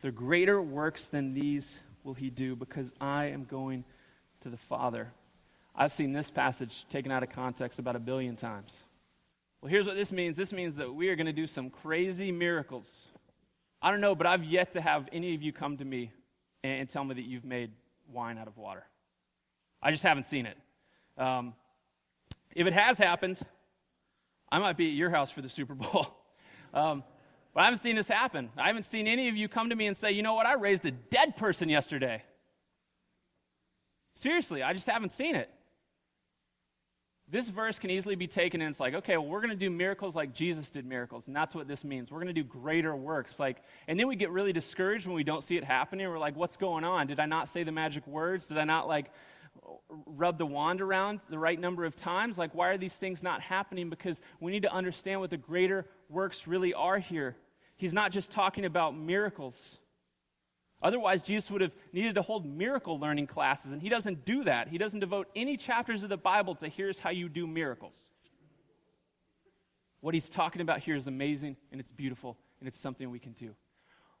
The 0.00 0.10
greater 0.10 0.60
works 0.60 1.06
than 1.06 1.34
these 1.34 1.80
will 2.02 2.14
he 2.14 2.28
do 2.30 2.56
because 2.56 2.92
I 3.00 3.26
am 3.26 3.44
going 3.44 3.84
to 4.42 4.50
the 4.50 4.56
Father. 4.56 5.12
I've 5.76 5.92
seen 5.92 6.12
this 6.12 6.30
passage 6.30 6.86
taken 6.88 7.10
out 7.10 7.22
of 7.22 7.30
context 7.30 7.78
about 7.78 7.96
a 7.96 7.98
billion 7.98 8.36
times. 8.36 8.84
Well, 9.60 9.70
here's 9.70 9.86
what 9.86 9.96
this 9.96 10.12
means 10.12 10.36
this 10.36 10.52
means 10.52 10.76
that 10.76 10.94
we 10.94 11.08
are 11.08 11.16
going 11.16 11.26
to 11.26 11.32
do 11.32 11.46
some 11.46 11.70
crazy 11.70 12.30
miracles. 12.30 13.08
I 13.82 13.90
don't 13.90 14.00
know, 14.00 14.14
but 14.14 14.26
I've 14.26 14.44
yet 14.44 14.72
to 14.72 14.80
have 14.80 15.08
any 15.12 15.34
of 15.34 15.42
you 15.42 15.52
come 15.52 15.76
to 15.78 15.84
me 15.84 16.12
and, 16.62 16.88
tell 16.88 17.04
me 17.04 17.14
that 17.14 17.24
you've 17.24 17.44
made 17.44 17.70
wine 18.10 18.38
out 18.38 18.46
of 18.46 18.56
water. 18.56 18.84
I 19.82 19.90
just 19.90 20.02
haven't 20.02 20.24
seen 20.24 20.46
it. 20.46 20.56
Um, 21.18 21.52
if 22.54 22.66
it 22.66 22.72
has 22.72 22.96
happened, 22.96 23.38
I 24.50 24.58
might 24.58 24.76
be 24.76 24.88
at 24.88 24.94
your 24.94 25.10
house 25.10 25.30
for 25.30 25.42
the 25.42 25.48
Super 25.48 25.74
Bowl. 25.74 26.06
um, 26.74 27.04
but 27.52 27.60
I 27.60 27.64
haven't 27.64 27.80
seen 27.80 27.96
this 27.96 28.08
happen. 28.08 28.50
I 28.56 28.68
haven't 28.68 28.86
seen 28.86 29.06
any 29.06 29.28
of 29.28 29.36
you 29.36 29.48
come 29.48 29.70
to 29.70 29.76
me 29.76 29.86
and 29.86 29.96
say, 29.96 30.12
you 30.12 30.22
know 30.22 30.34
what, 30.34 30.46
I 30.46 30.54
raised 30.54 30.86
a 30.86 30.90
dead 30.90 31.36
person 31.36 31.68
yesterday. 31.68 32.22
Seriously, 34.14 34.62
I 34.62 34.72
just 34.72 34.86
haven't 34.86 35.10
seen 35.10 35.34
it. 35.34 35.50
This 37.34 37.48
verse 37.48 37.80
can 37.80 37.90
easily 37.90 38.14
be 38.14 38.28
taken 38.28 38.60
and 38.62 38.70
it's 38.70 38.78
like, 38.78 38.94
okay, 38.94 39.16
well, 39.16 39.26
we're 39.26 39.40
going 39.40 39.50
to 39.50 39.56
do 39.56 39.68
miracles 39.68 40.14
like 40.14 40.32
Jesus 40.32 40.70
did 40.70 40.86
miracles. 40.86 41.26
And 41.26 41.34
that's 41.34 41.52
what 41.52 41.66
this 41.66 41.82
means. 41.82 42.12
We're 42.12 42.20
going 42.20 42.32
to 42.32 42.32
do 42.32 42.44
greater 42.44 42.94
works. 42.94 43.40
Like, 43.40 43.60
and 43.88 43.98
then 43.98 44.06
we 44.06 44.14
get 44.14 44.30
really 44.30 44.52
discouraged 44.52 45.08
when 45.08 45.16
we 45.16 45.24
don't 45.24 45.42
see 45.42 45.56
it 45.56 45.64
happening. 45.64 46.08
We're 46.08 46.20
like, 46.20 46.36
what's 46.36 46.56
going 46.56 46.84
on? 46.84 47.08
Did 47.08 47.18
I 47.18 47.26
not 47.26 47.48
say 47.48 47.64
the 47.64 47.72
magic 47.72 48.06
words? 48.06 48.46
Did 48.46 48.58
I 48.58 48.62
not, 48.62 48.86
like, 48.86 49.10
rub 50.06 50.38
the 50.38 50.46
wand 50.46 50.80
around 50.80 51.22
the 51.28 51.36
right 51.36 51.58
number 51.58 51.84
of 51.84 51.96
times? 51.96 52.38
Like, 52.38 52.54
why 52.54 52.68
are 52.68 52.78
these 52.78 52.94
things 52.94 53.20
not 53.20 53.40
happening? 53.40 53.90
Because 53.90 54.20
we 54.38 54.52
need 54.52 54.62
to 54.62 54.72
understand 54.72 55.20
what 55.20 55.30
the 55.30 55.36
greater 55.36 55.86
works 56.08 56.46
really 56.46 56.72
are 56.72 57.00
here 57.00 57.36
he's 57.76 57.92
not 57.92 58.12
just 58.12 58.30
talking 58.30 58.64
about 58.64 58.96
miracles. 58.96 59.78
Otherwise, 60.82 61.22
Jesus 61.22 61.50
would 61.50 61.62
have 61.62 61.74
needed 61.92 62.16
to 62.16 62.22
hold 62.22 62.44
miracle 62.44 62.98
learning 62.98 63.26
classes, 63.26 63.72
and 63.72 63.80
he 63.80 63.88
doesn't 63.88 64.24
do 64.24 64.44
that. 64.44 64.68
He 64.68 64.76
doesn't 64.76 65.00
devote 65.00 65.28
any 65.34 65.56
chapters 65.56 66.02
of 66.02 66.10
the 66.10 66.16
Bible 66.16 66.54
to 66.56 66.68
here's 66.68 67.00
how 67.00 67.10
you 67.10 67.28
do 67.28 67.46
miracles. 67.46 67.98
What 70.00 70.12
he's 70.12 70.28
talking 70.28 70.60
about 70.60 70.80
here 70.80 70.96
is 70.96 71.06
amazing, 71.06 71.56
and 71.72 71.80
it's 71.80 71.90
beautiful, 71.90 72.36
and 72.60 72.68
it's 72.68 72.78
something 72.78 73.10
we 73.10 73.18
can 73.18 73.32
do. 73.32 73.54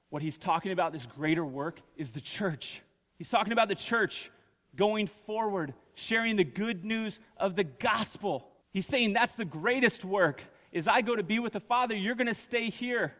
What 0.08 0.22
he's 0.22 0.38
talking 0.38 0.72
about, 0.72 0.92
this 0.92 1.04
greater 1.04 1.44
work, 1.44 1.80
is 1.96 2.12
the 2.12 2.20
church. 2.22 2.80
He's 3.18 3.28
talking 3.28 3.52
about 3.52 3.68
the 3.68 3.74
church 3.74 4.30
going 4.76 5.06
forward, 5.06 5.74
sharing 5.94 6.36
the 6.36 6.44
good 6.44 6.84
news 6.84 7.20
of 7.36 7.54
the 7.56 7.64
gospel. 7.64 8.48
He's 8.72 8.86
saying 8.86 9.12
that's 9.12 9.34
the 9.34 9.44
greatest 9.44 10.04
work. 10.04 10.42
As 10.72 10.88
I 10.88 11.02
go 11.02 11.14
to 11.14 11.22
be 11.22 11.38
with 11.38 11.52
the 11.52 11.60
Father, 11.60 11.94
you're 11.94 12.14
going 12.14 12.26
to 12.26 12.34
stay 12.34 12.70
here. 12.70 13.12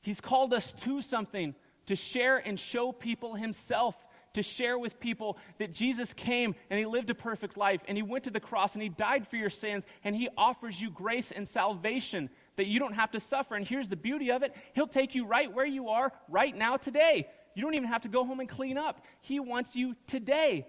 He's 0.00 0.20
called 0.20 0.52
us 0.52 0.72
to 0.72 1.02
something 1.02 1.54
to 1.88 1.96
share 1.96 2.36
and 2.36 2.58
show 2.58 2.92
people 2.92 3.34
Himself, 3.34 3.94
to 4.34 4.42
share 4.42 4.78
with 4.78 5.00
people 5.00 5.38
that 5.58 5.72
Jesus 5.72 6.12
came 6.12 6.54
and 6.70 6.78
He 6.78 6.86
lived 6.86 7.10
a 7.10 7.14
perfect 7.14 7.56
life 7.56 7.82
and 7.88 7.96
He 7.96 8.02
went 8.02 8.24
to 8.24 8.30
the 8.30 8.40
cross 8.40 8.74
and 8.74 8.82
He 8.82 8.88
died 8.88 9.26
for 9.26 9.36
your 9.36 9.50
sins 9.50 9.84
and 10.04 10.14
He 10.14 10.28
offers 10.36 10.80
you 10.80 10.90
grace 10.90 11.30
and 11.30 11.48
salvation 11.48 12.30
that 12.56 12.66
you 12.66 12.78
don't 12.78 12.94
have 12.94 13.10
to 13.12 13.20
suffer. 13.20 13.54
And 13.54 13.66
here's 13.66 13.88
the 13.88 13.96
beauty 13.96 14.30
of 14.30 14.42
it 14.42 14.54
He'll 14.74 14.86
take 14.86 15.14
you 15.14 15.26
right 15.26 15.52
where 15.52 15.66
you 15.66 15.88
are 15.88 16.12
right 16.28 16.54
now 16.54 16.76
today. 16.76 17.26
You 17.54 17.62
don't 17.62 17.74
even 17.74 17.88
have 17.88 18.02
to 18.02 18.08
go 18.08 18.24
home 18.24 18.40
and 18.40 18.48
clean 18.48 18.78
up. 18.78 19.04
He 19.20 19.40
wants 19.40 19.74
you 19.74 19.96
today. 20.06 20.66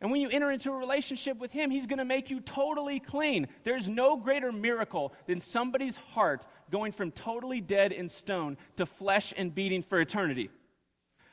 And 0.00 0.10
when 0.10 0.20
you 0.20 0.28
enter 0.28 0.50
into 0.50 0.70
a 0.70 0.76
relationship 0.76 1.38
with 1.38 1.50
Him, 1.52 1.70
He's 1.70 1.86
going 1.86 1.98
to 1.98 2.04
make 2.04 2.30
you 2.30 2.40
totally 2.40 3.00
clean. 3.00 3.48
There's 3.64 3.88
no 3.88 4.16
greater 4.16 4.52
miracle 4.52 5.14
than 5.26 5.40
somebody's 5.40 5.96
heart 5.96 6.44
going 6.70 6.92
from 6.92 7.10
totally 7.10 7.60
dead 7.60 7.92
in 7.92 8.08
stone 8.08 8.56
to 8.76 8.86
flesh 8.86 9.32
and 9.36 9.54
beating 9.54 9.82
for 9.82 10.00
eternity. 10.00 10.50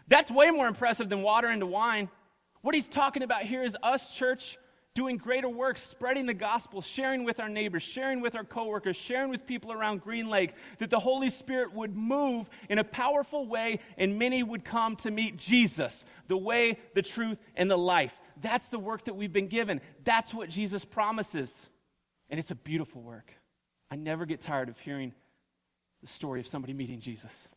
That's 0.08 0.30
way 0.30 0.52
more 0.52 0.68
impressive 0.68 1.10
than 1.10 1.22
water 1.22 1.50
into 1.50 1.66
wine. 1.66 2.10
What 2.62 2.76
He's 2.76 2.88
talking 2.88 3.24
about 3.24 3.44
here 3.44 3.64
is 3.64 3.76
us, 3.84 4.16
church, 4.16 4.58
doing 4.96 5.18
greater 5.18 5.50
works, 5.50 5.82
spreading 5.82 6.28
the 6.28 6.34
gospel, 6.34 6.82
sharing 6.82 7.24
with 7.24 7.40
our 7.40 7.50
neighbors, 7.50 7.82
sharing 7.82 8.22
with 8.22 8.36
our 8.36 8.44
coworkers, 8.44 8.96
sharing 8.96 9.32
with 9.32 9.48
people 9.48 9.72
around 9.72 10.02
Green 10.02 10.30
Lake, 10.30 10.54
that 10.78 10.90
the 10.90 11.00
Holy 11.00 11.30
Spirit 11.30 11.74
would 11.74 11.96
move 11.96 12.50
in 12.70 12.78
a 12.78 12.84
powerful 12.84 13.48
way 13.48 13.80
and 13.98 14.20
many 14.20 14.44
would 14.44 14.64
come 14.64 14.96
to 14.98 15.10
meet 15.10 15.38
Jesus, 15.38 16.06
the 16.28 16.38
way, 16.38 16.78
the 16.94 17.02
truth, 17.02 17.40
and 17.56 17.72
the 17.72 17.78
life. 17.78 18.20
That's 18.42 18.70
the 18.70 18.80
work 18.80 19.06
that 19.06 19.16
we've 19.16 19.34
been 19.34 19.48
given. 19.48 19.82
That's 20.04 20.34
what 20.34 20.50
Jesus 20.50 20.86
promises. 20.86 21.70
And 22.30 22.40
it's 22.40 22.52
a 22.52 22.56
beautiful 22.56 23.02
work. 23.02 23.34
I 23.90 23.96
never 23.96 24.26
get 24.26 24.42
tired 24.42 24.70
of 24.70 24.78
hearing 24.78 25.14
the 26.04 26.10
story 26.10 26.40
of 26.40 26.48
somebody 26.48 26.74
meeting 26.74 27.00
Jesus. 27.00 27.48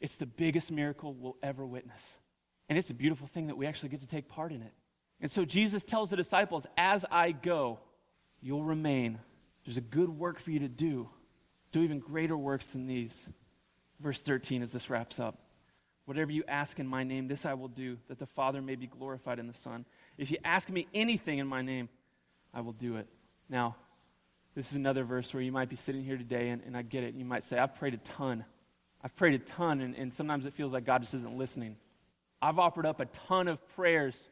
It's 0.00 0.16
the 0.16 0.26
biggest 0.26 0.70
miracle 0.70 1.14
we'll 1.14 1.36
ever 1.42 1.64
witness. 1.64 2.18
And 2.68 2.78
it's 2.78 2.90
a 2.90 2.94
beautiful 2.94 3.26
thing 3.26 3.46
that 3.46 3.56
we 3.56 3.66
actually 3.66 3.88
get 3.88 4.00
to 4.02 4.06
take 4.06 4.28
part 4.28 4.52
in 4.52 4.60
it. 4.60 4.72
And 5.20 5.30
so 5.30 5.44
Jesus 5.44 5.84
tells 5.84 6.10
the 6.10 6.16
disciples, 6.16 6.66
As 6.76 7.06
I 7.10 7.32
go, 7.32 7.78
you'll 8.42 8.64
remain. 8.64 9.18
There's 9.64 9.76
a 9.78 9.82
good 9.82 10.10
work 10.10 10.38
for 10.38 10.50
you 10.50 10.60
to 10.60 10.68
do. 10.68 11.08
Do 11.72 11.82
even 11.82 11.98
greater 11.98 12.36
works 12.36 12.68
than 12.68 12.86
these. 12.86 13.28
Verse 14.00 14.20
13, 14.20 14.62
as 14.62 14.72
this 14.72 14.90
wraps 14.90 15.18
up. 15.18 15.38
Whatever 16.04 16.30
you 16.30 16.44
ask 16.46 16.78
in 16.78 16.86
my 16.86 17.02
name, 17.02 17.26
this 17.26 17.46
I 17.46 17.54
will 17.54 17.68
do, 17.68 17.98
that 18.08 18.18
the 18.18 18.26
Father 18.26 18.62
may 18.62 18.76
be 18.76 18.86
glorified 18.86 19.38
in 19.38 19.48
the 19.48 19.54
Son. 19.54 19.84
If 20.18 20.30
you 20.30 20.38
ask 20.44 20.68
me 20.68 20.86
anything 20.94 21.38
in 21.38 21.46
my 21.46 21.62
name, 21.62 21.88
I 22.54 22.60
will 22.60 22.72
do 22.72 22.96
it. 22.96 23.08
Now, 23.48 23.76
this 24.56 24.70
is 24.70 24.76
another 24.76 25.04
verse 25.04 25.32
where 25.34 25.42
you 25.42 25.52
might 25.52 25.68
be 25.68 25.76
sitting 25.76 26.02
here 26.02 26.16
today, 26.16 26.48
and, 26.48 26.62
and 26.64 26.74
I 26.74 26.80
get 26.80 27.04
it. 27.04 27.14
You 27.14 27.26
might 27.26 27.44
say, 27.44 27.58
I've 27.58 27.74
prayed 27.74 27.92
a 27.92 27.98
ton. 27.98 28.42
I've 29.04 29.14
prayed 29.14 29.34
a 29.34 29.38
ton, 29.38 29.82
and, 29.82 29.94
and 29.94 30.12
sometimes 30.12 30.46
it 30.46 30.54
feels 30.54 30.72
like 30.72 30.86
God 30.86 31.02
just 31.02 31.12
isn't 31.12 31.36
listening. 31.36 31.76
I've 32.40 32.58
offered 32.58 32.86
up 32.86 32.98
a 32.98 33.04
ton 33.04 33.48
of 33.48 33.66
prayers, 33.74 34.30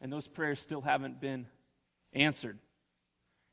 and 0.00 0.12
those 0.12 0.26
prayers 0.26 0.60
still 0.60 0.80
haven't 0.80 1.20
been 1.20 1.46
answered. 2.12 2.58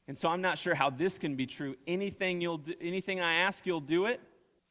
And 0.08 0.18
so 0.18 0.30
I'm 0.30 0.42
not 0.42 0.58
sure 0.58 0.74
how 0.74 0.90
this 0.90 1.20
can 1.20 1.36
be 1.36 1.46
true. 1.46 1.76
Anything, 1.86 2.42
you'll 2.42 2.58
do, 2.58 2.74
anything 2.82 3.22
I 3.22 3.42
ask, 3.42 3.64
you'll 3.68 3.80
do 3.80 4.08
it? 4.08 4.20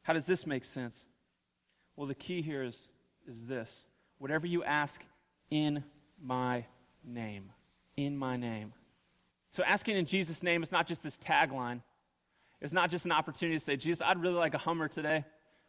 How 0.01 0.11
does 0.11 0.25
this 0.25 0.45
make 0.45 0.65
sense? 0.65 1.05
Well, 1.95 2.07
the 2.07 2.15
key 2.15 2.41
here 2.41 2.63
is, 2.63 2.89
is 3.25 3.45
this 3.45 3.85
whatever 4.17 4.45
you 4.45 4.65
ask 4.65 5.01
in 5.49 5.85
my 6.21 6.65
name. 7.05 7.51
In 7.95 8.17
my 8.17 8.35
name. 8.35 8.73
So 9.51 9.63
asking 9.63 9.97
in 9.97 10.05
Jesus' 10.05 10.43
name 10.43 10.63
is 10.63 10.71
not 10.71 10.87
just 10.87 11.03
this 11.03 11.17
tagline. 11.17 11.81
It's 12.61 12.73
not 12.73 12.91
just 12.91 13.05
an 13.05 13.11
opportunity 13.11 13.57
to 13.57 13.63
say, 13.63 13.75
Jesus, 13.77 14.01
I'd 14.05 14.21
really 14.21 14.35
like 14.35 14.53
a 14.53 14.57
Hummer 14.57 14.87
today. 14.87 15.25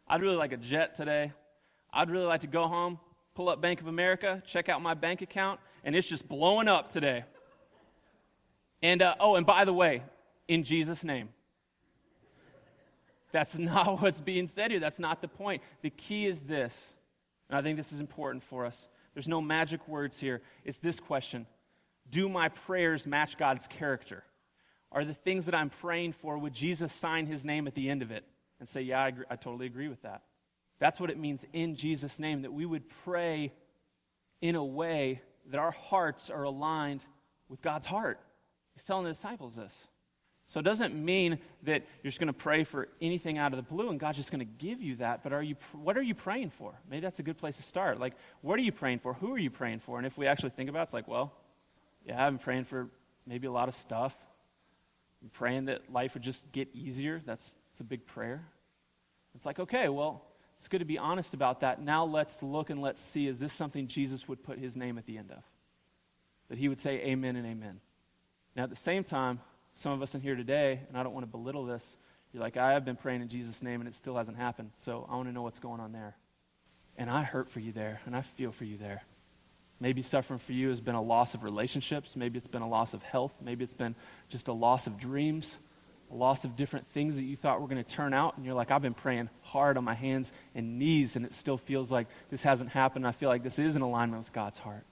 I'd 0.07 0.21
really 0.21 0.35
like 0.35 0.51
a 0.51 0.57
jet 0.57 0.95
today. 0.95 1.31
I'd 1.93 2.09
really 2.09 2.25
like 2.25 2.41
to 2.41 2.47
go 2.47 2.67
home, 2.67 2.99
pull 3.33 3.49
up 3.49 3.61
Bank 3.61 3.81
of 3.81 3.87
America, 3.87 4.43
check 4.45 4.69
out 4.69 4.81
my 4.81 4.93
bank 4.93 5.21
account, 5.21 5.59
and 5.83 5.95
it's 5.95 6.07
just 6.07 6.27
blowing 6.27 6.67
up 6.67 6.91
today. 6.91 7.23
And, 8.81 9.01
uh, 9.01 9.15
oh, 9.19 9.35
and 9.35 9.45
by 9.45 9.65
the 9.65 9.73
way, 9.73 10.03
in 10.47 10.63
Jesus' 10.63 11.03
name. 11.03 11.29
That's 13.31 13.57
not 13.57 14.01
what's 14.01 14.19
being 14.19 14.47
said 14.47 14.71
here. 14.71 14.79
That's 14.79 14.99
not 14.99 15.21
the 15.21 15.27
point. 15.27 15.61
The 15.81 15.89
key 15.89 16.25
is 16.25 16.43
this, 16.43 16.93
and 17.49 17.57
I 17.57 17.61
think 17.61 17.77
this 17.77 17.91
is 17.91 17.99
important 17.99 18.43
for 18.43 18.65
us. 18.65 18.87
There's 19.13 19.27
no 19.27 19.41
magic 19.41 19.87
words 19.87 20.19
here. 20.19 20.41
It's 20.63 20.79
this 20.79 20.99
question 20.99 21.45
Do 22.11 22.29
my 22.29 22.49
prayers 22.49 23.07
match 23.07 23.37
God's 23.37 23.65
character? 23.67 24.23
Are 24.91 25.05
the 25.05 25.13
things 25.13 25.45
that 25.45 25.55
I'm 25.55 25.69
praying 25.69 26.13
for, 26.13 26.37
would 26.37 26.53
Jesus 26.53 26.91
sign 26.91 27.25
his 27.25 27.45
name 27.45 27.65
at 27.65 27.75
the 27.75 27.89
end 27.89 28.01
of 28.01 28.11
it 28.11 28.25
and 28.59 28.67
say, 28.67 28.81
Yeah, 28.81 29.01
I, 29.01 29.07
agree, 29.07 29.25
I 29.29 29.37
totally 29.37 29.65
agree 29.65 29.87
with 29.87 30.01
that? 30.03 30.21
That's 30.79 30.99
what 30.99 31.09
it 31.09 31.17
means 31.17 31.45
in 31.53 31.75
Jesus' 31.75 32.19
name, 32.19 32.41
that 32.41 32.51
we 32.51 32.65
would 32.65 32.83
pray 33.03 33.53
in 34.41 34.55
a 34.55 34.63
way 34.63 35.21
that 35.49 35.59
our 35.59 35.71
hearts 35.71 36.29
are 36.29 36.43
aligned 36.43 37.05
with 37.49 37.61
God's 37.61 37.85
heart. 37.85 38.19
He's 38.73 38.83
telling 38.83 39.05
the 39.05 39.11
disciples 39.11 39.55
this. 39.55 39.87
So 40.47 40.59
it 40.59 40.63
doesn't 40.63 40.93
mean 40.93 41.39
that 41.63 41.83
you're 42.03 42.09
just 42.09 42.19
going 42.19 42.27
to 42.27 42.33
pray 42.33 42.65
for 42.65 42.89
anything 42.99 43.37
out 43.37 43.53
of 43.53 43.57
the 43.57 43.63
blue 43.63 43.89
and 43.89 43.97
God's 43.97 44.17
just 44.17 44.31
going 44.31 44.39
to 44.39 44.53
give 44.57 44.81
you 44.81 44.97
that. 44.97 45.23
But 45.23 45.31
are 45.31 45.41
you, 45.41 45.55
what 45.71 45.97
are 45.97 46.01
you 46.01 46.13
praying 46.13 46.49
for? 46.49 46.73
Maybe 46.89 46.99
that's 46.99 47.19
a 47.19 47.23
good 47.23 47.37
place 47.37 47.55
to 47.57 47.63
start. 47.63 48.01
Like, 48.01 48.15
what 48.41 48.59
are 48.59 48.61
you 48.61 48.73
praying 48.73 48.99
for? 48.99 49.13
Who 49.13 49.33
are 49.33 49.37
you 49.37 49.49
praying 49.49 49.79
for? 49.79 49.97
And 49.97 50.05
if 50.05 50.17
we 50.17 50.27
actually 50.27 50.49
think 50.49 50.69
about 50.69 50.81
it, 50.81 50.83
it's 50.83 50.93
like, 50.93 51.07
well, 51.07 51.31
yeah, 52.05 52.25
I've 52.25 52.33
been 52.33 52.39
praying 52.39 52.65
for 52.65 52.89
maybe 53.25 53.47
a 53.47 53.51
lot 53.51 53.67
of 53.67 53.75
stuff. 53.75 54.15
I'm 55.21 55.29
praying 55.29 55.65
that 55.65 55.91
life 55.91 56.13
would 56.15 56.23
just 56.23 56.51
get 56.51 56.69
easier. 56.73 57.21
That's, 57.25 57.43
that's 57.71 57.79
a 57.79 57.83
big 57.83 58.05
prayer. 58.05 58.45
It's 59.35 59.45
like, 59.45 59.59
okay, 59.59 59.87
well, 59.89 60.25
it's 60.57 60.67
good 60.67 60.79
to 60.79 60.85
be 60.85 60.97
honest 60.97 61.33
about 61.33 61.61
that. 61.61 61.81
Now 61.81 62.05
let's 62.05 62.43
look 62.43 62.69
and 62.69 62.81
let's 62.81 63.01
see 63.01 63.27
is 63.27 63.39
this 63.39 63.53
something 63.53 63.87
Jesus 63.87 64.27
would 64.27 64.43
put 64.43 64.59
his 64.59 64.75
name 64.75 64.97
at 64.97 65.05
the 65.05 65.17
end 65.17 65.31
of? 65.31 65.43
That 66.49 66.57
he 66.57 66.67
would 66.67 66.79
say 66.79 66.97
amen 67.01 67.35
and 67.35 67.45
amen. 67.45 67.79
Now, 68.55 68.63
at 68.63 68.69
the 68.69 68.75
same 68.75 69.03
time, 69.03 69.39
some 69.73 69.93
of 69.93 70.01
us 70.01 70.13
in 70.13 70.21
here 70.21 70.35
today, 70.35 70.81
and 70.89 70.97
I 70.97 71.03
don't 71.03 71.13
want 71.13 71.23
to 71.23 71.31
belittle 71.31 71.65
this, 71.65 71.95
you're 72.33 72.41
like, 72.41 72.57
I 72.57 72.73
have 72.73 72.83
been 72.83 72.95
praying 72.95 73.21
in 73.21 73.29
Jesus' 73.29 73.61
name 73.61 73.79
and 73.81 73.87
it 73.87 73.95
still 73.95 74.17
hasn't 74.17 74.37
happened. 74.37 74.71
So 74.75 75.07
I 75.09 75.15
want 75.15 75.29
to 75.29 75.33
know 75.33 75.41
what's 75.41 75.59
going 75.59 75.79
on 75.79 75.91
there. 75.93 76.15
And 76.97 77.09
I 77.09 77.23
hurt 77.23 77.49
for 77.49 77.61
you 77.61 77.71
there, 77.71 78.01
and 78.05 78.15
I 78.15 78.21
feel 78.21 78.51
for 78.51 78.65
you 78.65 78.77
there. 78.77 79.03
Maybe 79.81 80.03
suffering 80.03 80.37
for 80.37 80.53
you 80.53 80.69
has 80.69 80.79
been 80.79 80.93
a 80.93 81.01
loss 81.01 81.33
of 81.33 81.43
relationships. 81.43 82.15
Maybe 82.15 82.37
it's 82.37 82.47
been 82.47 82.61
a 82.61 82.69
loss 82.69 82.93
of 82.93 83.01
health. 83.01 83.33
Maybe 83.41 83.63
it's 83.63 83.73
been 83.73 83.95
just 84.29 84.47
a 84.47 84.53
loss 84.53 84.85
of 84.85 84.99
dreams, 84.99 85.57
a 86.11 86.15
loss 86.15 86.45
of 86.45 86.55
different 86.55 86.85
things 86.85 87.15
that 87.15 87.23
you 87.23 87.35
thought 87.35 87.59
were 87.59 87.67
going 87.67 87.83
to 87.83 87.95
turn 87.95 88.13
out. 88.13 88.37
And 88.37 88.45
you're 88.45 88.53
like, 88.53 88.69
I've 88.69 88.83
been 88.83 88.93
praying 88.93 89.31
hard 89.41 89.77
on 89.77 89.83
my 89.83 89.95
hands 89.95 90.31
and 90.53 90.77
knees, 90.77 91.15
and 91.15 91.25
it 91.25 91.33
still 91.33 91.57
feels 91.57 91.91
like 91.91 92.07
this 92.29 92.43
hasn't 92.43 92.69
happened. 92.69 93.07
I 93.07 93.11
feel 93.11 93.27
like 93.27 93.41
this 93.41 93.57
is 93.57 93.75
in 93.75 93.81
alignment 93.81 94.21
with 94.21 94.31
God's 94.31 94.59
heart. 94.59 94.85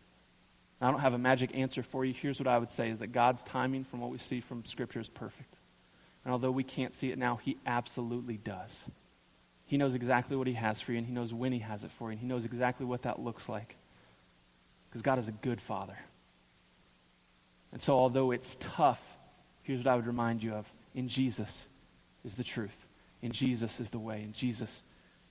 I 0.81 0.89
don't 0.89 1.01
have 1.01 1.13
a 1.13 1.19
magic 1.19 1.55
answer 1.55 1.83
for 1.83 2.03
you. 2.03 2.13
Here's 2.13 2.39
what 2.39 2.47
I 2.47 2.57
would 2.57 2.71
say 2.71 2.89
is 2.89 2.97
that 2.99 3.11
God's 3.11 3.43
timing 3.43 3.83
from 3.83 3.99
what 4.01 4.09
we 4.09 4.17
see 4.17 4.41
from 4.41 4.65
Scripture 4.65 5.01
is 5.01 5.09
perfect. 5.09 5.59
And 6.25 6.31
although 6.31 6.51
we 6.51 6.63
can't 6.63 6.95
see 6.95 7.11
it 7.11 7.19
now, 7.19 7.35
He 7.35 7.57
absolutely 7.63 8.37
does. 8.37 8.85
He 9.65 9.77
knows 9.77 9.93
exactly 9.93 10.35
what 10.35 10.47
He 10.47 10.53
has 10.53 10.81
for 10.81 10.93
you, 10.93 10.97
and 10.97 11.05
He 11.05 11.13
knows 11.13 11.31
when 11.31 11.51
He 11.51 11.59
has 11.59 11.83
it 11.83 11.91
for 11.91 12.07
you, 12.07 12.13
and 12.13 12.19
He 12.19 12.25
knows 12.25 12.45
exactly 12.45 12.87
what 12.87 13.03
that 13.03 13.19
looks 13.19 13.47
like. 13.47 13.75
Because 14.89 15.01
God 15.01 15.19
is 15.19 15.27
a 15.27 15.31
good 15.31 15.61
Father. 15.61 15.97
And 17.71 17.79
so, 17.79 17.93
although 17.93 18.31
it's 18.31 18.57
tough, 18.59 19.01
here's 19.61 19.79
what 19.79 19.87
I 19.87 19.95
would 19.95 20.07
remind 20.07 20.41
you 20.41 20.53
of 20.53 20.71
in 20.95 21.07
Jesus 21.07 21.67
is 22.25 22.35
the 22.35 22.43
truth, 22.43 22.87
in 23.21 23.31
Jesus 23.31 23.79
is 23.79 23.91
the 23.91 23.99
way, 23.99 24.23
in 24.23 24.33
Jesus 24.33 24.81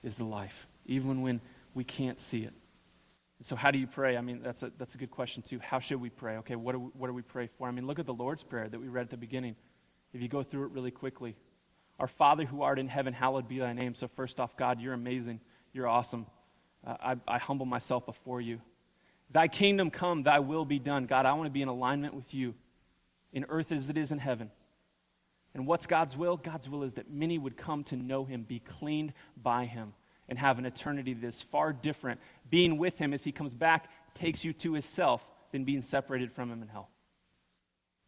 is 0.03 0.15
the 0.15 0.23
life, 0.23 0.67
even 0.85 1.21
when 1.21 1.41
we 1.73 1.83
can't 1.83 2.17
see 2.17 2.43
it. 2.43 2.53
And 3.37 3.45
So, 3.45 3.55
how 3.55 3.71
do 3.71 3.77
you 3.77 3.87
pray? 3.87 4.17
I 4.17 4.21
mean, 4.21 4.41
that's 4.41 4.63
a, 4.63 4.71
that's 4.77 4.95
a 4.95 4.97
good 4.97 5.11
question, 5.11 5.43
too. 5.43 5.59
How 5.59 5.79
should 5.79 5.99
we 5.99 6.09
pray? 6.09 6.37
Okay, 6.37 6.55
what 6.55 6.73
do, 6.73 6.79
we, 6.79 6.89
what 6.97 7.07
do 7.07 7.13
we 7.13 7.21
pray 7.21 7.49
for? 7.57 7.67
I 7.67 7.71
mean, 7.71 7.85
look 7.87 7.99
at 7.99 8.05
the 8.05 8.13
Lord's 8.13 8.43
Prayer 8.43 8.69
that 8.69 8.79
we 8.79 8.87
read 8.87 9.03
at 9.03 9.09
the 9.09 9.17
beginning. 9.17 9.55
If 10.13 10.21
you 10.21 10.27
go 10.27 10.43
through 10.43 10.65
it 10.65 10.71
really 10.71 10.91
quickly, 10.91 11.35
Our 11.99 12.07
Father 12.07 12.45
who 12.45 12.61
art 12.61 12.79
in 12.79 12.87
heaven, 12.87 13.13
hallowed 13.13 13.47
be 13.47 13.59
thy 13.59 13.73
name. 13.73 13.95
So, 13.95 14.07
first 14.07 14.39
off, 14.39 14.55
God, 14.55 14.79
you're 14.79 14.93
amazing. 14.93 15.41
You're 15.73 15.87
awesome. 15.87 16.25
Uh, 16.85 16.95
I, 17.01 17.15
I 17.27 17.37
humble 17.37 17.65
myself 17.65 18.05
before 18.05 18.39
you. 18.39 18.61
Thy 19.31 19.47
kingdom 19.47 19.91
come, 19.91 20.23
thy 20.23 20.39
will 20.39 20.65
be 20.65 20.79
done. 20.79 21.05
God, 21.05 21.25
I 21.25 21.33
want 21.33 21.45
to 21.45 21.51
be 21.51 21.61
in 21.61 21.67
alignment 21.67 22.13
with 22.13 22.33
you 22.33 22.55
in 23.31 23.45
earth 23.49 23.71
as 23.71 23.89
it 23.89 23.97
is 23.97 24.11
in 24.11 24.19
heaven. 24.19 24.51
And 25.53 25.67
what's 25.67 25.85
God's 25.85 26.15
will? 26.15 26.37
God's 26.37 26.69
will 26.69 26.83
is 26.83 26.93
that 26.93 27.11
many 27.11 27.37
would 27.37 27.57
come 27.57 27.83
to 27.85 27.95
know 27.95 28.25
him, 28.25 28.43
be 28.43 28.59
cleaned 28.59 29.13
by 29.35 29.65
him 29.65 29.93
and 30.29 30.37
have 30.37 30.59
an 30.59 30.65
eternity 30.65 31.13
that 31.13 31.27
is 31.27 31.41
far 31.41 31.73
different. 31.73 32.21
Being 32.49 32.77
with 32.77 32.97
Him 32.99 33.13
as 33.13 33.23
He 33.23 33.31
comes 33.31 33.53
back 33.53 33.89
takes 34.13 34.45
you 34.45 34.53
to 34.53 34.73
Himself 34.73 35.27
than 35.51 35.65
being 35.65 35.81
separated 35.81 36.31
from 36.31 36.51
Him 36.51 36.61
in 36.61 36.67
hell. 36.69 36.89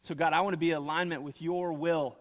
So, 0.04 0.16
God, 0.16 0.32
I 0.32 0.42
want 0.42 0.54
to 0.54 0.58
be 0.58 0.72
in 0.72 0.78
alignment 0.78 1.24
with 1.24 1.42
your 1.42 1.74
will 1.74 2.16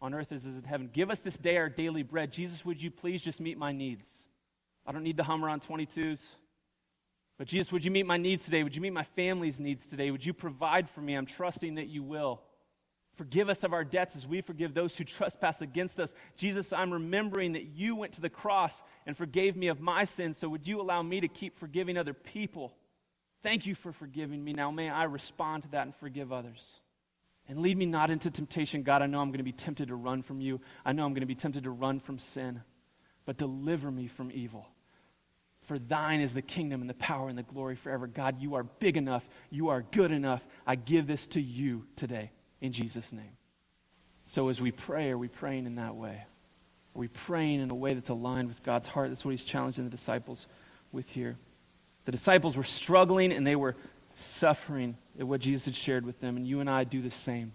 on 0.00 0.14
earth 0.14 0.30
as 0.32 0.46
is 0.46 0.58
in 0.58 0.64
heaven. 0.64 0.90
Give 0.92 1.10
us 1.10 1.20
this 1.20 1.38
day 1.38 1.56
our 1.56 1.68
daily 1.68 2.02
bread. 2.02 2.30
Jesus, 2.30 2.64
would 2.64 2.80
you 2.80 2.90
please 2.90 3.22
just 3.22 3.40
meet 3.40 3.58
my 3.58 3.72
needs? 3.72 4.24
I 4.86 4.92
don't 4.92 5.02
need 5.02 5.16
the 5.16 5.24
Hummer 5.24 5.48
on 5.48 5.60
22s. 5.60 6.20
But 7.38 7.48
Jesus, 7.48 7.70
would 7.70 7.84
you 7.84 7.90
meet 7.90 8.06
my 8.06 8.16
needs 8.16 8.44
today? 8.44 8.62
Would 8.62 8.74
you 8.74 8.80
meet 8.80 8.92
my 8.92 9.02
family's 9.02 9.60
needs 9.60 9.86
today? 9.88 10.10
Would 10.10 10.24
you 10.24 10.32
provide 10.32 10.88
for 10.88 11.00
me? 11.00 11.14
I'm 11.14 11.26
trusting 11.26 11.74
that 11.74 11.88
you 11.88 12.02
will. 12.02 12.42
Forgive 13.16 13.48
us 13.48 13.64
of 13.64 13.72
our 13.72 13.84
debts 13.84 14.14
as 14.14 14.26
we 14.26 14.40
forgive 14.40 14.74
those 14.74 14.96
who 14.96 15.04
trespass 15.04 15.60
against 15.60 15.98
us. 16.00 16.14
Jesus, 16.36 16.72
I'm 16.72 16.92
remembering 16.92 17.52
that 17.52 17.64
you 17.64 17.96
went 17.96 18.14
to 18.14 18.20
the 18.20 18.30
cross 18.30 18.82
and 19.06 19.16
forgave 19.16 19.56
me 19.56 19.68
of 19.68 19.80
my 19.80 20.04
sins, 20.04 20.38
so 20.38 20.48
would 20.48 20.68
you 20.68 20.80
allow 20.80 21.02
me 21.02 21.20
to 21.20 21.28
keep 21.28 21.54
forgiving 21.54 21.98
other 21.98 22.14
people? 22.14 22.74
Thank 23.42 23.66
you 23.66 23.74
for 23.74 23.92
forgiving 23.92 24.42
me. 24.42 24.52
Now 24.52 24.70
may 24.70 24.88
I 24.88 25.04
respond 25.04 25.64
to 25.64 25.70
that 25.70 25.86
and 25.86 25.94
forgive 25.94 26.32
others. 26.32 26.80
And 27.48 27.60
lead 27.60 27.76
me 27.76 27.86
not 27.86 28.10
into 28.10 28.30
temptation, 28.30 28.82
God. 28.82 29.02
I 29.02 29.06
know 29.06 29.20
I'm 29.20 29.28
going 29.28 29.38
to 29.38 29.44
be 29.44 29.52
tempted 29.52 29.88
to 29.88 29.94
run 29.94 30.22
from 30.22 30.40
you. 30.40 30.60
I 30.84 30.92
know 30.92 31.04
I'm 31.04 31.12
going 31.12 31.20
to 31.20 31.26
be 31.26 31.36
tempted 31.36 31.64
to 31.64 31.70
run 31.70 32.00
from 32.00 32.18
sin. 32.18 32.62
But 33.24 33.36
deliver 33.36 33.90
me 33.90 34.08
from 34.08 34.32
evil. 34.32 34.66
For 35.66 35.78
thine 35.78 36.20
is 36.20 36.32
the 36.32 36.42
kingdom 36.42 36.80
and 36.80 36.88
the 36.88 36.94
power 36.94 37.28
and 37.28 37.36
the 37.36 37.42
glory 37.42 37.74
forever. 37.74 38.06
God, 38.06 38.40
you 38.40 38.54
are 38.54 38.62
big 38.62 38.96
enough. 38.96 39.28
You 39.50 39.68
are 39.68 39.82
good 39.82 40.12
enough. 40.12 40.46
I 40.66 40.76
give 40.76 41.06
this 41.06 41.26
to 41.28 41.40
you 41.40 41.86
today 41.96 42.30
in 42.60 42.72
Jesus' 42.72 43.12
name. 43.12 43.36
So 44.24 44.48
as 44.48 44.60
we 44.60 44.70
pray, 44.70 45.10
are 45.10 45.18
we 45.18 45.28
praying 45.28 45.66
in 45.66 45.74
that 45.74 45.96
way? 45.96 46.24
Are 46.94 46.98
we 46.98 47.08
praying 47.08 47.60
in 47.60 47.70
a 47.70 47.74
way 47.74 47.94
that's 47.94 48.08
aligned 48.08 48.48
with 48.48 48.62
God's 48.62 48.86
heart? 48.86 49.10
That's 49.10 49.24
what 49.24 49.32
he's 49.32 49.44
challenging 49.44 49.84
the 49.84 49.90
disciples 49.90 50.46
with 50.92 51.10
here. 51.10 51.36
The 52.04 52.12
disciples 52.12 52.56
were 52.56 52.64
struggling 52.64 53.32
and 53.32 53.46
they 53.46 53.56
were 53.56 53.76
suffering 54.14 54.96
at 55.18 55.26
what 55.26 55.40
Jesus 55.40 55.66
had 55.66 55.74
shared 55.74 56.06
with 56.06 56.20
them, 56.20 56.36
and 56.36 56.46
you 56.46 56.60
and 56.60 56.70
I 56.70 56.84
do 56.84 57.02
the 57.02 57.10
same. 57.10 57.52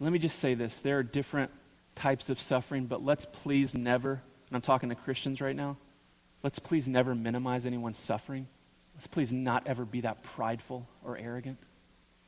Let 0.00 0.12
me 0.12 0.18
just 0.18 0.38
say 0.38 0.54
this 0.54 0.80
there 0.80 0.98
are 0.98 1.02
different 1.02 1.50
types 1.94 2.30
of 2.30 2.40
suffering, 2.40 2.86
but 2.86 3.04
let's 3.04 3.26
please 3.26 3.74
never, 3.74 4.12
and 4.12 4.56
I'm 4.56 4.60
talking 4.60 4.88
to 4.88 4.94
Christians 4.94 5.40
right 5.40 5.54
now, 5.54 5.76
let's 6.44 6.58
please 6.60 6.86
never 6.86 7.14
minimize 7.14 7.66
anyone's 7.66 7.98
suffering. 7.98 8.46
Let's 8.94 9.08
please 9.08 9.32
not 9.32 9.66
ever 9.66 9.84
be 9.84 10.02
that 10.02 10.22
prideful 10.22 10.86
or 11.02 11.18
arrogant 11.18 11.58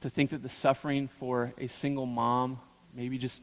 to 0.00 0.10
think 0.10 0.30
that 0.30 0.42
the 0.42 0.48
suffering 0.48 1.06
for 1.06 1.52
a 1.58 1.68
single 1.68 2.06
mom, 2.06 2.58
maybe 2.94 3.18
just 3.18 3.42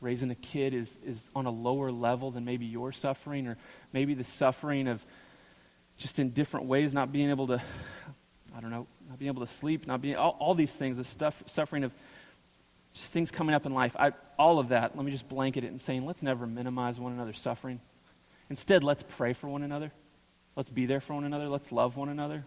raising 0.00 0.30
a 0.30 0.34
kid, 0.34 0.74
is, 0.74 0.98
is 1.06 1.30
on 1.34 1.46
a 1.46 1.50
lower 1.50 1.90
level 1.90 2.30
than 2.30 2.44
maybe 2.44 2.66
your 2.66 2.92
suffering, 2.92 3.46
or 3.46 3.56
maybe 3.92 4.12
the 4.12 4.24
suffering 4.24 4.88
of 4.88 5.02
just 5.96 6.18
in 6.18 6.30
different 6.30 6.66
ways, 6.66 6.92
not 6.92 7.12
being 7.12 7.30
able 7.30 7.46
to, 7.46 7.62
I 8.54 8.60
don't 8.60 8.70
know, 8.70 8.86
not 9.08 9.18
being 9.18 9.30
able 9.30 9.46
to 9.46 9.50
sleep, 9.50 9.86
not 9.86 10.02
being, 10.02 10.16
all, 10.16 10.36
all 10.38 10.54
these 10.54 10.74
things, 10.74 10.98
the 10.98 11.04
stuff, 11.04 11.42
suffering 11.46 11.84
of 11.84 11.92
just 12.92 13.12
things 13.12 13.30
coming 13.30 13.54
up 13.54 13.66
in 13.66 13.72
life. 13.72 13.96
I, 13.98 14.12
all 14.38 14.58
of 14.58 14.68
that, 14.70 14.96
let 14.96 15.04
me 15.04 15.12
just 15.12 15.28
blanket 15.28 15.64
it 15.64 15.68
and 15.68 15.80
saying, 15.80 16.04
let's 16.04 16.22
never 16.22 16.46
minimize 16.46 16.98
one 16.98 17.12
another's 17.12 17.38
suffering. 17.38 17.80
Instead, 18.48 18.84
let's 18.84 19.02
pray 19.02 19.32
for 19.32 19.48
one 19.48 19.62
another. 19.62 19.92
Let's 20.54 20.70
be 20.70 20.86
there 20.86 21.00
for 21.00 21.14
one 21.14 21.24
another. 21.24 21.48
Let's 21.48 21.72
love 21.72 21.96
one 21.96 22.08
another 22.08 22.44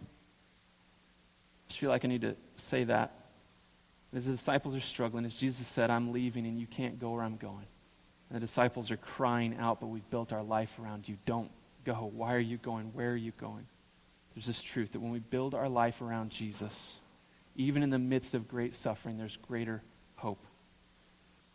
I 1.70 1.74
feel 1.74 1.90
like 1.90 2.04
I 2.04 2.08
need 2.08 2.22
to 2.22 2.36
say 2.56 2.86
that. 2.86 3.14
As 4.14 4.26
the 4.26 4.32
disciples 4.32 4.76
are 4.76 4.82
struggling, 4.82 5.26
as 5.26 5.36
Jesus 5.36 5.68
said, 5.68 5.92
I'm 5.92 6.12
leaving 6.12 6.48
and 6.48 6.60
you 6.60 6.66
can't 6.66 7.00
go 7.00 7.12
where 7.12 7.22
I'm 7.22 7.38
going. 7.38 7.68
And 8.30 8.36
the 8.36 8.40
disciples 8.40 8.90
are 8.92 8.98
crying 8.98 9.56
out, 9.58 9.80
but 9.80 9.88
we've 9.88 10.10
built 10.10 10.34
our 10.34 10.42
life 10.42 10.80
around 10.80 11.08
you. 11.08 11.18
Don't 11.26 11.52
go. 11.86 12.12
Why 12.14 12.34
are 12.34 12.40
you 12.40 12.58
going? 12.58 12.86
Where 12.94 13.12
are 13.12 13.16
you 13.16 13.34
going? 13.40 13.68
There's 14.34 14.48
this 14.48 14.64
truth 14.64 14.94
that 14.94 15.00
when 15.00 15.12
we 15.12 15.20
build 15.20 15.54
our 15.54 15.70
life 15.70 16.02
around 16.02 16.32
Jesus, 16.32 16.98
even 17.56 17.84
in 17.84 17.92
the 17.92 18.00
midst 18.00 18.34
of 18.34 18.48
great 18.48 18.74
suffering, 18.74 19.18
there's 19.18 19.38
greater 19.38 19.84
hope. 20.16 20.44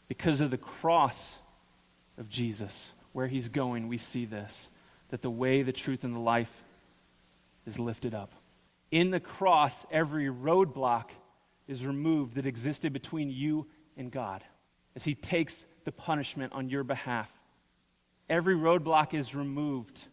Because 0.07 0.40
of 0.40 0.51
the 0.51 0.59
cross 0.59 1.36
of 2.18 2.28
Jesus, 2.28 2.92
where 3.15 3.29
he's 3.29 3.49
going, 3.49 3.89
we 3.89 3.97
see 3.97 4.27
this 4.27 4.69
that 5.09 5.23
the 5.23 5.31
way, 5.31 5.62
the 5.62 5.73
truth, 5.73 6.03
and 6.03 6.15
the 6.15 6.21
life 6.21 6.65
is 7.67 7.79
lifted 7.79 8.15
up. 8.15 8.33
In 8.91 9.11
the 9.11 9.21
cross, 9.21 9.87
every 9.91 10.27
roadblock 10.27 11.11
is 11.69 11.87
removed 11.87 12.35
that 12.35 12.47
existed 12.47 12.93
between 12.93 13.31
you 13.31 13.67
and 13.97 14.11
God 14.11 14.43
as 14.97 15.05
he 15.05 15.15
takes 15.15 15.67
the 15.85 15.93
punishment 15.93 16.53
on 16.53 16.69
your 16.69 16.83
behalf. 16.83 17.33
Every 18.29 18.57
roadblock 18.57 19.15
is 19.15 19.35
removed. 19.35 20.05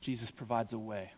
Jesus 0.00 0.30
provides 0.30 0.72
a 0.72 0.78
way. 0.78 1.12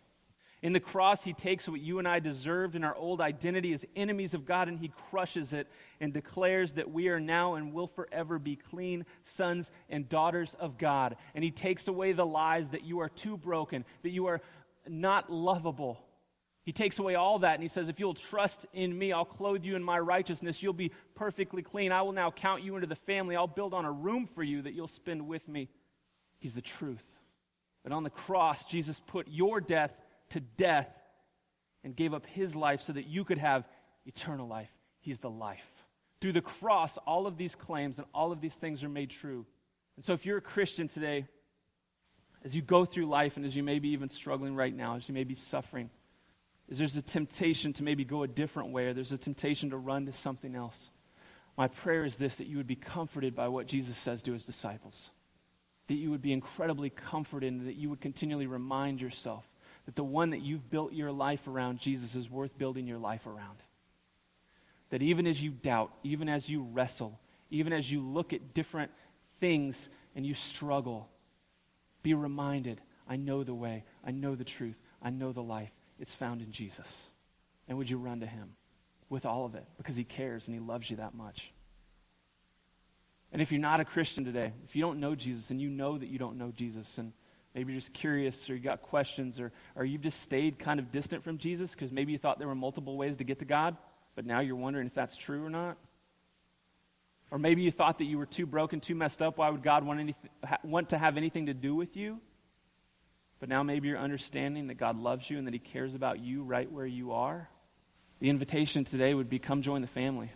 In 0.60 0.72
the 0.72 0.80
cross, 0.80 1.22
he 1.22 1.34
takes 1.34 1.68
what 1.68 1.80
you 1.80 1.98
and 1.98 2.08
I 2.08 2.18
deserved 2.20 2.74
in 2.74 2.84
our 2.84 2.96
old 2.96 3.20
identity 3.20 3.74
as 3.74 3.84
enemies 3.94 4.34
of 4.34 4.46
God 4.46 4.66
and 4.66 4.78
he 4.78 4.90
crushes 5.10 5.52
it 5.52 5.68
and 6.04 6.12
declares 6.12 6.74
that 6.74 6.90
we 6.90 7.08
are 7.08 7.18
now 7.18 7.54
and 7.54 7.72
will 7.72 7.86
forever 7.86 8.38
be 8.38 8.56
clean 8.56 9.06
sons 9.22 9.70
and 9.88 10.06
daughters 10.06 10.54
of 10.60 10.76
God. 10.76 11.16
And 11.34 11.42
he 11.42 11.50
takes 11.50 11.88
away 11.88 12.12
the 12.12 12.26
lies 12.26 12.70
that 12.70 12.84
you 12.84 13.00
are 13.00 13.08
too 13.08 13.38
broken, 13.38 13.86
that 14.02 14.10
you 14.10 14.26
are 14.26 14.42
not 14.86 15.32
lovable. 15.32 16.04
He 16.62 16.72
takes 16.72 16.98
away 16.98 17.14
all 17.14 17.38
that 17.38 17.54
and 17.54 17.62
he 17.62 17.70
says, 17.70 17.88
If 17.88 17.98
you'll 17.98 18.12
trust 18.12 18.66
in 18.74 18.96
me, 18.96 19.12
I'll 19.12 19.24
clothe 19.24 19.64
you 19.64 19.76
in 19.76 19.82
my 19.82 19.98
righteousness. 19.98 20.62
You'll 20.62 20.74
be 20.74 20.92
perfectly 21.14 21.62
clean. 21.62 21.90
I 21.90 22.02
will 22.02 22.12
now 22.12 22.30
count 22.30 22.62
you 22.62 22.74
into 22.74 22.86
the 22.86 22.94
family. 22.94 23.34
I'll 23.34 23.46
build 23.46 23.72
on 23.72 23.86
a 23.86 23.92
room 23.92 24.26
for 24.26 24.42
you 24.42 24.60
that 24.60 24.74
you'll 24.74 24.86
spend 24.86 25.26
with 25.26 25.48
me. 25.48 25.70
He's 26.38 26.52
the 26.52 26.60
truth. 26.60 27.18
But 27.82 27.92
on 27.92 28.02
the 28.02 28.10
cross, 28.10 28.66
Jesus 28.66 29.00
put 29.06 29.26
your 29.28 29.62
death 29.62 29.96
to 30.30 30.40
death 30.40 30.90
and 31.82 31.96
gave 31.96 32.12
up 32.12 32.26
his 32.26 32.54
life 32.54 32.82
so 32.82 32.92
that 32.92 33.06
you 33.06 33.24
could 33.24 33.38
have 33.38 33.66
eternal 34.04 34.46
life. 34.46 34.70
He's 35.00 35.20
the 35.20 35.30
life. 35.30 35.73
Through 36.24 36.32
the 36.32 36.40
cross, 36.40 36.96
all 37.06 37.26
of 37.26 37.36
these 37.36 37.54
claims 37.54 37.98
and 37.98 38.06
all 38.14 38.32
of 38.32 38.40
these 38.40 38.54
things 38.54 38.82
are 38.82 38.88
made 38.88 39.10
true. 39.10 39.44
And 39.96 40.04
so, 40.06 40.14
if 40.14 40.24
you're 40.24 40.38
a 40.38 40.40
Christian 40.40 40.88
today, 40.88 41.26
as 42.42 42.56
you 42.56 42.62
go 42.62 42.86
through 42.86 43.04
life 43.04 43.36
and 43.36 43.44
as 43.44 43.54
you 43.54 43.62
may 43.62 43.78
be 43.78 43.90
even 43.90 44.08
struggling 44.08 44.56
right 44.56 44.74
now, 44.74 44.96
as 44.96 45.06
you 45.06 45.12
may 45.12 45.24
be 45.24 45.34
suffering, 45.34 45.90
is 46.66 46.78
there's 46.78 46.96
a 46.96 47.02
temptation 47.02 47.74
to 47.74 47.82
maybe 47.82 48.06
go 48.06 48.22
a 48.22 48.26
different 48.26 48.70
way, 48.70 48.86
or 48.86 48.94
there's 48.94 49.12
a 49.12 49.18
temptation 49.18 49.68
to 49.68 49.76
run 49.76 50.06
to 50.06 50.14
something 50.14 50.56
else. 50.56 50.88
My 51.58 51.68
prayer 51.68 52.06
is 52.06 52.16
this 52.16 52.36
that 52.36 52.46
you 52.46 52.56
would 52.56 52.66
be 52.66 52.74
comforted 52.74 53.36
by 53.36 53.48
what 53.48 53.66
Jesus 53.66 53.98
says 53.98 54.22
to 54.22 54.32
his 54.32 54.46
disciples. 54.46 55.10
That 55.88 55.96
you 55.96 56.10
would 56.10 56.22
be 56.22 56.32
incredibly 56.32 56.88
comforted 56.88 57.52
and 57.52 57.68
that 57.68 57.76
you 57.76 57.90
would 57.90 58.00
continually 58.00 58.46
remind 58.46 58.98
yourself 59.02 59.46
that 59.84 59.94
the 59.94 60.04
one 60.04 60.30
that 60.30 60.40
you've 60.40 60.70
built 60.70 60.94
your 60.94 61.12
life 61.12 61.46
around, 61.46 61.80
Jesus, 61.80 62.14
is 62.14 62.30
worth 62.30 62.56
building 62.56 62.86
your 62.86 62.96
life 62.96 63.26
around. 63.26 63.58
That 64.94 65.02
even 65.02 65.26
as 65.26 65.42
you 65.42 65.50
doubt, 65.50 65.90
even 66.04 66.28
as 66.28 66.48
you 66.48 66.62
wrestle, 66.62 67.18
even 67.50 67.72
as 67.72 67.90
you 67.90 68.00
look 68.00 68.32
at 68.32 68.54
different 68.54 68.92
things 69.40 69.88
and 70.14 70.24
you 70.24 70.34
struggle, 70.34 71.08
be 72.04 72.14
reminded 72.14 72.80
I 73.08 73.16
know 73.16 73.42
the 73.42 73.56
way, 73.56 73.82
I 74.04 74.12
know 74.12 74.36
the 74.36 74.44
truth, 74.44 74.80
I 75.02 75.10
know 75.10 75.32
the 75.32 75.42
life. 75.42 75.72
It's 75.98 76.14
found 76.14 76.42
in 76.42 76.52
Jesus. 76.52 77.08
And 77.66 77.76
would 77.76 77.90
you 77.90 77.98
run 77.98 78.20
to 78.20 78.26
him 78.28 78.50
with 79.08 79.26
all 79.26 79.44
of 79.44 79.56
it 79.56 79.64
because 79.78 79.96
he 79.96 80.04
cares 80.04 80.46
and 80.46 80.54
he 80.54 80.60
loves 80.60 80.88
you 80.88 80.98
that 80.98 81.12
much? 81.12 81.52
And 83.32 83.42
if 83.42 83.50
you're 83.50 83.60
not 83.60 83.80
a 83.80 83.84
Christian 83.84 84.24
today, 84.24 84.52
if 84.64 84.76
you 84.76 84.82
don't 84.82 85.00
know 85.00 85.16
Jesus 85.16 85.50
and 85.50 85.60
you 85.60 85.70
know 85.70 85.98
that 85.98 86.06
you 86.06 86.20
don't 86.20 86.38
know 86.38 86.52
Jesus, 86.52 86.98
and 86.98 87.12
Maybe 87.54 87.72
you're 87.72 87.80
just 87.80 87.92
curious 87.92 88.50
or 88.50 88.56
you 88.56 88.60
got 88.60 88.82
questions 88.82 89.38
or, 89.38 89.52
or 89.76 89.84
you've 89.84 90.00
just 90.00 90.20
stayed 90.20 90.58
kind 90.58 90.80
of 90.80 90.90
distant 90.90 91.22
from 91.22 91.38
Jesus 91.38 91.70
because 91.70 91.92
maybe 91.92 92.10
you 92.10 92.18
thought 92.18 92.40
there 92.40 92.48
were 92.48 92.54
multiple 92.56 92.96
ways 92.96 93.18
to 93.18 93.24
get 93.24 93.38
to 93.38 93.44
God, 93.44 93.76
but 94.14 94.26
now 94.26 94.40
you're 94.40 94.56
wondering 94.56 94.86
if 94.86 94.94
that's 94.94 95.16
true 95.16 95.44
or 95.44 95.50
not. 95.50 95.76
Or 97.30 97.38
maybe 97.38 97.62
you 97.62 97.70
thought 97.70 97.98
that 97.98 98.04
you 98.04 98.18
were 98.18 98.26
too 98.26 98.46
broken, 98.46 98.80
too 98.80 98.94
messed 98.94 99.20
up. 99.20 99.38
Why 99.38 99.50
would 99.50 99.62
God 99.62 99.84
want, 99.84 100.00
anything, 100.00 100.30
want 100.62 100.90
to 100.90 100.98
have 100.98 101.16
anything 101.16 101.46
to 101.46 101.54
do 101.54 101.74
with 101.74 101.96
you? 101.96 102.20
But 103.40 103.48
now 103.48 103.62
maybe 103.62 103.88
you're 103.88 103.98
understanding 103.98 104.68
that 104.68 104.74
God 104.74 104.98
loves 104.98 105.28
you 105.28 105.38
and 105.38 105.46
that 105.46 105.54
He 105.54 105.58
cares 105.58 105.94
about 105.94 106.20
you 106.20 106.42
right 106.42 106.70
where 106.70 106.86
you 106.86 107.12
are. 107.12 107.48
The 108.20 108.30
invitation 108.30 108.84
today 108.84 109.14
would 109.14 109.28
be 109.28 109.38
come 109.38 109.62
join 109.62 109.82
the 109.82 109.88
family. 109.88 110.30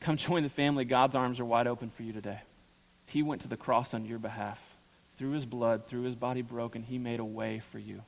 Come 0.00 0.16
join 0.16 0.42
the 0.42 0.48
family. 0.48 0.84
God's 0.84 1.16
arms 1.16 1.40
are 1.40 1.44
wide 1.44 1.66
open 1.66 1.90
for 1.90 2.02
you 2.02 2.12
today. 2.12 2.40
He 3.06 3.22
went 3.22 3.42
to 3.42 3.48
the 3.48 3.56
cross 3.56 3.92
on 3.92 4.04
your 4.04 4.18
behalf 4.18 4.62
through 5.16 5.32
his 5.32 5.44
blood, 5.44 5.86
through 5.86 6.02
his 6.02 6.16
body 6.16 6.42
broken, 6.42 6.82
he 6.82 6.98
made 6.98 7.20
a 7.20 7.24
way 7.24 7.60
for 7.60 7.78
you. 7.78 8.02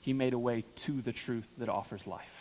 He 0.00 0.12
made 0.12 0.32
a 0.32 0.38
way 0.38 0.64
to 0.76 1.02
the 1.02 1.12
truth 1.12 1.50
that 1.58 1.68
offers 1.68 2.06
life. 2.06 2.35